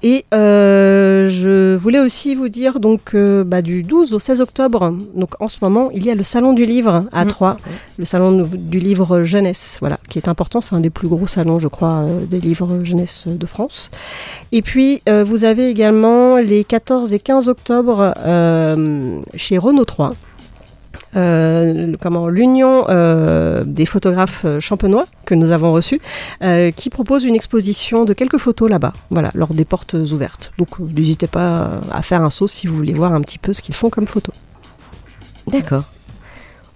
Et 0.03 0.25
euh, 0.35 1.29
je 1.29 1.77
voulais 1.77 2.01
aussi 2.01 2.35
vous 2.35 2.49
dire 2.49 2.81
donc 2.81 3.15
euh, 3.15 3.45
bah, 3.45 3.63
du 3.63 3.83
12 3.83 4.15
au 4.15 4.19
16 4.19 4.41
octobre, 4.41 4.95
donc 5.15 5.31
en 5.41 5.49
ce 5.49 5.59
moment, 5.63 5.91
il 5.93 6.05
y 6.05 6.11
a 6.11 6.15
le 6.15 6.23
salon 6.23 6.53
du 6.53 6.65
livre 6.65 7.05
à 7.13 7.25
Mm. 7.25 7.29
Troyes, 7.29 7.57
le 7.99 8.05
salon 8.05 8.49
du 8.53 8.79
livre 8.81 9.23
jeunesse, 9.23 9.79
voilà, 9.81 9.99
qui 10.09 10.19
est 10.19 10.29
important, 10.29 10.61
c'est 10.61 10.75
un 10.75 10.81
des 10.81 10.91
plus 10.91 11.09
gros 11.09 11.27
salons, 11.27 11.59
je 11.59 11.69
crois, 11.69 12.05
euh, 12.05 12.27
des 12.27 12.41
livres 12.41 12.83
jeunesse 12.83 13.27
de 13.29 13.47
France. 13.47 13.91
Et 14.53 14.63
puis 14.63 15.03
euh, 15.09 15.25
vous 15.25 15.45
avez 15.45 15.69
également 15.69 16.39
les 16.39 16.65
14 16.65 17.15
et 17.15 17.19
15 17.19 17.49
octobre 17.49 18.15
euh, 18.19 19.21
chez 19.35 19.59
Renault 19.59 19.85
3. 19.85 20.15
Euh, 21.17 21.97
comment 22.01 22.29
l'union 22.29 22.85
euh, 22.89 23.65
des 23.67 23.87
photographes 23.87 24.45
euh, 24.45 24.61
champenois 24.61 25.07
que 25.25 25.35
nous 25.35 25.53
avons 25.53 25.73
reçus 25.73 26.01
euh, 26.43 26.71
qui 26.71 26.91
propose 26.91 27.25
une 27.25 27.35
exposition 27.35 28.05
de 28.05 28.13
quelques 28.13 28.37
photos 28.37 28.69
là-bas, 28.69 28.93
voilà, 29.11 29.31
lors 29.35 29.55
des 29.55 29.65
portes 29.65 29.95
ouvertes. 29.95 30.53
Donc 30.59 30.79
n'hésitez 30.79 31.27
pas 31.27 31.81
à 31.91 32.03
faire 32.03 32.23
un 32.23 32.31
saut 32.31 32.49
si 32.49 32.67
vous 32.67 32.77
voulez 32.77 32.93
voir 32.93 33.15
un 33.15 33.21
petit 33.23 33.39
peu 33.39 33.53
ce 33.53 33.63
qu'ils 33.63 33.75
font 33.75 33.91
comme 33.91 34.07
photos. 34.07 34.35
D'accord. 35.47 35.85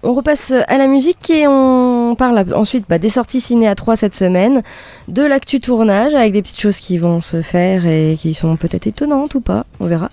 On 0.05 0.13
repasse 0.13 0.51
à 0.67 0.77
la 0.77 0.87
musique 0.87 1.29
et 1.29 1.47
on 1.47 2.15
parle 2.15 2.43
ensuite 2.53 2.85
bah, 2.89 2.99
des 2.99 3.09
sorties 3.09 3.39
ciné 3.39 3.69
à 3.69 3.75
3 3.75 3.95
cette 3.95 4.15
semaine, 4.15 4.61
de 5.07 5.21
l'actu 5.21 5.61
tournage 5.61 6.13
avec 6.13 6.33
des 6.33 6.41
petites 6.41 6.59
choses 6.59 6.79
qui 6.79 6.97
vont 6.97 7.21
se 7.21 7.41
faire 7.41 7.85
et 7.85 8.17
qui 8.19 8.33
sont 8.33 8.57
peut-être 8.57 8.85
étonnantes 8.85 9.35
ou 9.35 9.41
pas, 9.41 9.65
on 9.79 9.85
verra. 9.85 10.09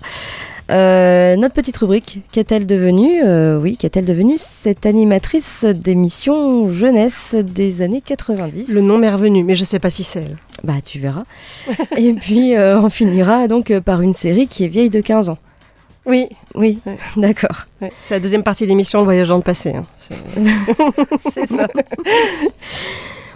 Euh, 0.71 1.35
notre 1.35 1.53
petite 1.53 1.75
rubrique, 1.77 2.21
qu'est-elle 2.31 2.65
devenue 2.65 3.21
Euh, 3.25 3.59
Oui, 3.59 3.75
qu'est-elle 3.77 4.05
devenue 4.05 4.35
Cette 4.37 4.85
animatrice 4.85 5.65
d'émission 5.65 6.69
jeunesse 6.69 7.35
des 7.35 7.81
années 7.81 8.01
90. 8.01 8.69
Le 8.73 8.81
nom 8.81 8.97
m'est 8.97 9.09
revenu, 9.09 9.43
mais 9.43 9.53
je 9.53 9.63
sais 9.63 9.79
pas 9.79 9.89
si 9.89 10.03
c'est 10.03 10.19
elle. 10.19 10.37
Bah, 10.63 10.75
tu 10.83 10.99
verras. 10.99 11.23
et 11.97 12.13
puis, 12.13 12.55
euh, 12.55 12.79
on 12.79 12.89
finira 12.89 13.47
donc 13.47 13.77
par 13.79 14.01
une 14.01 14.13
série 14.13 14.47
qui 14.47 14.63
est 14.63 14.69
vieille 14.69 14.89
de 14.89 15.01
15 15.01 15.29
ans. 15.29 15.37
Oui, 16.05 16.29
Oui, 16.55 16.79
Ouais. 16.85 16.97
d'accord. 17.17 17.65
ouais, 17.81 17.91
c'est 18.01 18.15
la 18.15 18.19
deuxième 18.21 18.43
partie 18.43 18.65
d'émission, 18.65 18.99
le 18.99 19.05
voyage 19.05 19.27
dans 19.27 19.35
le 19.37 19.43
passé. 19.43 19.73
hein. 19.75 19.83
C'est 21.31 21.47
ça. 21.47 21.67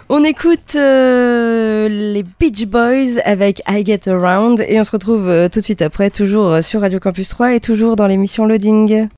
On 0.08 0.22
écoute 0.22 0.76
euh, 0.76 1.88
les 1.88 2.22
Beach 2.38 2.66
Boys 2.66 3.20
avec 3.24 3.60
I 3.68 3.84
Get 3.84 4.08
Around 4.08 4.64
et 4.68 4.78
on 4.78 4.84
se 4.84 4.92
retrouve 4.92 5.28
euh, 5.28 5.48
tout 5.48 5.58
de 5.58 5.64
suite 5.64 5.82
après, 5.82 6.10
toujours 6.10 6.46
euh, 6.46 6.62
sur 6.62 6.82
Radio 6.82 7.00
Campus 7.00 7.28
3 7.28 7.54
et 7.54 7.60
toujours 7.60 7.96
dans 7.96 8.06
l'émission 8.06 8.46
Loading. 8.46 9.08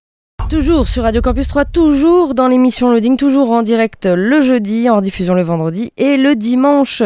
Toujours 0.48 0.88
sur 0.88 1.02
Radio 1.02 1.20
Campus 1.20 1.46
3, 1.48 1.66
toujours 1.66 2.34
dans 2.34 2.48
l'émission 2.48 2.90
Loading, 2.90 3.18
toujours 3.18 3.50
en 3.50 3.60
direct 3.60 4.08
le 4.10 4.40
jeudi, 4.40 4.88
en 4.88 5.02
diffusion 5.02 5.34
le 5.34 5.42
vendredi 5.42 5.92
et 5.98 6.16
le 6.16 6.34
dimanche. 6.34 7.02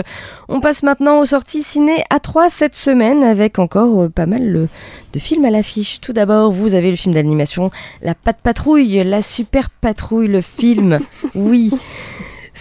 On 0.48 0.60
passe 0.60 0.84
maintenant 0.84 1.18
aux 1.18 1.24
sorties 1.24 1.64
ciné 1.64 2.04
à 2.08 2.20
3 2.20 2.50
cette 2.50 2.76
semaine 2.76 3.24
avec 3.24 3.58
encore 3.58 4.08
pas 4.12 4.26
mal 4.26 4.68
de 5.12 5.18
films 5.18 5.44
à 5.44 5.50
l'affiche. 5.50 6.00
Tout 6.00 6.12
d'abord, 6.12 6.52
vous 6.52 6.74
avez 6.74 6.90
le 6.90 6.96
film 6.96 7.16
d'animation 7.16 7.72
La 8.00 8.14
Patte 8.14 8.38
Patrouille, 8.44 9.02
la 9.02 9.22
Super 9.22 9.70
Patrouille, 9.70 10.28
le 10.28 10.40
film. 10.40 11.00
Oui. 11.34 11.72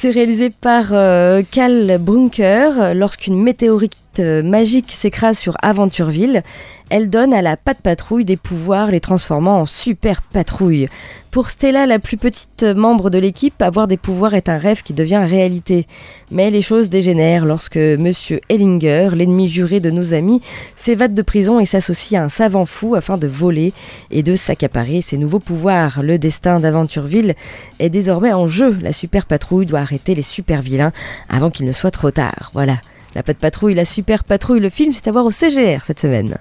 C'est 0.02 0.10
réalisé 0.10 0.50
par 0.50 0.94
euh, 0.94 1.44
Cal 1.52 2.00
Brunker. 2.00 2.96
Lorsqu'une 2.96 3.40
météorite 3.40 4.01
euh, 4.20 4.44
magique 4.44 4.92
s'écrase 4.92 5.38
sur 5.38 5.56
Aventureville, 5.62 6.44
elle 6.90 7.10
donne 7.10 7.34
à 7.34 7.42
la 7.42 7.56
patte 7.56 7.82
patrouille 7.82 8.26
des 8.26 8.36
pouvoirs, 8.36 8.92
les 8.92 9.00
transformant 9.00 9.62
en 9.62 9.66
super 9.66 10.22
patrouille. 10.22 10.90
Pour 11.32 11.50
Stella, 11.50 11.86
la 11.86 12.00
plus 12.00 12.18
petite 12.18 12.64
membre 12.64 13.10
de 13.10 13.18
l'équipe, 13.18 13.62
avoir 13.62 13.88
des 13.88 13.96
pouvoirs 13.96 14.34
est 14.34 14.50
un 14.50 14.58
rêve 14.58 14.84
qui 14.84 14.94
devient 14.94 15.24
réalité. 15.26 15.88
Mais 16.30 16.50
les 16.50 16.62
choses 16.62 16.90
dégénèrent 16.90 17.46
lorsque 17.46 17.78
Monsieur 17.78 18.42
Ellinger, 18.50 19.12
l'ennemi 19.16 19.48
juré 19.48 19.80
de 19.80 19.90
nos 19.90 20.14
amis, 20.14 20.42
s'évade 20.76 21.14
de 21.14 21.22
prison 21.22 21.62
et 21.62 21.66
s'associe 21.66 22.20
à 22.20 22.26
un 22.26 22.30
savant 22.30 22.66
fou 22.66 22.96
afin 22.96 23.18
de 23.18 23.28
voler 23.28 23.72
et 24.12 24.24
de 24.24 24.36
s'accaparer 24.36 25.02
ses 25.02 25.18
nouveaux 25.18 25.40
pouvoirs. 25.40 26.04
Le 26.04 26.18
destin 26.18 26.60
d'Aventureville 26.60 27.36
est 27.80 27.90
désormais 27.90 28.34
en 28.34 28.48
jeu. 28.48 28.78
La 28.82 28.92
super 28.92 29.26
patrouille 29.26 29.66
doit 29.66 29.80
arrêter 29.80 30.16
les 30.16 30.22
super 30.22 30.62
vilains 30.62 30.92
avant 31.30 31.50
qu'il 31.50 31.66
ne 31.66 31.72
soit 31.72 31.92
trop 31.92 32.12
tard. 32.12 32.52
Voilà. 32.54 32.76
La 33.16 33.24
patte 33.24 33.38
patrouille, 33.38 33.74
la 33.76 33.86
super 33.86 34.24
patrouille, 34.24 34.60
le 34.60 34.70
film, 34.70 34.92
c'est 34.94 35.08
à 35.08 35.12
voir 35.12 35.26
au 35.26 35.32
CGR 35.32 35.84
cette 35.86 36.00
semaine. 36.00 36.38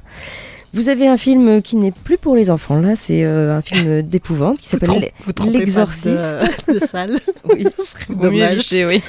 Vous 0.73 0.89
avez 0.89 1.09
un 1.09 1.17
film 1.17 1.63
qui 1.63 1.75
n'est 1.77 1.91
plus 1.91 2.17
pour 2.17 2.37
les 2.37 2.49
enfants, 2.49 2.79
là, 2.81 2.95
c'est 2.95 3.25
euh, 3.25 3.57
un 3.57 3.61
film 3.61 4.03
d'épouvante 4.03 4.59
qui 4.61 4.69
s'appelle 4.69 5.11
L'exorciste. 5.51 6.39
de, 6.69 6.75
de 6.75 6.79
salle. 6.79 7.19
Oui. 7.45 7.65
Ce 7.77 7.85
serait 7.93 8.05
Vaut 8.09 8.31
mieux 8.31 8.39
dommage. 8.41 8.67
oui. 8.87 9.03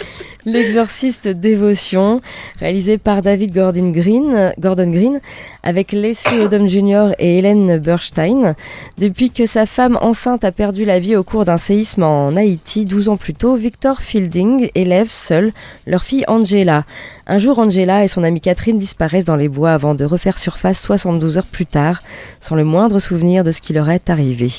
L'exorciste 0.45 1.27
dévotion, 1.27 2.19
réalisé 2.59 2.97
par 2.97 3.21
David 3.21 3.53
Gordon 3.53 3.91
Green, 3.91 5.21
avec 5.61 5.91
Leslie 5.91 6.39
Odom 6.39 6.67
Jr. 6.67 7.11
et 7.19 7.37
Hélène 7.37 7.77
Burstein. 7.77 8.55
Depuis 8.97 9.29
que 9.29 9.45
sa 9.45 9.67
femme 9.67 9.99
enceinte 10.01 10.43
a 10.43 10.51
perdu 10.51 10.83
la 10.83 10.97
vie 10.97 11.15
au 11.15 11.23
cours 11.23 11.45
d'un 11.45 11.57
séisme 11.57 12.01
en 12.01 12.35
Haïti 12.35 12.85
12 12.85 13.09
ans 13.09 13.17
plus 13.17 13.35
tôt, 13.35 13.55
Victor 13.55 14.01
Fielding 14.01 14.69
élève 14.73 15.09
seul 15.09 15.51
leur 15.85 16.03
fille 16.03 16.23
Angela. 16.27 16.85
Un 17.27 17.37
jour, 17.37 17.59
Angela 17.59 18.03
et 18.03 18.07
son 18.07 18.23
amie 18.23 18.41
Catherine 18.41 18.79
disparaissent 18.79 19.25
dans 19.25 19.35
les 19.35 19.47
bois 19.47 19.73
avant 19.73 19.93
de 19.93 20.05
refaire 20.05 20.39
surface 20.39 20.81
72 20.81 21.37
heures 21.37 21.45
plus 21.45 21.67
tard, 21.67 22.01
sans 22.39 22.55
le 22.55 22.63
moindre 22.63 22.97
souvenir 22.97 23.43
de 23.43 23.51
ce 23.51 23.61
qui 23.61 23.73
leur 23.73 23.91
est 23.91 24.09
arrivé. 24.09 24.49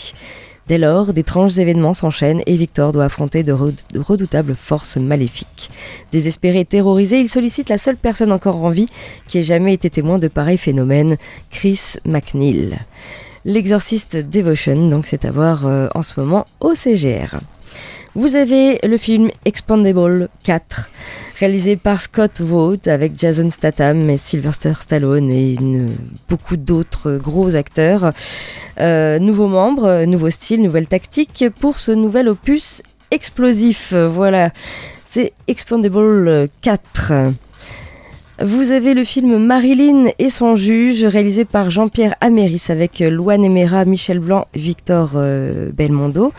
Dès 0.69 0.79
lors, 0.79 1.13
d'étranges 1.13 1.59
événements 1.59 1.93
s'enchaînent 1.95 2.43
et 2.47 2.57
Victor 2.57 2.93
doit 2.93 3.05
affronter 3.05 3.43
de, 3.43 3.53
re- 3.53 3.75
de 3.93 3.99
redoutables 4.01 4.55
forces 4.55 4.97
maléfiques. 4.97 5.71
Désespéré 6.13 6.61
et 6.61 6.65
terrorisé, 6.65 7.19
il 7.21 7.29
sollicite 7.29 7.69
la 7.69 7.79
seule 7.79 7.97
personne 7.97 8.33
encore 8.33 8.65
en 8.65 8.71
vie 8.71 8.87
qui 9.27 9.39
ait 9.39 9.43
jamais 9.43 9.75
été 9.75 9.91
témoin 9.91 10.19
de 10.19 10.29
pareils 10.29 10.59
phénomènes, 10.59 11.17
Chris 11.51 11.95
McNeil. 12.05 12.77
L'exorciste 13.45 14.17
Devotion, 14.17 14.89
donc 14.89 15.05
c'est 15.07 15.25
à 15.25 15.33
voir 15.33 15.67
euh, 15.67 15.89
en 15.97 16.03
ce 16.03 16.21
moment 16.21 16.47
au 16.61 16.75
CGR. 16.77 17.41
Vous 18.15 18.37
avez 18.37 18.79
le 18.87 18.97
film 18.99 19.31
Expandable 19.45 20.29
4, 20.45 20.91
réalisé 21.43 21.75
par 21.75 22.01
Scott 22.01 22.41
Vogt 22.41 22.87
avec 22.87 23.19
Jason 23.19 23.51
Statham 23.51 24.09
et 24.09 24.17
Sylvester 24.17 24.75
Stallone 24.79 25.29
et 25.29 25.57
beaucoup 26.29 26.57
d'autres 26.57 27.17
gros 27.17 27.57
acteurs. 27.57 28.13
Euh, 28.79 29.19
nouveaux 29.19 29.49
membres, 29.49 30.05
nouveau 30.05 30.31
style, 30.31 30.63
nouvelle 30.63 30.87
tactique 30.87 31.47
pour 31.59 31.81
ce 31.81 31.91
nouvel 31.91 32.29
opus 32.29 32.81
explosif. 33.11 33.93
Voilà, 33.93 34.53
c'est 35.05 35.33
Expandable 35.49 36.49
4. 36.61 37.13
Vous 38.41 38.71
avez 38.71 38.95
le 38.95 39.03
film 39.03 39.37
Marilyn 39.45 40.11
et 40.21 40.31
son 40.31 40.55
juge, 40.55 41.05
réalisé 41.05 41.45
par 41.45 41.73
Jean-Pierre 41.73 42.15
Améris 42.21 42.67
avec 42.69 43.01
Loane 43.01 43.45
Emera, 43.45 43.85
Michel 43.85 44.21
Blanc, 44.21 44.47
Victor 44.55 45.15
euh, 45.17 45.73
Belmondo. 45.73 46.33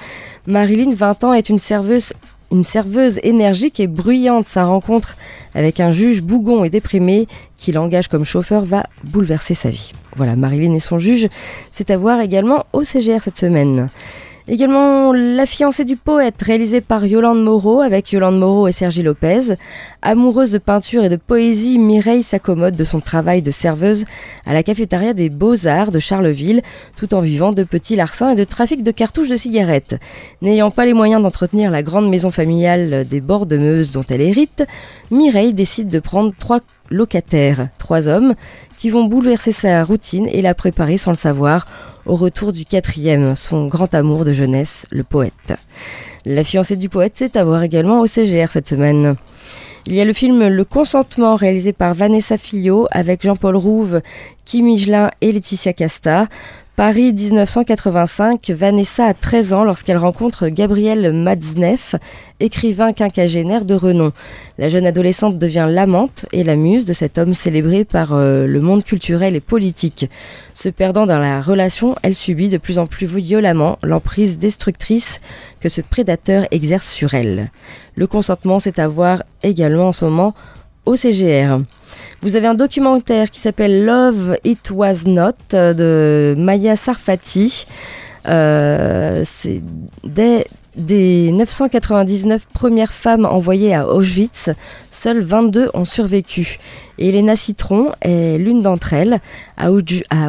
Marilyn, 0.48 0.92
20 0.96 1.26
ans, 1.26 1.34
est 1.34 1.50
une 1.50 1.58
serveuse, 1.58 2.14
une 2.54 2.64
serveuse 2.64 3.20
énergique 3.24 3.80
et 3.80 3.88
bruyante. 3.88 4.46
Sa 4.46 4.64
rencontre 4.64 5.18
avec 5.56 5.80
un 5.80 5.92
juge 5.92 6.22
bougon 6.22 6.64
et 6.64 6.70
déprimé 6.70 7.28
qui 7.58 7.72
l'engage 7.72 8.08
comme 8.08 8.24
chauffeur 8.24 8.64
va 8.64 8.84
bouleverser 9.04 9.56
sa 9.56 9.70
vie. 9.70 9.92
Voilà, 10.16 10.36
Marilyn 10.36 10.74
et 10.74 10.80
son 10.80 10.98
juge, 10.98 11.28
c'est 11.72 11.90
à 11.90 11.98
voir 11.98 12.22
également 12.22 12.66
au 12.74 12.84
CGR 12.84 13.22
cette 13.22 13.38
semaine. 13.38 13.90
Également 14.50 15.14
La 15.14 15.46
fiancée 15.46 15.86
du 15.86 15.96
poète, 15.96 16.42
réalisé 16.42 16.82
par 16.82 17.06
Yolande 17.06 17.42
Moreau 17.42 17.80
avec 17.80 18.12
Yolande 18.12 18.38
Moreau 18.38 18.68
et 18.68 18.74
Sergi 18.74 19.02
Lopez. 19.02 19.56
Amoureuse 20.02 20.52
de 20.52 20.58
peinture 20.58 21.06
et 21.06 21.10
de 21.10 21.16
poésie, 21.16 21.80
Mireille 21.80 22.24
s'accommode 22.24 22.76
de 22.76 22.84
son 22.84 23.00
travail 23.00 23.42
de 23.42 23.52
serveuse 23.52 24.04
à 24.46 24.52
la 24.52 24.62
cafétéria 24.62 25.14
des 25.14 25.30
Beaux-Arts 25.30 25.92
de 25.92 26.00
Charleville, 26.00 26.62
tout 26.98 27.14
en 27.14 27.22
vivant 27.22 27.54
de 27.54 27.64
petits 27.64 27.96
larcins 27.96 28.32
et 28.32 28.36
de 28.36 28.44
trafic 28.44 28.84
de 28.84 28.92
cartouches 28.92 29.30
de 29.30 29.38
cigarettes. 29.38 29.98
N'ayant 30.42 30.72
pas 30.72 30.86
les 30.86 30.94
moyens 30.94 31.22
d'entretenir 31.22 31.72
la 31.72 31.82
grande 31.82 32.10
maison 32.10 32.30
familiale 32.30 33.08
des 33.08 33.22
bords 33.22 33.46
de 33.46 33.56
Meuse 33.56 33.92
dont 33.92 34.04
elle 34.10 34.20
hérite, 34.20 34.66
Mireille 35.10 35.54
décide 35.54 35.88
de 35.88 36.00
prendre 36.00 36.34
trois 36.38 36.60
locataires, 36.94 37.68
trois 37.78 38.08
hommes, 38.08 38.36
qui 38.78 38.90
vont 38.90 39.06
bouleverser 39.06 39.52
sa 39.52 39.84
routine 39.84 40.28
et 40.32 40.42
la 40.42 40.54
préparer 40.54 40.98
sans 40.98 41.12
le 41.12 41.18
savoir 41.18 41.68
au 42.06 42.16
retour 42.16 42.54
du 42.54 42.66
quatrième, 42.66 43.36
son 43.36 43.68
grand 43.68 43.94
amour 43.94 44.26
de 44.26 44.34
jeunesse, 44.34 44.86
le 44.92 45.04
poète. 45.04 45.54
La 46.26 46.44
fiancée 46.44 46.76
du 46.76 46.90
poète, 46.90 47.14
c'est 47.16 47.36
à 47.36 47.44
voir 47.44 47.64
également 47.64 48.00
au 48.00 48.06
CGR 48.06 48.50
cette 48.50 48.68
semaine. 48.68 49.16
Il 49.86 49.94
y 49.94 50.00
a 50.00 50.06
le 50.06 50.14
film 50.14 50.48
Le 50.48 50.64
Consentement 50.64 51.36
réalisé 51.36 51.74
par 51.74 51.94
Vanessa 51.94 52.38
Filliot 52.38 52.88
avec 52.92 53.22
Jean-Paul 53.24 53.58
Rouve, 53.58 54.02
Kim 54.46 54.66
Michelin 54.66 55.12
et 55.20 55.34
Laetitia 55.34 55.74
Casta. 55.74 56.28
Paris 56.76 57.14
1985, 57.14 58.50
Vanessa 58.50 59.06
a 59.06 59.14
13 59.14 59.54
ans 59.54 59.64
lorsqu'elle 59.64 59.98
rencontre 59.98 60.48
Gabriel 60.48 61.14
Matzneff, 61.14 61.94
écrivain 62.40 62.94
quinquagénaire 62.94 63.64
de 63.64 63.76
renom. 63.76 64.12
La 64.58 64.70
jeune 64.70 64.88
adolescente 64.88 65.38
devient 65.38 65.68
l'amante 65.70 66.26
et 66.32 66.44
la 66.44 66.56
muse 66.56 66.86
de 66.86 66.94
cet 66.94 67.20
homme 67.20 67.36
célébré 67.36 67.86
par 67.86 68.14
euh, 68.14 68.48
le 68.48 68.60
monde 68.60 68.84
culturel 68.84 69.36
et 69.36 69.40
politique. 69.40 70.10
Se 70.56 70.68
perdant 70.68 71.06
dans 71.06 71.20
la 71.20 71.42
relation, 71.42 71.96
elle 72.02 72.16
subit 72.16 72.50
de 72.50 72.58
plus 72.58 72.80
en 72.80 72.88
plus 72.88 73.06
violemment 73.06 73.78
l'emprise 73.84 74.40
destructrice 74.40 75.22
que 75.60 75.70
ce 75.70 75.82
prédateur 75.82 76.48
exerce 76.50 76.90
sur 76.90 77.14
elle. 77.14 77.52
Le 77.96 78.08
consentement, 78.08 78.60
c'est 78.60 78.80
à 78.80 78.88
voir 78.88 79.22
également 79.44 79.90
en 79.90 79.94
ce 79.94 80.06
moment 80.06 80.34
au 80.88 80.96
CGR. 80.96 81.60
Vous 82.24 82.36
avez 82.38 82.48
un 82.48 82.54
documentaire 82.54 83.30
qui 83.30 83.40
s'appelle 83.40 83.84
Love 83.86 84.38
It 84.46 84.72
Was 84.74 85.04
Not 85.06 85.32
euh, 85.54 85.74
de 85.74 86.40
Maya 86.40 86.76
Sarfati. 86.78 87.66
Euh, 88.30 89.24
c'est 89.26 89.62
des, 90.06 90.46
des 90.78 91.34
999 91.34 92.48
premières 92.54 92.94
femmes 92.94 93.26
envoyées 93.26 93.76
à 93.76 93.86
Auschwitz, 93.90 94.52
seules 94.90 95.22
22 95.22 95.72
ont 95.74 95.84
survécu. 95.84 96.60
Elena 96.98 97.36
Citron 97.36 97.92
est 98.02 98.38
l'une 98.38 98.62
d'entre 98.62 98.94
elles. 98.94 99.20
À, 99.58 99.70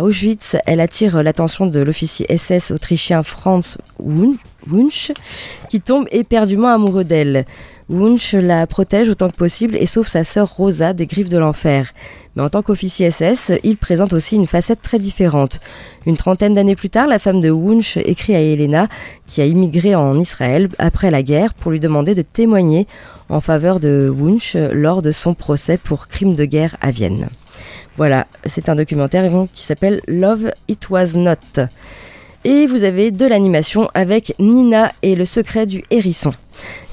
Auschwitz, 0.03 0.57
elle 0.67 0.81
attire 0.81 1.23
l'attention 1.23 1.67
de 1.67 1.79
l'officier 1.79 2.27
SS 2.37 2.73
autrichien 2.73 3.23
Franz 3.23 3.79
Wun- 4.03 4.37
Wunsch, 4.69 5.13
qui 5.69 5.81
tombe 5.81 6.07
éperdument 6.11 6.69
amoureux 6.69 7.05
d'elle. 7.05 7.45
Wunsch 7.91 8.33
la 8.33 8.67
protège 8.67 9.11
autant 9.11 9.29
que 9.29 9.37
possible 9.37 9.77
et 9.77 9.85
sauve 9.85 10.09
sa 10.09 10.25
sœur 10.25 10.57
Rosa 10.57 10.95
des 10.95 11.07
griffes 11.07 11.29
de 11.29 11.37
l'enfer. 11.37 11.93
Mais 12.35 12.43
en 12.43 12.49
tant 12.49 12.63
qu'officier 12.63 13.11
SS, 13.11 13.53
il 13.63 13.77
présente 13.77 14.15
aussi 14.15 14.37
une 14.37 14.47
facette 14.47 14.81
très 14.81 14.99
différente. 14.99 15.61
Une 16.07 16.17
trentaine 16.17 16.55
d'années 16.55 16.77
plus 16.77 16.89
tard, 16.89 17.07
la 17.07 17.19
femme 17.19 17.43
de 17.43 17.51
Wunsch 17.51 17.99
écrit 17.99 18.35
à 18.35 18.41
Elena, 18.41 18.89
qui 19.27 19.43
a 19.43 19.47
immigré 19.47 19.95
en 19.95 20.19
Israël 20.19 20.69
après 20.79 21.11
la 21.11 21.23
guerre, 21.23 21.53
pour 21.53 21.71
lui 21.71 21.81
demander 21.81 22.15
de 22.15 22.23
témoigner 22.23 22.87
en 23.29 23.41
faveur 23.41 23.81
de 23.81 24.11
Wunsch 24.15 24.57
lors 24.73 25.03
de 25.03 25.11
son 25.11 25.35
procès 25.35 25.77
pour 25.77 26.09
crime 26.09 26.35
de 26.35 26.47
guerre 26.47 26.77
à 26.81 26.91
Vienne. 26.91 27.29
Voilà, 27.97 28.27
c'est 28.47 28.69
un 28.69 28.77
documentaire 28.77 29.31
qui 29.53 29.63
s'appelle 29.63 30.01
Love 30.09 30.51
It 30.69 30.89
Was 30.91 31.15
Not. 31.15 31.69
Et 32.45 32.67
vous 32.67 32.85
avez 32.85 33.11
de 33.11 33.27
l'animation 33.27 33.89
avec 33.95 34.35
Nina 34.39 34.93
et 35.03 35.15
le 35.15 35.25
secret 35.25 35.65
du 35.65 35.83
hérisson. 35.91 36.33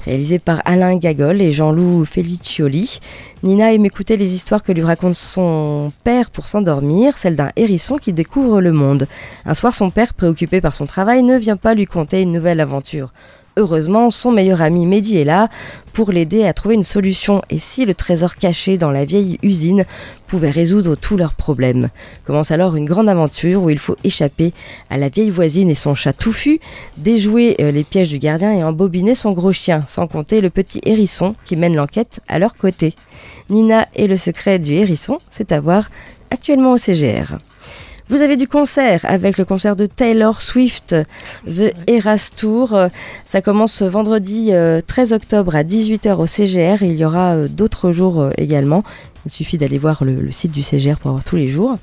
Réalisé 0.04 0.40
par 0.40 0.60
Alain 0.64 0.96
Gagol 0.96 1.40
et 1.40 1.52
Jean-Loup 1.52 2.04
Feliccioli, 2.04 2.98
Nina 3.44 3.72
aime 3.72 3.84
écouter 3.84 4.16
les 4.16 4.34
histoires 4.34 4.64
que 4.64 4.72
lui 4.72 4.82
raconte 4.82 5.14
son 5.14 5.92
père 6.02 6.30
pour 6.30 6.48
s'endormir, 6.48 7.16
celle 7.16 7.36
d'un 7.36 7.50
hérisson 7.54 7.98
qui 7.98 8.12
découvre 8.12 8.60
le 8.60 8.72
monde. 8.72 9.06
Un 9.46 9.54
soir, 9.54 9.72
son 9.72 9.90
père, 9.90 10.12
préoccupé 10.14 10.60
par 10.60 10.74
son 10.74 10.86
travail, 10.86 11.22
ne 11.22 11.38
vient 11.38 11.56
pas 11.56 11.74
lui 11.74 11.86
conter 11.86 12.22
une 12.22 12.32
nouvelle 12.32 12.60
aventure. 12.60 13.12
Heureusement, 13.58 14.10
son 14.10 14.32
meilleur 14.32 14.62
ami 14.62 14.86
Mehdi 14.86 15.18
est 15.18 15.24
là 15.24 15.48
pour 15.92 16.10
l'aider 16.10 16.44
à 16.44 16.54
trouver 16.54 16.74
une 16.74 16.84
solution 16.84 17.42
et 17.50 17.58
si 17.58 17.84
le 17.84 17.92
trésor 17.92 18.36
caché 18.36 18.78
dans 18.78 18.90
la 18.90 19.04
vieille 19.04 19.38
usine 19.42 19.84
pouvait 20.26 20.50
résoudre 20.50 20.94
tous 20.94 21.18
leurs 21.18 21.34
problèmes? 21.34 21.90
Commence 22.24 22.50
alors 22.50 22.76
une 22.76 22.86
grande 22.86 23.10
aventure 23.10 23.62
où 23.62 23.68
il 23.68 23.78
faut 23.78 23.96
échapper 24.04 24.54
à 24.88 24.96
la 24.96 25.10
vieille 25.10 25.28
voisine 25.28 25.68
et 25.68 25.74
son 25.74 25.94
chat 25.94 26.14
touffu, 26.14 26.60
déjouer 26.96 27.56
euh, 27.60 27.70
les 27.70 27.84
pièges 27.84 28.08
du 28.08 28.18
gardien 28.18 28.52
et 28.52 28.64
embobiner 28.64 29.14
son 29.14 29.32
gros 29.32 29.52
chien, 29.52 29.84
sans 29.86 30.06
compter 30.06 30.40
le 30.40 30.48
petit 30.48 30.80
hérisson 30.86 31.34
qui 31.44 31.56
mène 31.56 31.76
l'enquête 31.76 32.20
à 32.28 32.38
leur 32.38 32.54
côté. 32.54 32.94
Nina 33.50 33.86
et 33.94 34.06
le 34.06 34.16
secret 34.16 34.58
du 34.60 34.72
hérisson, 34.72 35.18
c'est 35.28 35.52
à 35.52 35.60
voir 35.60 35.90
actuellement 36.30 36.72
au 36.72 36.78
CGR. 36.78 37.36
Vous 38.12 38.20
avez 38.20 38.36
du 38.36 38.46
concert 38.46 39.00
avec 39.04 39.38
le 39.38 39.46
concert 39.46 39.74
de 39.74 39.86
Taylor 39.86 40.42
Swift, 40.42 40.94
The 41.46 41.72
Eras 41.86 42.30
Tour. 42.36 42.74
Euh, 42.74 42.88
Ça 43.24 43.40
commence 43.40 43.72
ce 43.72 43.84
vendredi 43.84 44.50
euh, 44.52 44.82
13 44.86 45.14
octobre 45.14 45.56
à 45.56 45.62
18h 45.62 46.16
au 46.16 46.26
CGR. 46.26 46.82
Il 46.82 46.92
y 46.92 47.06
aura 47.06 47.32
euh, 47.32 47.48
d'autres 47.48 47.90
jours 47.90 48.20
euh, 48.20 48.30
également. 48.36 48.84
Il 49.24 49.30
suffit 49.30 49.56
d'aller 49.56 49.78
voir 49.78 50.04
le, 50.04 50.16
le 50.16 50.30
site 50.30 50.52
du 50.52 50.60
CGR 50.60 50.98
pour 50.98 51.08
avoir 51.08 51.24
tous 51.24 51.36
les 51.36 51.48
jours. 51.48 51.76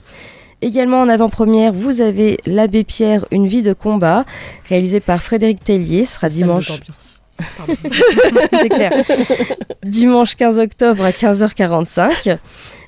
Également 0.62 1.02
en 1.02 1.10
avant-première, 1.10 1.74
vous 1.74 2.00
avez 2.00 2.38
L'Abbé 2.46 2.84
Pierre, 2.84 3.26
une 3.32 3.48
vie 3.48 3.64
de 3.64 3.74
combat, 3.74 4.24
réalisé 4.68 5.00
par 5.00 5.24
Frédéric 5.24 5.64
Tellier. 5.64 6.06
Ce 6.06 6.14
sera 6.14 6.30
dimanche. 6.30 6.80
C'est 8.52 8.70
clair. 8.70 8.92
Dimanche 9.84 10.36
15 10.36 10.60
octobre 10.60 11.04
à 11.04 11.12
15h45. 11.12 12.38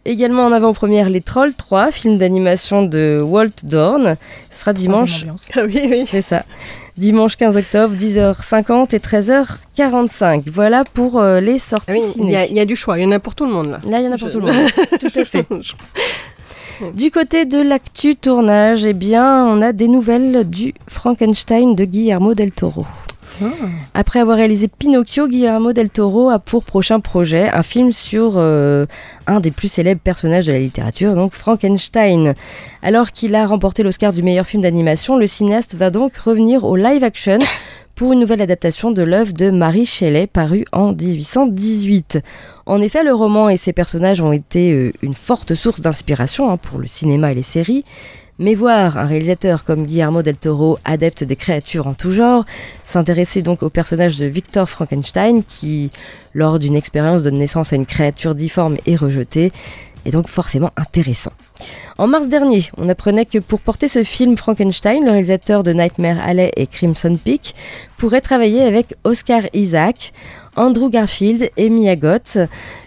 Également 0.06 0.46
en 0.46 0.52
avant-première 0.52 1.10
Les 1.10 1.22
Trolls 1.22 1.54
3, 1.54 1.92
film 1.92 2.18
d'animation 2.18 2.82
de 2.84 3.22
Walt 3.24 3.50
Dorn. 3.64 4.16
Ce 4.50 4.60
sera 4.62 4.74
dimanche. 4.74 5.26
Ah 5.56 5.62
oui, 5.66 5.82
oui. 5.90 6.04
C'est 6.08 6.22
ça. 6.22 6.44
Dimanche 6.98 7.38
15 7.38 7.56
octobre, 7.58 7.96
10h50 7.96 8.96
et 8.96 9.00
13h45. 9.00 10.44
Voilà 10.52 10.84
pour 10.84 11.20
euh, 11.22 11.40
les 11.40 11.58
sorties 11.60 11.94
oui, 11.94 12.00
il 12.06 12.12
ciné. 12.12 12.32
y, 12.32 12.36
a- 12.36 12.46
il 12.46 12.54
y 12.54 12.60
a 12.60 12.66
du 12.66 12.76
choix, 12.76 12.98
il 13.00 13.04
y 13.04 13.06
en 13.06 13.12
a 13.12 13.20
pour 13.20 13.34
tout 13.36 13.46
le 13.46 13.52
monde 13.52 13.70
là. 13.72 13.80
Là, 13.88 14.00
il 14.00 14.06
y 14.06 14.08
en 14.08 14.12
a 14.12 14.18
pour 14.18 14.28
Je- 14.28 14.34
tout 14.34 14.40
le 14.40 14.48
monde. 14.52 14.72
Tout 15.00 15.20
à 15.20 15.26
fait. 15.26 15.46
Du 16.96 17.12
côté 17.12 17.46
de 17.46 17.60
l'actu 17.62 18.16
tournage, 18.16 18.86
eh 18.86 18.94
bien, 18.94 19.46
on 19.46 19.62
a 19.62 19.72
des 19.72 19.88
nouvelles 19.88 20.50
du 20.50 20.74
Frankenstein 20.88 21.76
de 21.76 21.86
Guillermo 21.86 22.34
del 22.34 22.52
Toro. 22.52 22.86
Après 23.94 24.20
avoir 24.20 24.38
réalisé 24.38 24.68
Pinocchio, 24.68 25.28
Guillermo 25.28 25.74
del 25.74 25.90
Toro 25.90 26.30
a 26.30 26.40
pour 26.40 26.64
prochain 26.64 27.00
projet 27.00 27.50
un 27.50 27.64
film 27.64 27.92
sur 27.92 28.34
euh, 28.36 28.86
un 29.28 29.40
des 29.40 29.52
plus 29.52 29.68
célèbres 29.68 30.02
personnages 30.02 30.48
de 30.48 30.52
la 30.52 30.60
littérature, 30.60 31.14
donc 31.14 31.34
Frankenstein. 31.34 32.34
Alors 32.82 33.12
qu'il 33.12 33.36
a 33.36 33.46
remporté 33.46 33.84
l'Oscar 33.84 34.12
du 34.14 34.24
meilleur 34.24 34.46
film 34.46 34.64
d'animation, 34.64 35.18
le 35.18 35.28
cinéaste 35.28 35.76
va 35.76 35.90
donc 35.90 36.16
revenir 36.18 36.64
au 36.64 36.76
live 36.76 37.04
action 37.04 37.40
pour 37.96 38.14
une 38.14 38.20
nouvelle 38.20 38.42
adaptation 38.42 38.92
de 38.92 39.04
l'œuvre 39.04 39.34
de 39.34 39.50
Marie 39.50 39.86
Shelley 39.86 40.28
parue 40.28 40.66
en 40.72 40.94
1818. 40.94 42.20
En 42.66 42.82
effet, 42.82 43.04
le 43.04 43.14
roman 43.14 43.50
et 43.50 43.58
ses 43.58 43.74
personnages 43.74 44.22
ont 44.22 44.32
été 44.32 44.72
euh, 44.72 44.92
une 45.02 45.14
forte 45.14 45.54
source 45.54 45.82
d'inspiration 45.82 46.50
hein, 46.50 46.58
pour 46.58 46.80
le 46.80 46.88
cinéma 46.88 47.32
et 47.32 47.36
les 47.36 47.44
séries. 47.44 47.84
Mais 48.44 48.56
voir 48.56 48.98
un 48.98 49.06
réalisateur 49.06 49.64
comme 49.66 49.86
Guillermo 49.86 50.24
del 50.24 50.36
Toro, 50.36 50.80
adepte 50.84 51.24
des 51.24 51.36
créatures 51.36 51.86
en 51.86 51.94
tout 51.94 52.12
genre, 52.12 52.44
s'intéresser 52.84 53.44
donc 53.44 53.62
au 53.62 53.70
personnage 53.70 54.18
de 54.18 54.26
Victor 54.26 54.68
Frankenstein 54.68 55.44
qui, 55.44 55.92
lors 56.34 56.58
d'une 56.58 56.76
expérience, 56.76 57.22
donne 57.22 57.38
naissance 57.38 57.72
à 57.72 57.76
une 57.76 57.86
créature 57.86 58.34
difforme 58.34 58.78
et 58.88 58.96
rejetée, 58.96 59.52
est 60.06 60.10
donc 60.10 60.28
forcément 60.28 60.72
intéressant. 60.76 61.34
En 62.00 62.08
mars 62.08 62.30
dernier, 62.30 62.64
on 62.78 62.90
apprenait 62.90 63.26
que 63.26 63.38
pour 63.38 63.60
porter 63.60 63.88
ce 63.88 64.04
film 64.04 64.36
Frankenstein, 64.36 65.06
le 65.06 65.12
réalisateur 65.12 65.62
de 65.62 65.72
Nightmare 65.72 66.18
Alley 66.26 66.52
et 66.58 66.66
Crimson 66.66 67.20
Peak 67.24 67.54
pourrait 67.96 68.22
travailler 68.22 68.64
avec 68.64 68.96
Oscar 69.04 69.44
Isaac. 69.54 70.14
Andrew 70.56 70.90
Garfield 70.90 71.50
et 71.58 71.70
Mia 71.70 71.96
Goth. 71.96 72.38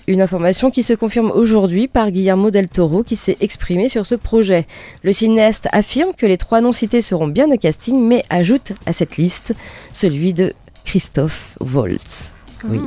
Une 0.06 0.20
information 0.20 0.70
qui 0.70 0.82
se 0.82 0.92
confirme 0.92 1.30
aujourd'hui 1.30 1.88
par 1.88 2.10
Guillermo 2.10 2.50
del 2.50 2.68
Toro 2.68 3.02
qui 3.02 3.16
s'est 3.16 3.36
exprimé 3.40 3.88
sur 3.88 4.06
ce 4.06 4.14
projet. 4.14 4.66
Le 5.02 5.12
cinéaste 5.12 5.68
affirme 5.72 6.12
que 6.16 6.26
les 6.26 6.36
trois 6.36 6.60
noms 6.60 6.72
cités 6.72 7.02
seront 7.02 7.28
bien 7.28 7.50
au 7.50 7.56
casting, 7.56 7.98
mais 8.00 8.24
ajoute 8.30 8.72
à 8.86 8.92
cette 8.92 9.16
liste 9.16 9.54
celui 9.92 10.34
de 10.34 10.52
Christophe 10.84 11.56
Waltz. 11.60 12.34
Oui. 12.68 12.80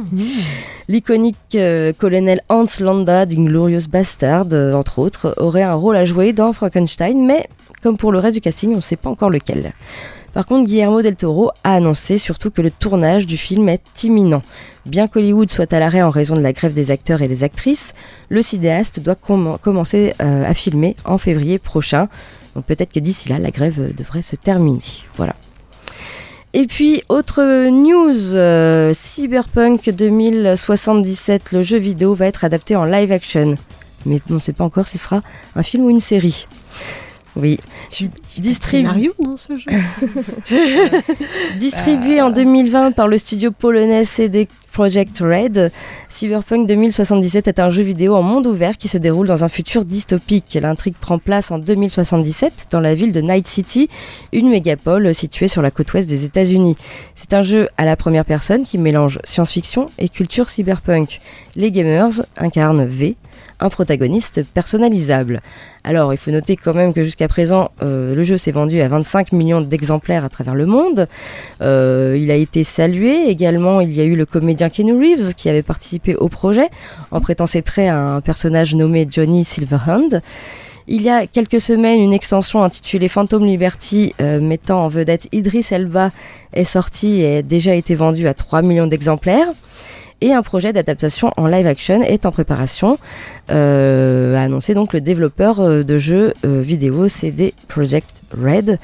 L'iconique 0.87 1.37
euh, 1.55 1.93
colonel 1.93 2.41
Hans 2.49 2.65
Landa 2.79 3.25
d'Inglorious 3.25 3.87
Bastard, 3.91 4.47
euh, 4.51 4.73
entre 4.73 4.99
autres, 4.99 5.35
aurait 5.37 5.63
un 5.63 5.75
rôle 5.75 5.95
à 5.95 6.05
jouer 6.05 6.33
dans 6.33 6.51
Frankenstein, 6.53 7.25
mais 7.25 7.47
comme 7.81 7.97
pour 7.97 8.11
le 8.11 8.19
reste 8.19 8.35
du 8.35 8.41
casting, 8.41 8.71
on 8.71 8.77
ne 8.77 8.81
sait 8.81 8.95
pas 8.95 9.09
encore 9.09 9.29
lequel. 9.29 9.73
Par 10.37 10.45
contre, 10.45 10.67
Guillermo 10.67 11.01
del 11.01 11.15
Toro 11.15 11.49
a 11.63 11.73
annoncé 11.73 12.19
surtout 12.19 12.51
que 12.51 12.61
le 12.61 12.69
tournage 12.69 13.25
du 13.25 13.37
film 13.37 13.69
est 13.69 14.03
imminent. 14.03 14.43
Bien 14.85 15.07
qu'Hollywood 15.07 15.49
soit 15.49 15.73
à 15.73 15.79
l'arrêt 15.79 16.03
en 16.03 16.11
raison 16.11 16.35
de 16.35 16.41
la 16.41 16.53
grève 16.53 16.73
des 16.73 16.91
acteurs 16.91 17.23
et 17.23 17.27
des 17.27 17.43
actrices, 17.43 17.95
le 18.29 18.43
cinéaste 18.43 18.99
doit 18.99 19.15
comm- 19.15 19.57
commencer 19.57 20.13
euh, 20.21 20.45
à 20.45 20.53
filmer 20.53 20.95
en 21.05 21.17
février 21.17 21.57
prochain. 21.57 22.07
Donc 22.53 22.65
peut-être 22.65 22.93
que 22.93 22.99
d'ici 22.99 23.29
là, 23.29 23.39
la 23.39 23.49
grève 23.49 23.79
euh, 23.79 23.93
devrait 23.97 24.21
se 24.21 24.35
terminer. 24.35 24.79
Voilà. 25.15 25.35
Et 26.53 26.67
puis, 26.67 27.01
autre 27.09 27.69
news, 27.71 28.35
euh, 28.35 28.93
Cyberpunk 28.93 29.89
2077, 29.89 31.53
le 31.53 31.63
jeu 31.63 31.79
vidéo 31.79 32.13
va 32.13 32.27
être 32.27 32.45
adapté 32.45 32.75
en 32.75 32.85
live 32.85 33.11
action. 33.11 33.57
Mais 34.05 34.19
on 34.29 34.35
ne 34.35 34.39
sait 34.39 34.53
pas 34.53 34.65
encore 34.65 34.85
si 34.85 34.99
ce 34.99 35.05
sera 35.05 35.21
un 35.55 35.63
film 35.63 35.85
ou 35.85 35.89
une 35.89 35.99
série. 35.99 36.45
Oui. 37.35 37.57
Distribu- 38.39 38.85
Scénario 38.87 39.13
dans 39.19 39.37
ce 39.37 39.57
jeu. 39.57 39.69
Distribué 41.57 42.21
en 42.21 42.29
2020 42.29 42.91
par 42.91 43.07
le 43.07 43.17
studio 43.17 43.51
polonais 43.51 44.05
CD 44.05 44.47
Projekt 44.71 45.19
Red, 45.21 45.71
Cyberpunk 46.07 46.67
2077 46.67 47.47
est 47.47 47.59
un 47.59 47.71
jeu 47.71 47.81
vidéo 47.81 48.15
en 48.15 48.21
monde 48.21 48.45
ouvert 48.45 48.77
qui 48.77 48.87
se 48.87 48.99
déroule 48.99 49.25
dans 49.27 49.43
un 49.43 49.47
futur 49.49 49.83
dystopique. 49.83 50.55
L'intrigue 50.61 50.93
prend 50.99 51.17
place 51.17 51.49
en 51.49 51.57
2077 51.57 52.67
dans 52.69 52.79
la 52.79 52.93
ville 52.93 53.11
de 53.11 53.21
Night 53.21 53.47
City, 53.47 53.89
une 54.33 54.49
mégapole 54.49 55.15
située 55.15 55.47
sur 55.47 55.63
la 55.63 55.71
côte 55.71 55.91
ouest 55.93 56.07
des 56.07 56.25
États-Unis. 56.25 56.75
C'est 57.15 57.33
un 57.33 57.41
jeu 57.41 57.69
à 57.77 57.85
la 57.85 57.95
première 57.95 58.25
personne 58.25 58.63
qui 58.63 58.77
mélange 58.77 59.17
science-fiction 59.23 59.87
et 59.97 60.09
culture 60.09 60.47
cyberpunk. 60.49 61.21
Les 61.55 61.71
gamers 61.71 62.21
incarnent 62.37 62.85
V, 62.85 63.15
un 63.59 63.69
protagoniste 63.69 64.43
personnalisable. 64.53 65.41
Alors, 65.83 66.13
il 66.13 66.17
faut 66.17 66.31
noter 66.31 66.55
quand 66.55 66.73
même 66.73 66.93
que 66.93 67.03
jusqu'à 67.03 67.27
présent, 67.27 67.71
euh, 67.81 68.13
le 68.13 68.23
jeu 68.23 68.37
s'est 68.37 68.51
vendu 68.51 68.81
à 68.81 68.87
25 68.87 69.31
millions 69.31 69.61
d'exemplaires 69.61 70.25
à 70.25 70.29
travers 70.29 70.55
le 70.55 70.65
monde. 70.65 71.07
Euh, 71.61 72.17
il 72.19 72.29
a 72.29 72.35
été 72.35 72.63
salué. 72.63 73.29
Également, 73.29 73.81
il 73.81 73.93
y 73.93 74.01
a 74.01 74.03
eu 74.03 74.15
le 74.15 74.25
comédien 74.25 74.69
Keanu 74.69 74.93
Reeves 74.93 75.33
qui 75.33 75.49
avait 75.49 75.63
participé 75.63 76.15
au 76.15 76.29
projet 76.29 76.69
en 77.11 77.19
prêtant 77.19 77.45
ses 77.45 77.61
traits 77.61 77.89
à 77.89 77.97
un 77.97 78.21
personnage 78.21 78.75
nommé 78.75 79.07
Johnny 79.09 79.43
Silverhand. 79.43 80.21
Il 80.89 81.01
y 81.01 81.09
a 81.09 81.27
quelques 81.27 81.59
semaines, 81.59 81.99
une 81.99 82.13
extension 82.13 82.63
intitulée 82.63 83.09
Phantom 83.09 83.45
Liberty 83.45 84.13
euh, 84.21 84.39
mettant 84.39 84.85
en 84.85 84.87
vedette 84.87 85.27
Idris 85.33 85.67
Elba 85.71 86.11
est 86.53 86.63
sortie 86.63 87.21
et 87.21 87.37
a 87.37 87.41
déjà 87.41 87.75
été 87.75 87.93
vendue 87.93 88.27
à 88.27 88.33
3 88.33 88.61
millions 88.61 88.87
d'exemplaires. 88.87 89.49
Et 90.19 90.33
un 90.33 90.41
projet 90.41 90.73
d'adaptation 90.73 91.31
en 91.37 91.45
live 91.45 91.67
action 91.67 92.01
est 92.01 92.25
en 92.25 92.31
préparation, 92.31 92.97
euh, 93.51 94.35
a 94.35 94.41
annoncé 94.41 94.73
donc 94.73 94.93
le 94.93 94.99
développeur 94.99 95.59
euh, 95.59 95.83
de 95.83 95.99
jeux 95.99 96.33
euh, 96.43 96.59
vidéo 96.61 97.07
CD 97.07 97.53
Projekt 97.67 98.23
Red. 98.35 98.79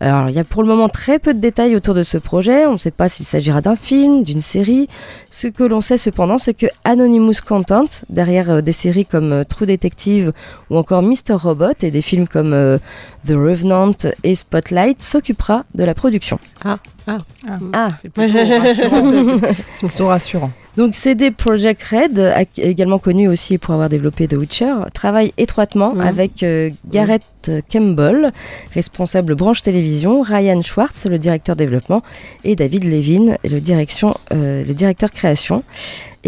Alors 0.00 0.30
il 0.30 0.34
y 0.34 0.38
a 0.38 0.44
pour 0.44 0.62
le 0.62 0.68
moment 0.68 0.88
très 0.88 1.18
peu 1.18 1.34
de 1.34 1.40
détails 1.40 1.76
autour 1.76 1.94
de 1.94 2.02
ce 2.02 2.16
projet, 2.16 2.64
on 2.64 2.72
ne 2.72 2.78
sait 2.78 2.90
pas 2.90 3.10
s'il 3.10 3.26
s'agira 3.26 3.60
d'un 3.60 3.76
film, 3.76 4.24
d'une 4.24 4.40
série. 4.40 4.88
Ce 5.30 5.46
que 5.46 5.62
l'on 5.62 5.82
sait 5.82 5.98
cependant, 5.98 6.38
c'est 6.38 6.54
que 6.54 6.66
Anonymous 6.84 7.42
Content, 7.46 7.84
derrière 8.08 8.50
euh, 8.50 8.60
des 8.62 8.72
séries 8.72 9.04
comme 9.04 9.44
True 9.44 9.66
Detective 9.66 10.32
ou 10.70 10.78
encore 10.78 11.02
Mr. 11.02 11.34
Robot 11.34 11.72
et 11.82 11.90
des 11.90 12.02
films 12.02 12.26
comme 12.26 12.78
The 13.26 13.32
Revenant 13.32 13.90
et 14.24 14.34
Spotlight, 14.34 15.02
s'occupera 15.02 15.64
de 15.74 15.84
la 15.84 15.92
production. 15.92 16.38
Ah, 16.64 16.78
ah. 17.06 17.18
Ah, 17.72 17.88
C'est 18.00 18.08
plutôt 18.08 18.38
rassurant. 18.38 19.40
C'est 19.74 19.86
plutôt 19.86 20.06
rassurant. 20.06 20.50
Donc 20.76 20.94
CD 20.94 21.32
Projekt 21.32 21.82
Red, 21.82 22.32
également 22.56 23.00
connu 23.00 23.26
aussi 23.26 23.58
pour 23.58 23.74
avoir 23.74 23.88
développé 23.88 24.28
The 24.28 24.34
Witcher, 24.34 24.74
travaille 24.94 25.32
étroitement 25.36 25.98
avec 25.98 26.44
euh, 26.44 26.70
Gareth 26.88 27.50
Campbell, 27.72 28.32
responsable 28.74 29.34
branche 29.34 29.62
télévision, 29.62 30.20
Ryan 30.22 30.62
Schwartz, 30.62 31.06
le 31.06 31.18
directeur 31.18 31.56
développement, 31.56 32.02
et 32.44 32.54
David 32.54 32.84
Levin, 32.84 33.36
le, 33.42 33.58
direction, 33.58 34.14
euh, 34.32 34.64
le 34.64 34.72
directeur 34.72 35.10
création 35.10 35.64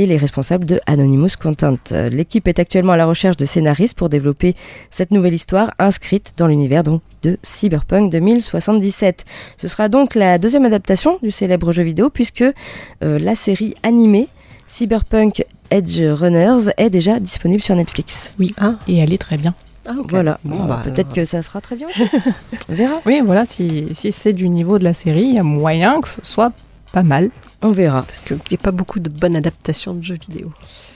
et 0.01 0.07
les 0.07 0.17
responsables 0.17 0.65
de 0.65 0.81
Anonymous 0.87 1.37
Content. 1.41 1.77
L'équipe 2.11 2.49
est 2.49 2.59
actuellement 2.59 2.95
à 2.95 2.97
la 2.97 3.05
recherche 3.05 3.37
de 3.37 3.45
scénaristes 3.45 3.99
pour 3.99 4.09
développer 4.09 4.55
cette 4.91 5.11
nouvelle 5.11 5.35
histoire 5.35 5.73
inscrite 5.79 6.33
dans 6.39 6.47
l'univers 6.47 6.83
donc 6.83 7.03
de 7.23 7.37
Cyberpunk 7.43 8.11
2077. 8.11 9.27
Ce 9.59 9.69
sera 9.69 9.91
donc 9.91 10.15
la 10.15 10.39
deuxième 10.39 10.65
adaptation 10.65 11.19
du 11.23 11.31
célèbre 11.31 11.71
jeu 11.73 11.83
vidéo 11.83 12.09
puisque 12.09 12.43
euh, 12.43 13.19
la 13.19 13.35
série 13.35 13.75
animée 13.83 14.29
Cyberpunk 14.67 15.45
Edge 15.71 16.01
Runners 16.01 16.73
est 16.79 16.89
déjà 16.89 17.21
disponible 17.21 17.61
sur 17.61 17.77
Netflix. 17.77 18.33
Oui. 18.39 18.55
Ah. 18.59 18.77
Et 18.89 18.97
elle 18.97 19.13
est 19.13 19.19
très 19.19 19.37
bien. 19.37 19.55
Ah, 19.87 19.93
ok. 19.99 20.11
Voilà. 20.11 20.39
Bon, 20.45 20.65
bah, 20.65 20.81
Peut-être 20.83 21.13
que 21.13 21.27
ça 21.27 21.43
sera 21.43 21.61
très 21.61 21.77
bien. 21.77 21.89
On 22.71 22.75
verra. 22.75 23.03
Oui, 23.05 23.21
voilà, 23.23 23.45
si, 23.45 23.89
si 23.93 24.13
c'est 24.13 24.33
du 24.33 24.49
niveau 24.49 24.79
de 24.79 24.85
la 24.85 24.95
série, 24.95 25.25
il 25.25 25.35
y 25.35 25.39
a 25.39 25.43
moyen 25.43 26.01
que 26.01 26.09
ce 26.09 26.21
soit 26.23 26.53
pas 26.93 27.03
mal. 27.03 27.31
On 27.63 27.73
verra. 27.73 28.03
Parce 28.03 28.21
qu'il 28.21 28.37
n'y 28.37 28.55
a 28.55 28.63
pas 28.63 28.71
beaucoup 28.71 29.01
de 29.01 29.11
bonnes 29.11 29.37
adaptations 29.37 29.93
de 29.93 30.03
jeux 30.03 30.17
vidéo. 30.29 30.51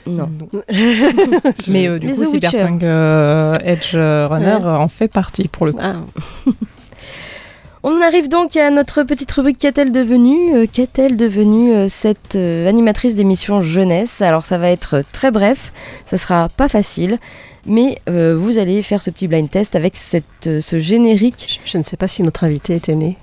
Non. 0.07 0.31
Mais 1.69 1.89
euh, 1.89 1.99
du 1.99 2.07
Mais 2.07 2.15
coup. 2.15 2.25
Cyberpunk 2.25 2.83
euh, 2.83 3.59
Edge 3.63 3.95
Runner 3.95 4.57
Ouais. 4.57 4.65
euh, 4.65 4.77
en 4.77 4.89
fait 4.89 5.09
partie 5.09 5.49
pour 5.49 5.67
le 5.67 5.73
coup. 5.73 5.81
Ah, 5.83 5.97
On 7.87 8.01
arrive 8.01 8.31
donc 8.31 8.57
à 8.57 8.71
notre 8.71 9.03
petite 9.03 9.31
rubrique 9.33 9.59
Qu'est-elle 9.59 9.93
devenue 9.93 10.67
Qu'est-elle 10.69 11.19
devenue 11.19 11.87
cette 11.91 12.35
euh, 12.35 12.67
animatrice 12.67 13.15
d'émission 13.15 13.61
jeunesse? 13.61 14.23
Alors 14.23 14.47
ça 14.47 14.57
va 14.57 14.71
être 14.71 15.03
très 15.13 15.31
bref, 15.31 15.71
ça 16.07 16.17
sera 16.17 16.49
pas 16.49 16.69
facile, 16.71 17.19
mais 17.67 17.99
euh, 18.09 18.35
vous 18.41 18.57
allez 18.57 18.81
faire 18.81 19.03
ce 19.03 19.11
petit 19.11 19.29
blind 19.29 19.51
test 19.51 19.77
avec 19.77 19.97
cette, 19.97 20.25
euh, 20.47 20.63
ce 20.63 20.79
générique. 20.79 21.61
je, 21.63 21.71
je 21.73 21.77
ne 21.77 21.83
sais 21.83 21.99
pas 21.99 22.09
si 22.09 22.23
notre 22.23 22.45
invité 22.45 22.75
était 22.75 22.95
né. 22.97 23.19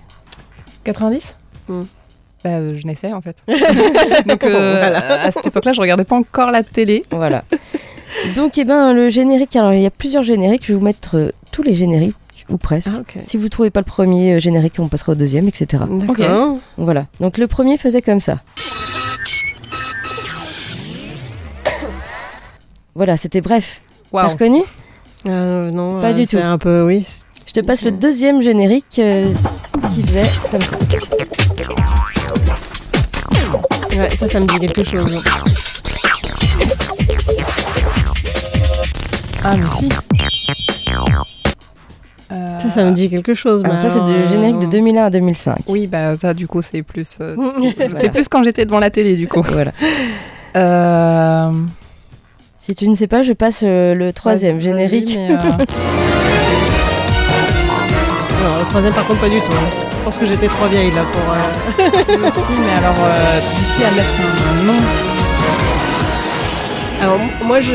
90 0.83 1.35
Hmm. 1.67 1.83
Bah, 2.43 2.49
euh, 2.51 2.75
Je 2.75 2.85
naissais 2.87 3.13
en 3.13 3.21
fait. 3.21 3.43
Donc 4.27 4.43
euh, 4.43 4.79
Voilà. 4.79 5.23
à 5.23 5.31
cette 5.31 5.47
époque-là, 5.47 5.73
je 5.73 5.81
regardais 5.81 6.03
pas 6.05 6.15
encore 6.15 6.51
la 6.51 6.63
télé. 6.63 7.03
Voilà. 7.11 7.43
donc 8.35 8.57
eh 8.57 8.65
ben 8.65 8.91
le 8.93 9.07
générique, 9.09 9.55
alors 9.55 9.73
il 9.73 9.81
y 9.81 9.85
a 9.85 9.89
plusieurs 9.91 10.23
génériques, 10.23 10.63
je 10.65 10.73
vais 10.73 10.79
vous 10.79 10.83
mettre 10.85 11.15
euh, 11.17 11.29
tous 11.51 11.63
les 11.63 11.73
génériques, 11.73 12.15
ou 12.49 12.57
presque. 12.57 12.91
Ah. 13.15 13.19
Si 13.23 13.37
vous 13.37 13.47
trouvez 13.47 13.69
pas 13.69 13.79
le 13.79 13.85
premier 13.85 14.33
euh, 14.33 14.39
générique, 14.39 14.73
on 14.79 14.89
passera 14.89 15.13
au 15.13 15.15
deuxième, 15.15 15.47
etc. 15.47 15.83
D'accord. 15.89 16.57
Voilà. 16.77 17.05
Donc 17.21 17.37
le 17.37 17.47
premier 17.47 17.77
faisait 17.77 18.01
comme 18.01 18.19
ça. 18.19 18.35
Voilà, 22.95 23.15
c'était 23.17 23.39
bref. 23.41 23.81
T'as 24.11 24.17
Waouh. 24.17 24.29
reconnu? 24.33 24.61
Euh, 25.29 25.71
non, 25.71 25.99
Pas 26.01 26.09
euh, 26.09 26.13
du 26.13 26.27
tout. 26.27 26.37
un 26.37 26.57
peu, 26.57 26.83
oui. 26.85 27.07
Je 27.45 27.53
te 27.53 27.61
passe 27.61 27.83
le 27.83 27.91
deuxième 27.91 28.41
générique 28.41 28.99
euh, 28.99 29.27
qui 29.93 30.03
faisait 30.03 30.29
comme 30.51 30.61
ça. 30.61 30.77
Ouais, 33.95 34.15
ça, 34.15 34.27
ça 34.27 34.39
me 34.39 34.45
dit 34.45 34.59
quelque 34.59 34.83
chose. 34.83 35.21
Ah, 39.43 39.55
mais 39.57 39.67
si. 39.71 39.89
Euh, 42.31 42.59
Ça, 42.59 42.69
ça 42.69 42.83
me 42.85 42.91
dit 42.91 43.09
quelque 43.09 43.33
chose. 43.33 43.63
Mais 43.67 43.75
ça, 43.75 43.89
c'est 43.89 44.03
du 44.03 44.27
générique 44.29 44.59
de 44.59 44.65
euh, 44.65 44.69
2001 44.69 45.03
à 45.05 45.09
2005. 45.09 45.57
Oui, 45.67 45.87
bah 45.87 46.15
ça, 46.15 46.33
du 46.33 46.47
coup, 46.47 46.61
c'est 46.61 46.81
plus. 46.83 47.17
euh, 47.19 47.35
C'est 47.93 48.09
plus 48.11 48.27
quand 48.29 48.43
j'étais 48.43 48.65
devant 48.65 48.79
la 48.79 48.89
télé, 48.89 49.15
du 49.15 49.27
coup. 49.27 49.41
Voilà. 49.41 49.71
Euh, 50.55 51.51
Si 52.57 52.73
tu 52.75 52.87
ne 52.87 52.95
sais 52.95 53.07
pas, 53.07 53.21
je 53.23 53.33
passe 53.33 53.61
euh, 53.65 53.93
le 53.95 54.13
troisième 54.13 54.61
générique. 54.61 55.17
euh, 55.17 55.35
Non, 58.43 58.57
le 58.59 58.65
troisième, 58.65 58.93
par 58.93 59.05
contre, 59.05 59.19
pas 59.21 59.29
du 59.29 59.39
tout. 59.39 59.51
hein. 59.51 59.90
Je 60.01 60.05
pense 60.05 60.17
que 60.17 60.25
j'étais 60.25 60.47
trop 60.47 60.65
vieille 60.67 60.91
là 60.91 61.03
pour. 61.03 61.33
euh, 61.33 62.01
si 62.03 62.11
aussi, 62.11 62.51
mais 62.59 62.71
alors 62.79 62.95
euh, 63.05 63.39
d'ici 63.55 63.83
à 63.83 63.91
mettre 63.91 64.13
un 64.49 64.63
nom. 64.63 64.73
Alors, 67.01 67.17
moi, 67.45 67.59
je, 67.61 67.71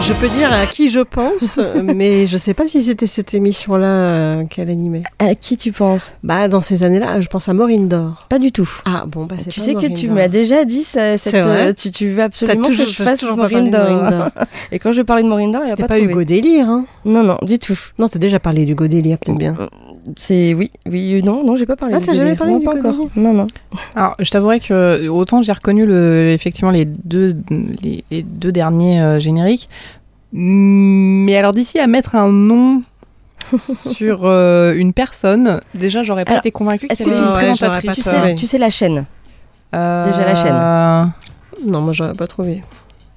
je 0.00 0.12
peux 0.14 0.28
dire 0.28 0.52
à 0.52 0.66
qui 0.66 0.90
je 0.90 0.98
pense, 1.00 1.60
mais 1.84 2.26
je 2.26 2.36
sais 2.36 2.52
pas 2.54 2.66
si 2.66 2.82
c'était 2.82 3.06
cette 3.06 3.32
émission-là 3.34 3.86
euh, 3.86 4.44
qu'elle 4.46 4.70
animait. 4.70 5.02
À 5.20 5.34
qui 5.36 5.56
tu 5.56 5.70
penses? 5.70 6.16
Bah, 6.24 6.48
dans 6.48 6.60
ces 6.60 6.82
années-là, 6.82 7.20
je 7.20 7.28
pense 7.28 7.48
à 7.48 7.52
Maureen 7.52 7.86
Dor. 7.88 8.26
Pas 8.28 8.40
du 8.40 8.50
tout. 8.52 8.68
Ah, 8.84 9.04
bon, 9.06 9.24
bah, 9.26 9.36
c'est 9.38 9.50
Tu 9.50 9.60
pas 9.60 9.66
sais 9.66 9.74
que 9.74 9.86
tu 9.94 10.08
m'as 10.08 10.26
déjà 10.28 10.64
dit 10.64 10.82
ça, 10.82 11.16
cette, 11.18 11.44
vrai 11.44 11.68
euh, 11.68 11.72
tu, 11.74 11.90
tu 11.92 12.08
veux 12.08 12.22
absolument 12.24 12.62
toujours- 12.64 12.86
que 12.86 12.92
je 12.92 13.02
fasse 13.04 13.22
Maureen 13.22 13.70
Dor. 13.70 14.30
Et 14.72 14.78
quand 14.80 14.90
je 14.92 15.02
parlais 15.02 15.22
de 15.22 15.28
Maureen 15.28 15.52
Dor, 15.52 15.62
elle 15.64 15.68
a 15.68 15.70
C'était 15.70 15.82
pas, 15.82 15.88
pas, 15.88 15.96
trouvé. 15.98 16.10
Hugo 16.12 16.24
Délire, 16.24 16.68
hein 16.68 16.86
Non, 17.04 17.22
non, 17.22 17.38
du 17.42 17.58
tout. 17.60 17.78
Non, 18.00 18.08
t'as 18.08 18.18
déjà 18.18 18.40
parlé 18.40 18.64
d'Hugo 18.64 18.86
Délire, 18.88 19.18
peut-être 19.18 19.38
bien. 19.38 19.56
C'est 20.14 20.54
oui, 20.54 20.70
oui, 20.88 21.20
non, 21.22 21.42
non, 21.44 21.56
j'ai 21.56 21.66
pas 21.66 21.74
parlé. 21.76 21.94
Ah, 21.96 22.00
t'as 22.04 22.12
jamais 22.12 22.36
parlé 22.36 22.52
non, 22.52 22.58
du 22.60 22.64
pas 22.64 22.78
encore. 22.78 22.94
Non, 23.16 23.32
non. 23.32 23.46
Alors, 23.96 24.14
je 24.20 24.30
t'avouerais 24.30 24.60
que 24.60 25.08
autant 25.08 25.42
j'ai 25.42 25.52
reconnu 25.52 25.84
le, 25.86 26.30
effectivement 26.32 26.70
les 26.70 26.84
deux, 26.84 27.34
les, 27.82 28.04
les 28.10 28.22
deux 28.22 28.52
derniers 28.52 29.00
euh, 29.02 29.18
génériques, 29.18 29.68
mais 30.32 31.36
alors 31.36 31.52
d'ici 31.52 31.78
à 31.78 31.86
mettre 31.86 32.14
un 32.14 32.30
nom 32.30 32.82
sur 33.58 34.26
euh, 34.26 34.74
une 34.76 34.92
personne, 34.92 35.60
déjà 35.74 36.02
j'aurais 36.02 36.24
pas 36.24 36.32
Alors, 36.32 36.40
été 36.40 36.50
convaincue 36.52 36.86
est-ce 36.90 37.02
que 37.02 37.10
tu- 37.10 37.16
Ouais, 37.16 37.34
présentatrice. 37.34 37.94
Tu 37.94 38.02
sais, 38.02 38.34
tu 38.36 38.46
sais 38.46 38.58
la 38.58 38.70
chaîne. 38.70 39.06
Euh, 39.74 40.04
déjà 40.06 40.24
la 40.24 40.34
chaîne. 40.34 41.12
Non, 41.72 41.80
moi 41.80 41.92
j'aurais 41.92 42.14
pas 42.14 42.26
trouvé. 42.26 42.62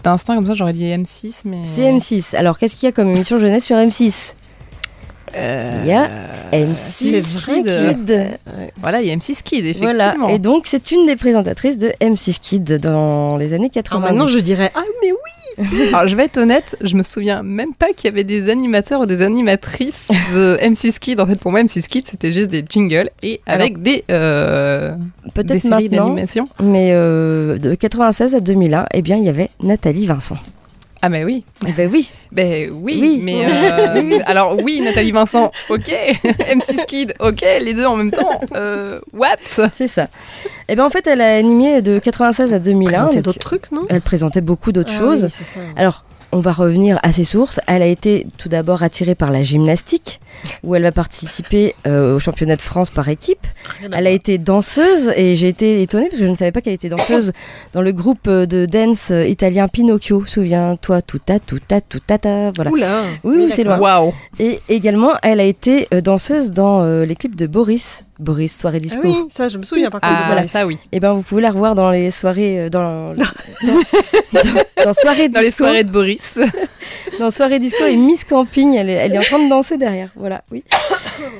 D'instinct 0.03 0.35
comme 0.35 0.47
ça, 0.47 0.53
j'aurais 0.53 0.71
dit 0.73 0.85
M6, 0.85 1.41
mais. 1.45 1.57
C'est 1.65 1.91
M6. 1.91 2.35
Alors, 2.37 2.57
qu'est-ce 2.57 2.77
qu'il 2.77 2.87
y 2.87 2.89
a 2.89 2.93
comme 2.93 3.09
émission 3.09 3.37
jeunesse 3.37 3.65
sur 3.65 3.75
M6 3.75 4.35
Euh, 5.35 5.79
Il 5.83 5.89
y 5.89 5.93
a 5.93 6.09
c'est 6.51 6.57
M6 7.19 7.45
vrai 7.45 7.61
que- 7.61 7.89
Kid. 7.93 8.27
Voilà, 8.81 9.01
il 9.01 9.07
y 9.07 9.11
a 9.11 9.15
M6 9.15 9.43
Kid, 9.43 9.75
Voilà. 9.77 9.93
effectivement. 9.93 10.29
Et 10.29 10.39
donc, 10.39 10.65
c'est 10.67 10.91
une 10.91 11.05
des 11.05 11.15
présentatrices 11.15 11.77
de 11.77 11.91
M6 12.01 12.39
Kid 12.39 12.77
dans 12.79 13.37
les 13.37 13.53
années 13.53 13.69
80. 13.69 13.97
Alors 13.99 14.09
maintenant, 14.11 14.27
je 14.27 14.39
dirais 14.39 14.71
Ah, 14.75 14.81
mais 15.01 15.11
oui 15.11 15.65
Alors, 15.93 16.07
je 16.07 16.15
vais 16.15 16.25
être 16.25 16.37
honnête, 16.37 16.77
je 16.81 16.95
me 16.95 17.03
souviens 17.03 17.43
même 17.43 17.73
pas 17.73 17.87
qu'il 17.95 18.09
y 18.09 18.13
avait 18.13 18.23
des 18.23 18.49
animateurs 18.49 19.01
ou 19.01 19.05
des 19.05 19.21
animatrices 19.21 20.07
de 20.33 20.57
M6 20.61 20.99
Kid. 20.99 21.19
En 21.19 21.25
fait, 21.27 21.39
pour 21.39 21.51
moi, 21.51 21.61
M6 21.61 21.87
Kid, 21.87 22.07
c'était 22.07 22.31
juste 22.31 22.49
des 22.49 22.63
jingles 22.67 23.09
et 23.23 23.41
avec 23.45 23.81
des, 23.81 24.03
euh, 24.09 24.95
des 25.25 25.31
Peut-être 25.33 25.61
séries 25.61 25.89
maintenant, 25.89 26.07
d'animation. 26.07 26.47
mais 26.61 26.89
euh, 26.93 27.57
de 27.57 27.75
96 27.75 28.35
à 28.35 28.39
2001, 28.39 28.85
eh 28.93 29.01
bien, 29.01 29.17
il 29.17 29.23
y 29.25 29.29
avait 29.29 29.49
Nathalie 29.61 30.05
Vincent. 30.07 30.37
Ah, 31.01 31.07
mais 31.09 31.23
oui. 31.23 31.45
Eh 31.67 31.71
ben 31.71 31.89
oui. 31.91 32.11
Ben 32.31 32.71
oui, 32.73 32.97
Oui. 33.01 33.21
mais 33.23 33.45
euh, 33.45 34.19
alors 34.25 34.57
oui, 34.61 34.81
Nathalie 34.81 35.11
Vincent, 35.13 35.51
ok, 35.69 35.87
M6 36.23 36.85
Kid, 36.85 37.13
ok, 37.19 37.41
les 37.61 37.73
deux 37.73 37.85
en 37.85 37.95
même 37.95 38.11
temps, 38.11 38.41
euh, 38.55 38.99
what? 39.13 39.37
C'est 39.41 39.87
ça. 39.87 40.07
Et 40.67 40.75
ben 40.75 40.83
en 40.83 40.89
fait, 40.89 41.07
elle 41.07 41.21
a 41.21 41.35
animé 41.35 41.81
de 41.81 41.99
96 41.99 42.53
à 42.53 42.59
2001. 42.59 42.89
Présenter 42.89 43.15
donc 43.17 43.23
d'autres 43.23 43.39
trucs, 43.39 43.71
non? 43.71 43.85
Elle 43.89 44.01
présentait 44.01 44.41
beaucoup 44.41 44.71
d'autres 44.73 44.91
Ah 44.93 44.99
choses. 44.99 45.23
oui, 45.23 45.29
c'est 45.31 45.43
ça. 45.45 45.59
Alors, 45.77 46.03
on 46.31 46.39
va 46.39 46.51
revenir 46.51 46.99
à 47.03 47.11
ses 47.11 47.23
sources. 47.23 47.59
Elle 47.67 47.81
a 47.81 47.87
été 47.87 48.27
tout 48.37 48.49
d'abord 48.49 48.83
attirée 48.83 49.15
par 49.15 49.31
la 49.31 49.41
gymnastique, 49.41 50.19
où 50.63 50.75
elle 50.75 50.83
va 50.83 50.91
participer 50.91 51.75
euh, 51.87 52.15
au 52.15 52.19
championnat 52.19 52.55
de 52.55 52.61
France 52.61 52.89
par 52.89 53.09
équipe. 53.09 53.45
Elle 53.91 54.07
a 54.07 54.11
été 54.11 54.37
danseuse 54.37 55.11
et 55.15 55.35
j'ai 55.35 55.47
été 55.47 55.81
étonnée 55.81 56.07
parce 56.07 56.19
que 56.19 56.25
je 56.25 56.29
ne 56.29 56.35
savais 56.35 56.51
pas 56.51 56.61
qu'elle 56.61 56.73
était 56.73 56.89
danseuse 56.89 57.31
dans 57.73 57.81
le 57.81 57.91
groupe 57.91 58.27
euh, 58.27 58.45
de 58.45 58.65
dance 58.65 59.11
euh, 59.11 59.25
italien 59.25 59.67
Pinocchio. 59.67 60.23
Souviens-toi, 60.25 61.01
tout 61.01 61.19
ta, 61.19 61.39
tout 61.39 61.59
ta, 61.59 61.81
tout 61.81 61.99
ta, 61.99 62.17
ta. 62.17 62.51
Voilà. 62.51 62.71
Oula 62.71 63.01
Oui, 63.23 63.35
oui, 63.37 63.51
c'est 63.51 63.63
loin. 63.63 63.79
Waouh 63.79 64.13
Et 64.39 64.59
également, 64.69 65.13
elle 65.23 65.39
a 65.39 65.43
été 65.45 65.87
euh, 65.93 66.01
danseuse 66.01 66.51
dans 66.51 66.81
euh, 66.81 67.05
les 67.05 67.15
clips 67.15 67.35
de 67.35 67.47
Boris. 67.47 68.05
Boris, 68.19 68.57
soirée 68.57 68.77
Ah 68.81 68.83
disco. 68.83 68.99
oui, 69.03 69.15
ça, 69.29 69.47
je 69.47 69.57
me 69.57 69.63
souviens 69.63 69.89
par 69.89 70.01
contre. 70.01 70.13
Ah, 70.17 70.29
de 70.29 70.35
Boris. 70.35 70.51
ça 70.51 70.65
oui. 70.67 70.77
Et 70.91 70.99
ben 70.99 71.13
vous 71.13 71.21
pouvez 71.21 71.41
la 71.41 71.51
revoir 71.51 71.73
dans 71.73 71.89
les 71.89 72.11
soirées 72.11 72.59
euh, 72.65 72.69
dans, 72.69 73.13
dans, 73.13 73.23
dans- 73.63 74.83
dans 74.85 74.93
soirée 74.93 75.29
Dans 75.29 75.39
les 75.39 75.47
disco. 75.49 75.63
soirées 75.63 75.83
de 75.85 75.91
Boris. 75.91 76.39
dans 77.19 77.31
soirée 77.31 77.59
disco 77.59 77.85
et 77.85 77.95
Miss 77.95 78.25
Camping, 78.25 78.75
elle 78.75 78.89
est, 78.89 78.93
elle 78.93 79.13
est 79.13 79.17
en 79.17 79.21
train 79.21 79.43
de 79.43 79.49
danser 79.49 79.77
derrière. 79.77 80.09
Voilà, 80.15 80.41
oui. 80.51 80.63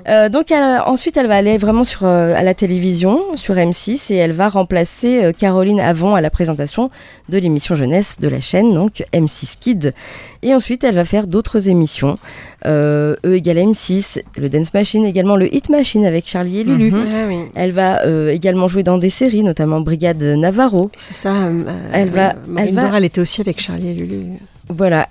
Euh, 0.08 0.30
donc 0.30 0.52
elle- 0.52 0.82
ensuite, 0.86 1.18
elle 1.18 1.28
va 1.28 1.36
aller 1.38 1.58
vraiment 1.58 1.84
sur 1.84 2.06
euh, 2.06 2.34
à 2.36 2.44
la 2.44 2.54
télévision, 2.54 3.20
sur 3.36 3.56
M6, 3.56 4.12
et 4.14 4.18
elle 4.18 4.32
va 4.32 4.48
remplacer 4.50 5.24
euh, 5.24 5.32
Caroline 5.32 5.80
Avon 5.80 6.16
à 6.16 6.22
la 6.22 6.30
présentation 6.30 6.90
de 7.30 7.38
l'émission 7.38 7.76
jeunesse 7.76 8.18
de 8.20 8.28
la 8.28 8.40
chaîne, 8.40 8.74
donc 8.74 9.04
M6 9.14 9.58
Kid. 9.60 9.94
Et 10.42 10.54
ensuite, 10.56 10.84
elle 10.84 10.96
va 10.96 11.06
faire 11.06 11.28
d'autres 11.28 11.70
émissions. 11.70 12.18
Euh, 12.66 13.16
e 13.26 13.36
égale 13.36 13.58
M6, 13.58 14.22
le 14.38 14.50
Dance 14.50 14.74
Machine, 14.74 15.06
également 15.06 15.36
le 15.36 15.54
Hit 15.54 15.70
Machine 15.70 16.06
avec 16.06 16.28
Charlie 16.28 16.60
et 16.60 16.64
Lulu. 16.64 16.92
Mhm. 16.92 17.00
Ah 17.12 17.26
oui, 17.28 17.38
Elle 17.56 17.72
va 17.72 18.06
euh, 18.06 18.30
également 18.30 18.68
jouer 18.68 18.84
dans 18.84 18.98
des 18.98 19.10
séries, 19.10 19.44
notamment 19.44 19.80
Brigade 19.82 20.22
Navarro. 20.24 20.90
c'est 20.98 21.14
ça. 21.14 21.32
euh, 21.34 21.64
Elle 21.94 22.10
va- 22.10 22.34
elle 22.58 22.74
va- 22.74 22.82
Dora, 22.84 22.98
elle 22.98 23.06
était 23.06 23.22
aussi 23.22 23.42
avec 23.42 23.60
Charlie 23.62 23.90
et 23.90 23.94
Lulu. 23.94 24.26
Voilà. 24.70 25.08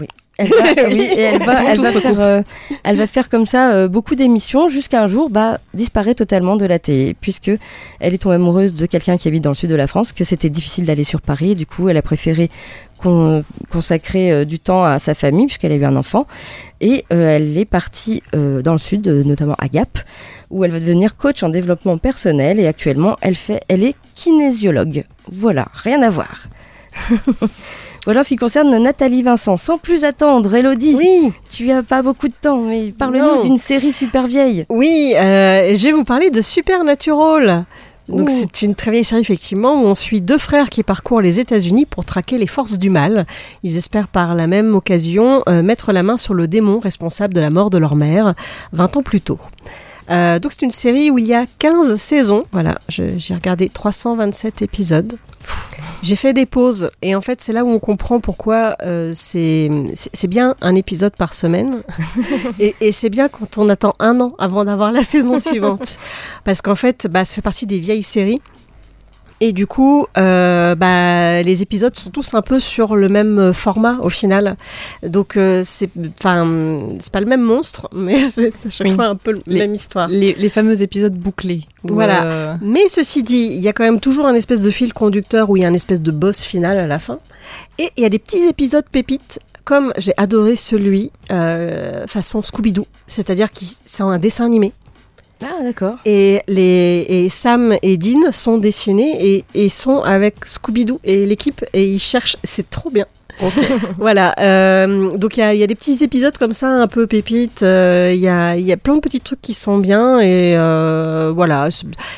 Oui. 0.00 0.06
Elle 0.36 0.48
va, 0.48 0.56
oui, 0.88 1.00
et 1.16 1.20
elle 1.20 1.42
va, 1.44 1.56
Tout- 1.56 1.62
elle 1.68 1.76
tout 1.76 1.82
va 1.82 1.92
se 1.92 1.98
faire, 2.00 2.20
euh, 2.20 2.42
elle 2.82 2.96
va 2.96 3.06
faire 3.06 3.28
comme 3.28 3.46
ça 3.46 3.72
euh, 3.72 3.88
beaucoup 3.88 4.14
d'émissions 4.16 4.68
jusqu'à 4.68 5.02
un 5.02 5.06
jour 5.06 5.30
bah, 5.30 5.58
disparaît 5.74 6.14
totalement 6.14 6.56
de 6.56 6.66
la 6.66 6.78
télé 6.80 7.14
puisque 7.20 7.52
elle 8.00 8.14
est 8.14 8.18
tombée 8.18 8.34
amoureuse 8.34 8.74
de 8.74 8.86
quelqu'un 8.86 9.16
qui 9.16 9.28
habite 9.28 9.44
dans 9.44 9.50
le 9.50 9.54
sud 9.54 9.70
de 9.70 9.76
la 9.76 9.86
France, 9.86 10.12
que 10.12 10.24
c'était 10.24 10.50
difficile 10.50 10.86
d'aller 10.86 11.04
sur 11.04 11.20
Paris. 11.22 11.52
Et 11.52 11.54
du 11.54 11.66
coup, 11.66 11.88
elle 11.88 11.96
a 11.96 12.02
préféré 12.02 12.50
con- 12.98 13.44
consacrer 13.70 14.32
euh, 14.32 14.44
du 14.44 14.58
temps 14.58 14.82
à 14.84 14.98
sa 14.98 15.14
famille 15.14 15.46
puisqu'elle 15.46 15.72
a 15.72 15.76
eu 15.76 15.84
un 15.84 15.94
enfant 15.96 16.26
et 16.80 17.04
euh, 17.12 17.36
elle 17.36 17.56
est 17.56 17.64
partie 17.64 18.20
dans 18.32 18.72
le 18.72 18.78
sud, 18.78 19.06
notamment 19.06 19.54
à 19.58 19.68
Gap, 19.68 19.98
où 20.50 20.64
elle 20.64 20.70
va 20.72 20.80
devenir 20.80 21.16
coach 21.16 21.42
en 21.44 21.48
développement 21.48 21.96
personnel 21.96 22.58
et 22.58 22.66
actuellement 22.66 23.16
elle 23.20 23.36
fait, 23.36 23.60
elle 23.68 23.84
est 23.84 23.94
kinésiologue. 24.14 25.04
Voilà, 25.30 25.68
rien 25.74 26.02
à 26.02 26.10
voir. 26.10 26.48
Voilà 28.04 28.22
ce 28.22 28.28
qui 28.30 28.36
concerne 28.36 28.76
Nathalie 28.78 29.22
Vincent. 29.22 29.56
Sans 29.56 29.78
plus 29.78 30.04
attendre, 30.04 30.54
Elodie, 30.54 30.94
Oui, 30.96 31.32
tu 31.50 31.70
as 31.70 31.82
pas 31.82 32.02
beaucoup 32.02 32.28
de 32.28 32.34
temps, 32.38 32.58
mais 32.60 32.92
parle-nous 32.96 33.42
d'une 33.42 33.56
série 33.58 33.92
super 33.92 34.26
vieille. 34.26 34.66
oui, 34.68 35.14
euh, 35.16 35.74
je 35.74 35.84
vais 35.84 35.92
vous 35.92 36.04
parler 36.04 36.30
de 36.30 36.40
Supernatural. 36.40 37.64
Donc 38.06 38.28
c'est 38.28 38.60
une 38.60 38.74
très 38.74 38.90
vieille 38.90 39.02
série 39.04 39.22
effectivement 39.22 39.80
où 39.82 39.86
on 39.86 39.94
suit 39.94 40.20
deux 40.20 40.36
frères 40.36 40.68
qui 40.68 40.82
parcourent 40.82 41.22
les 41.22 41.40
États-Unis 41.40 41.86
pour 41.86 42.04
traquer 42.04 42.36
les 42.36 42.46
forces 42.46 42.78
du 42.78 42.90
mal. 42.90 43.24
Ils 43.62 43.78
espèrent 43.78 44.08
par 44.08 44.34
la 44.34 44.46
même 44.46 44.74
occasion 44.74 45.42
euh, 45.48 45.62
mettre 45.62 45.90
la 45.92 46.02
main 46.02 46.18
sur 46.18 46.34
le 46.34 46.46
démon 46.46 46.80
responsable 46.80 47.32
de 47.32 47.40
la 47.40 47.48
mort 47.48 47.70
de 47.70 47.78
leur 47.78 47.96
mère 47.96 48.34
20 48.72 48.98
ans 48.98 49.02
plus 49.02 49.22
tôt. 49.22 49.38
Euh, 50.10 50.38
donc 50.38 50.52
c'est 50.52 50.62
une 50.62 50.70
série 50.70 51.10
où 51.10 51.18
il 51.18 51.26
y 51.26 51.34
a 51.34 51.46
15 51.58 51.96
saisons. 51.96 52.44
Voilà, 52.52 52.76
j'ai 52.88 53.34
regardé 53.34 53.68
327 53.68 54.62
épisodes. 54.62 55.18
J'ai 56.02 56.16
fait 56.16 56.34
des 56.34 56.44
pauses 56.44 56.90
et 57.00 57.14
en 57.14 57.22
fait 57.22 57.40
c'est 57.40 57.54
là 57.54 57.64
où 57.64 57.70
on 57.70 57.78
comprend 57.78 58.20
pourquoi 58.20 58.76
euh, 58.82 59.12
c'est 59.14 59.70
bien 60.28 60.54
un 60.60 60.74
épisode 60.74 61.16
par 61.16 61.32
semaine 61.32 61.82
et, 62.60 62.74
et 62.82 62.92
c'est 62.92 63.08
bien 63.08 63.28
quand 63.28 63.56
on 63.56 63.70
attend 63.70 63.94
un 64.00 64.20
an 64.20 64.34
avant 64.38 64.66
d'avoir 64.66 64.92
la 64.92 65.02
saison 65.02 65.38
suivante 65.38 65.98
parce 66.44 66.60
qu'en 66.60 66.74
fait 66.74 67.06
bah, 67.06 67.24
ça 67.24 67.36
fait 67.36 67.42
partie 67.42 67.64
des 67.64 67.78
vieilles 67.78 68.02
séries 68.02 68.42
et 69.40 69.52
du 69.52 69.66
coup 69.66 70.06
euh, 70.16 70.74
bah, 70.74 71.42
les 71.42 71.62
épisodes 71.62 71.94
sont 71.96 72.10
tous 72.10 72.34
un 72.34 72.42
peu 72.42 72.58
sur 72.60 72.96
le 72.96 73.08
même 73.08 73.52
format 73.52 73.98
au 74.00 74.08
final 74.08 74.56
donc 75.02 75.36
euh, 75.36 75.62
c'est 75.64 75.90
enfin 76.18 76.46
c'est 77.00 77.12
pas 77.12 77.20
le 77.20 77.26
même 77.26 77.42
monstre 77.42 77.88
mais 77.94 78.16
c'est 78.18 78.66
à 78.66 78.70
chaque 78.70 78.86
Oui. 78.88 78.94
fois 78.94 79.06
un 79.06 79.14
peu 79.16 79.32
la 79.32 79.40
Les- 79.46 79.58
même 79.60 79.74
histoire 79.74 80.08
Les, 80.08 80.34
les 80.34 80.48
fameux 80.48 80.82
épisodes 80.82 81.14
bouclés. 81.14 81.62
Voilà. 81.82 82.24
euh, 82.24 82.54
mais 82.62 82.88
ceci 82.88 83.22
dit, 83.22 83.48
il 83.52 83.60
y 83.60 83.68
a 83.68 83.72
quand 83.74 83.84
même 83.84 84.00
toujours 84.00 84.26
un 84.26 84.34
espèce 84.34 84.60
de 84.62 84.70
fil 84.70 84.94
conducteur 84.94 85.50
où 85.50 85.56
il 85.56 85.62
y 85.62 85.66
a 85.66 85.68
un 85.68 85.74
espèce 85.74 86.00
de 86.00 86.10
boss 86.10 86.42
final 86.42 86.78
à 86.78 86.86
la 86.86 86.98
fin. 86.98 87.18
Et 87.78 87.90
il 87.96 88.02
y 88.02 88.06
a 88.06 88.08
des 88.08 88.18
petits 88.18 88.42
épisodes 88.48 88.84
pépites, 88.90 89.38
comme 89.64 89.92
j'ai 89.98 90.14
adoré 90.16 90.56
celui 90.56 91.10
euh, 91.30 92.06
façon 92.06 92.40
Scooby-Doo, 92.40 92.86
c'est-à-dire 93.06 93.52
que 93.52 93.58
c'est 93.84 94.02
un 94.02 94.18
dessin 94.18 94.46
animé. 94.46 94.72
Ah 95.44 95.62
d'accord. 95.62 95.96
Et, 96.04 96.40
les, 96.48 97.04
et 97.08 97.28
Sam 97.28 97.74
et 97.82 97.96
Dean 97.96 98.30
sont 98.32 98.58
dessinés 98.58 99.16
et, 99.36 99.44
et 99.54 99.68
sont 99.68 100.00
avec 100.02 100.44
Scooby-Doo 100.44 101.00
et 101.04 101.26
l'équipe 101.26 101.64
et 101.72 101.84
ils 101.84 101.98
cherchent, 102.00 102.36
c'est 102.44 102.68
trop 102.70 102.90
bien. 102.90 103.06
voilà, 103.98 104.32
euh, 104.38 105.10
donc 105.10 105.36
il 105.36 105.40
y 105.40 105.42
a, 105.42 105.52
il 105.54 105.58
y 105.58 105.64
a 105.64 105.66
des 105.66 105.74
petits 105.74 106.04
épisodes 106.04 106.38
comme 106.38 106.52
ça, 106.52 106.68
un 106.68 106.86
peu 106.86 107.08
pépites. 107.08 107.64
euh, 107.64 108.12
Il 108.14 108.20
y, 108.20 108.28
a, 108.28 108.56
y 108.56 108.70
a 108.70 108.76
plein 108.76 108.94
de 108.94 109.00
petits 109.00 109.18
trucs 109.20 109.42
qui 109.42 109.54
sont 109.54 109.78
bien 109.78 110.20
et 110.20 110.54
euh, 110.56 111.32
voilà, 111.34 111.66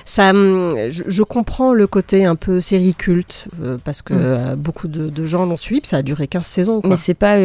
ça, 0.05 0.33
je, 0.35 1.03
je 1.07 1.23
comprends 1.23 1.73
le 1.73 1.87
côté 1.87 2.27
un 2.27 2.37
peu 2.37 2.61
série 2.61 2.95
culte 2.95 3.49
parce 3.85 4.03
que 4.03 4.13
Mm. 4.13 4.57
beaucoup 4.57 4.89
de, 4.89 5.09
de 5.09 5.25
gens 5.27 5.47
l'ont 5.47 5.57
suivi. 5.57 5.81
Ça 5.85 5.99
a 5.99 6.03
duré 6.03 6.27
15 6.27 6.45
saisons. 6.47 6.81
quoi. 6.83 6.91
Mais 6.91 6.97
c'est 6.97 7.15
pas, 7.15 7.37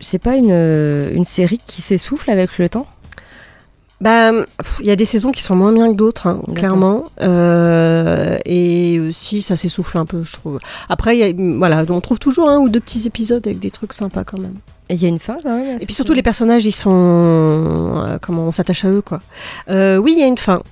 c'est 0.00 0.18
pas 0.18 0.36
une, 0.36 0.50
une 1.14 1.24
série 1.24 1.60
qui 1.66 1.82
s'essouffle 1.82 2.30
avec 2.30 2.56
le 2.58 2.68
temps? 2.70 2.86
Bah, 4.00 4.30
il 4.80 4.86
y 4.86 4.90
a 4.90 4.96
des 4.96 5.04
saisons 5.04 5.32
qui 5.32 5.42
sont 5.42 5.56
moins 5.56 5.72
bien 5.72 5.90
que 5.90 5.96
d'autres, 5.96 6.28
hein, 6.28 6.40
clairement. 6.54 7.04
Euh, 7.20 8.38
et 8.44 9.00
aussi, 9.00 9.42
ça 9.42 9.56
s'essouffle 9.56 9.98
un 9.98 10.06
peu, 10.06 10.22
je 10.22 10.34
trouve. 10.34 10.60
Après, 10.88 11.18
y 11.18 11.24
a, 11.24 11.32
voilà, 11.56 11.84
on 11.90 12.00
trouve 12.00 12.20
toujours 12.20 12.48
un 12.48 12.58
ou 12.58 12.68
deux 12.68 12.80
petits 12.80 13.06
épisodes 13.06 13.44
avec 13.46 13.58
des 13.58 13.70
trucs 13.70 13.92
sympas 13.92 14.22
quand 14.22 14.38
même. 14.38 14.54
Et 14.88 14.94
il 14.94 15.02
y 15.02 15.04
a 15.04 15.08
une 15.08 15.18
fin 15.18 15.36
quand 15.42 15.54
même. 15.54 15.78
Et 15.80 15.84
puis 15.84 15.94
surtout, 15.94 16.14
les 16.14 16.22
personnages, 16.22 16.64
ils 16.64 16.72
sont. 16.72 16.90
euh, 16.92 18.18
comment 18.22 18.44
on 18.44 18.52
s'attache 18.52 18.84
à 18.84 18.88
eux, 18.88 19.02
quoi. 19.02 19.18
Euh, 19.68 19.98
oui, 19.98 20.14
il 20.16 20.20
y 20.20 20.22
a 20.22 20.26
une 20.26 20.38
fin. 20.38 20.62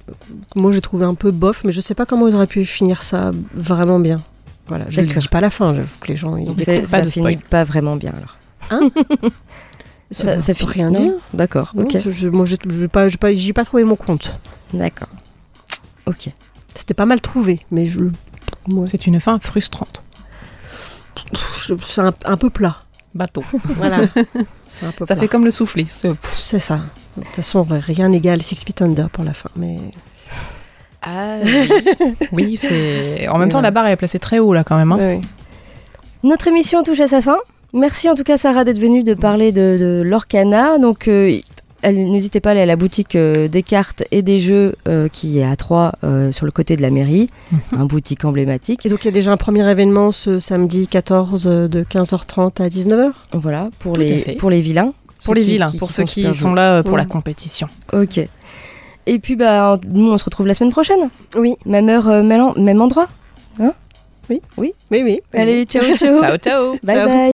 Moi, 0.55 0.70
j'ai 0.72 0.81
trouvé 0.81 1.05
un 1.05 1.14
peu 1.14 1.33
bof, 1.33 1.64
mais 1.64 1.72
je 1.72 1.81
sais 1.81 1.95
pas 1.95 2.07
comment 2.07 2.29
ils 2.29 2.35
auraient 2.35 2.47
pu 2.47 2.64
finir 2.64 3.03
ça 3.03 3.33
vraiment 3.55 3.99
bien. 3.99 4.22
Voilà, 4.68 4.87
je 4.89 5.01
ne 5.01 5.07
dis 5.07 5.29
pas 5.29 5.41
la 5.41 5.51
fin, 5.51 5.74
j'avoue 5.74 5.97
que 6.01 6.09
les 6.09 6.16
gens. 6.16 6.37
Ils 6.37 6.47
Donc 6.47 6.64
pas 6.64 6.87
ça 6.87 7.03
de 7.03 7.11
finit 7.11 7.37
pas 7.37 7.64
vraiment 7.64 7.97
bien 7.97 8.12
alors. 8.16 8.37
Ça, 10.11 10.40
ça, 10.40 10.54
finit- 10.54 10.70
rien 10.72 10.90
dire. 10.90 11.12
D'accord. 11.34 11.72
Ok. 11.76 11.96
je- 11.98 12.28
moi, 12.28 12.44
je 12.46 12.57
n'ai 12.66 12.88
pas, 12.88 13.09
j'ai 13.09 13.16
pas, 13.18 13.32
j'y 13.34 13.50
ai 13.50 13.52
pas 13.52 13.64
trouvé 13.64 13.82
mon 13.84 13.96
compte. 13.96 14.38
D'accord. 14.72 15.09
Ok. 16.07 16.28
C'était 16.74 16.94
pas 16.94 17.07
mal 17.07 17.20
trouvé, 17.20 17.61
mais 17.70 17.86
je, 17.86 18.02
moi, 18.68 18.86
C'est 18.86 19.07
une 19.07 19.18
fin 19.20 19.38
frustrante. 19.40 20.02
c'est 21.34 22.00
un, 22.00 22.12
un 22.24 22.36
peu 22.36 22.50
plat. 22.50 22.76
Bateau. 23.14 23.42
Voilà. 23.64 23.98
c'est 24.68 24.84
un 24.86 24.90
peu 24.92 25.07
Ça 25.07 25.14
plat. 25.14 25.16
fait 25.16 25.28
comme 25.28 25.44
le 25.44 25.50
soufflé. 25.50 25.86
c'est- 25.88 26.12
ça. 26.61 26.80
De 27.16 27.22
toute 27.22 27.30
façon, 27.32 27.66
rien 27.68 28.11
n'égale 28.11 28.42
Six 28.42 28.62
Feet 28.64 28.82
Under 28.82 29.09
pour 29.09 29.24
la 29.24 29.32
fin. 29.32 29.48
Mais 29.57 29.78
Ah 31.02 31.36
oui, 31.42 31.68
oui 32.32 32.57
c'est. 32.57 33.26
En 33.28 33.38
même 33.38 33.48
temps, 33.48 33.61
la 33.62 33.70
barre 33.70 33.86
est 33.86 33.96
placée 33.96 34.18
très 34.18 34.38
haut 34.38 34.52
là 34.52 34.64
quand 34.64 34.76
même. 34.76 34.92
hein. 34.92 35.20
Notre 36.22 36.48
émission 36.48 36.82
touche 36.82 37.00
à 37.00 37.09
sa 37.09 37.22
fin. 37.22 37.38
Merci 37.77 38.09
en 38.09 38.14
tout 38.14 38.22
cas 38.24 38.37
Sarah 38.39 38.64
d'être 38.64 38.79
venue 38.79 39.03
de 39.05 39.14
parler 39.14 39.53
de, 39.53 39.77
de 39.79 40.03
l'Orcana. 40.05 40.79
Donc 40.79 41.09
euh, 41.09 41.39
elle- 41.83 42.11
n'hésitez 42.11 42.41
pas 42.41 42.49
à 42.49 42.53
aller 42.53 42.62
à 42.62 42.66
la 42.66 42.77
boutique 42.77 43.14
euh, 43.16 43.49
des 43.49 43.62
cartes 43.62 44.03
et 44.11 44.22
des 44.22 44.41
jeux 44.41 44.74
euh, 44.89 45.09
qui 45.09 45.39
est 45.39 45.45
à 45.45 45.55
Troyes 45.57 45.93
euh, 46.03 46.33
sur 46.33 46.47
le 46.47 46.53
côté 46.53 46.74
de 46.77 46.83
la 46.83 46.91
mairie, 46.91 47.29
un 47.72 47.85
boutique 47.85 48.24
emblématique. 48.24 48.87
Et 48.87 48.89
donc 48.89 49.01
il 49.03 49.05
y 49.05 49.09
a 49.09 49.12
déjà 49.12 49.31
un 49.31 49.37
premier 49.37 49.68
événement 49.70 50.11
ce 50.11 50.39
samedi 50.39 50.89
14 50.89 51.47
euh, 51.47 51.68
de 51.68 51.83
15h30 51.85 52.62
à 52.62 52.68
19h. 52.68 53.11
Voilà 53.35 53.68
pour 53.79 53.93
Tout 53.93 54.01
les 54.01 54.37
pour 54.39 54.49
les 54.51 54.62
vilains. 54.62 54.93
Pour 55.24 55.35
les 55.35 55.43
qui- 55.43 55.51
vilains, 55.53 55.70
qui- 55.70 55.79
pour 55.79 55.89
qui 55.89 55.95
ceux 55.95 56.05
qui 56.05 56.22
sont 56.35 56.49
joués. 56.49 56.57
là 56.57 56.79
euh, 56.79 56.83
pour 56.83 56.95
Ouais. 56.95 57.01
la 57.01 57.07
compétition. 57.07 57.68
Ok. 57.93 58.20
Et 59.07 59.18
puis 59.18 59.37
bah 59.37 59.79
nous 59.87 60.11
on 60.11 60.16
se 60.18 60.24
retrouve 60.24 60.47
la 60.47 60.55
semaine 60.55 60.72
prochaine. 60.72 61.11
Oui. 61.37 61.57
Même 61.66 61.89
heure, 61.91 62.09
euh, 62.09 62.22
même 62.22 62.41
en- 62.41 62.55
même 62.59 62.81
endroit. 62.81 63.09
Oui, 64.29 64.41
oui. 64.91 65.20
Allez 65.35 65.64
ciao 65.66 65.85
ciao. 65.97 66.18
Ciao 66.20 66.37
ciao 66.39 66.72
Bye 66.83 66.97
Ciao. 66.97 67.07
bye. 67.09 67.36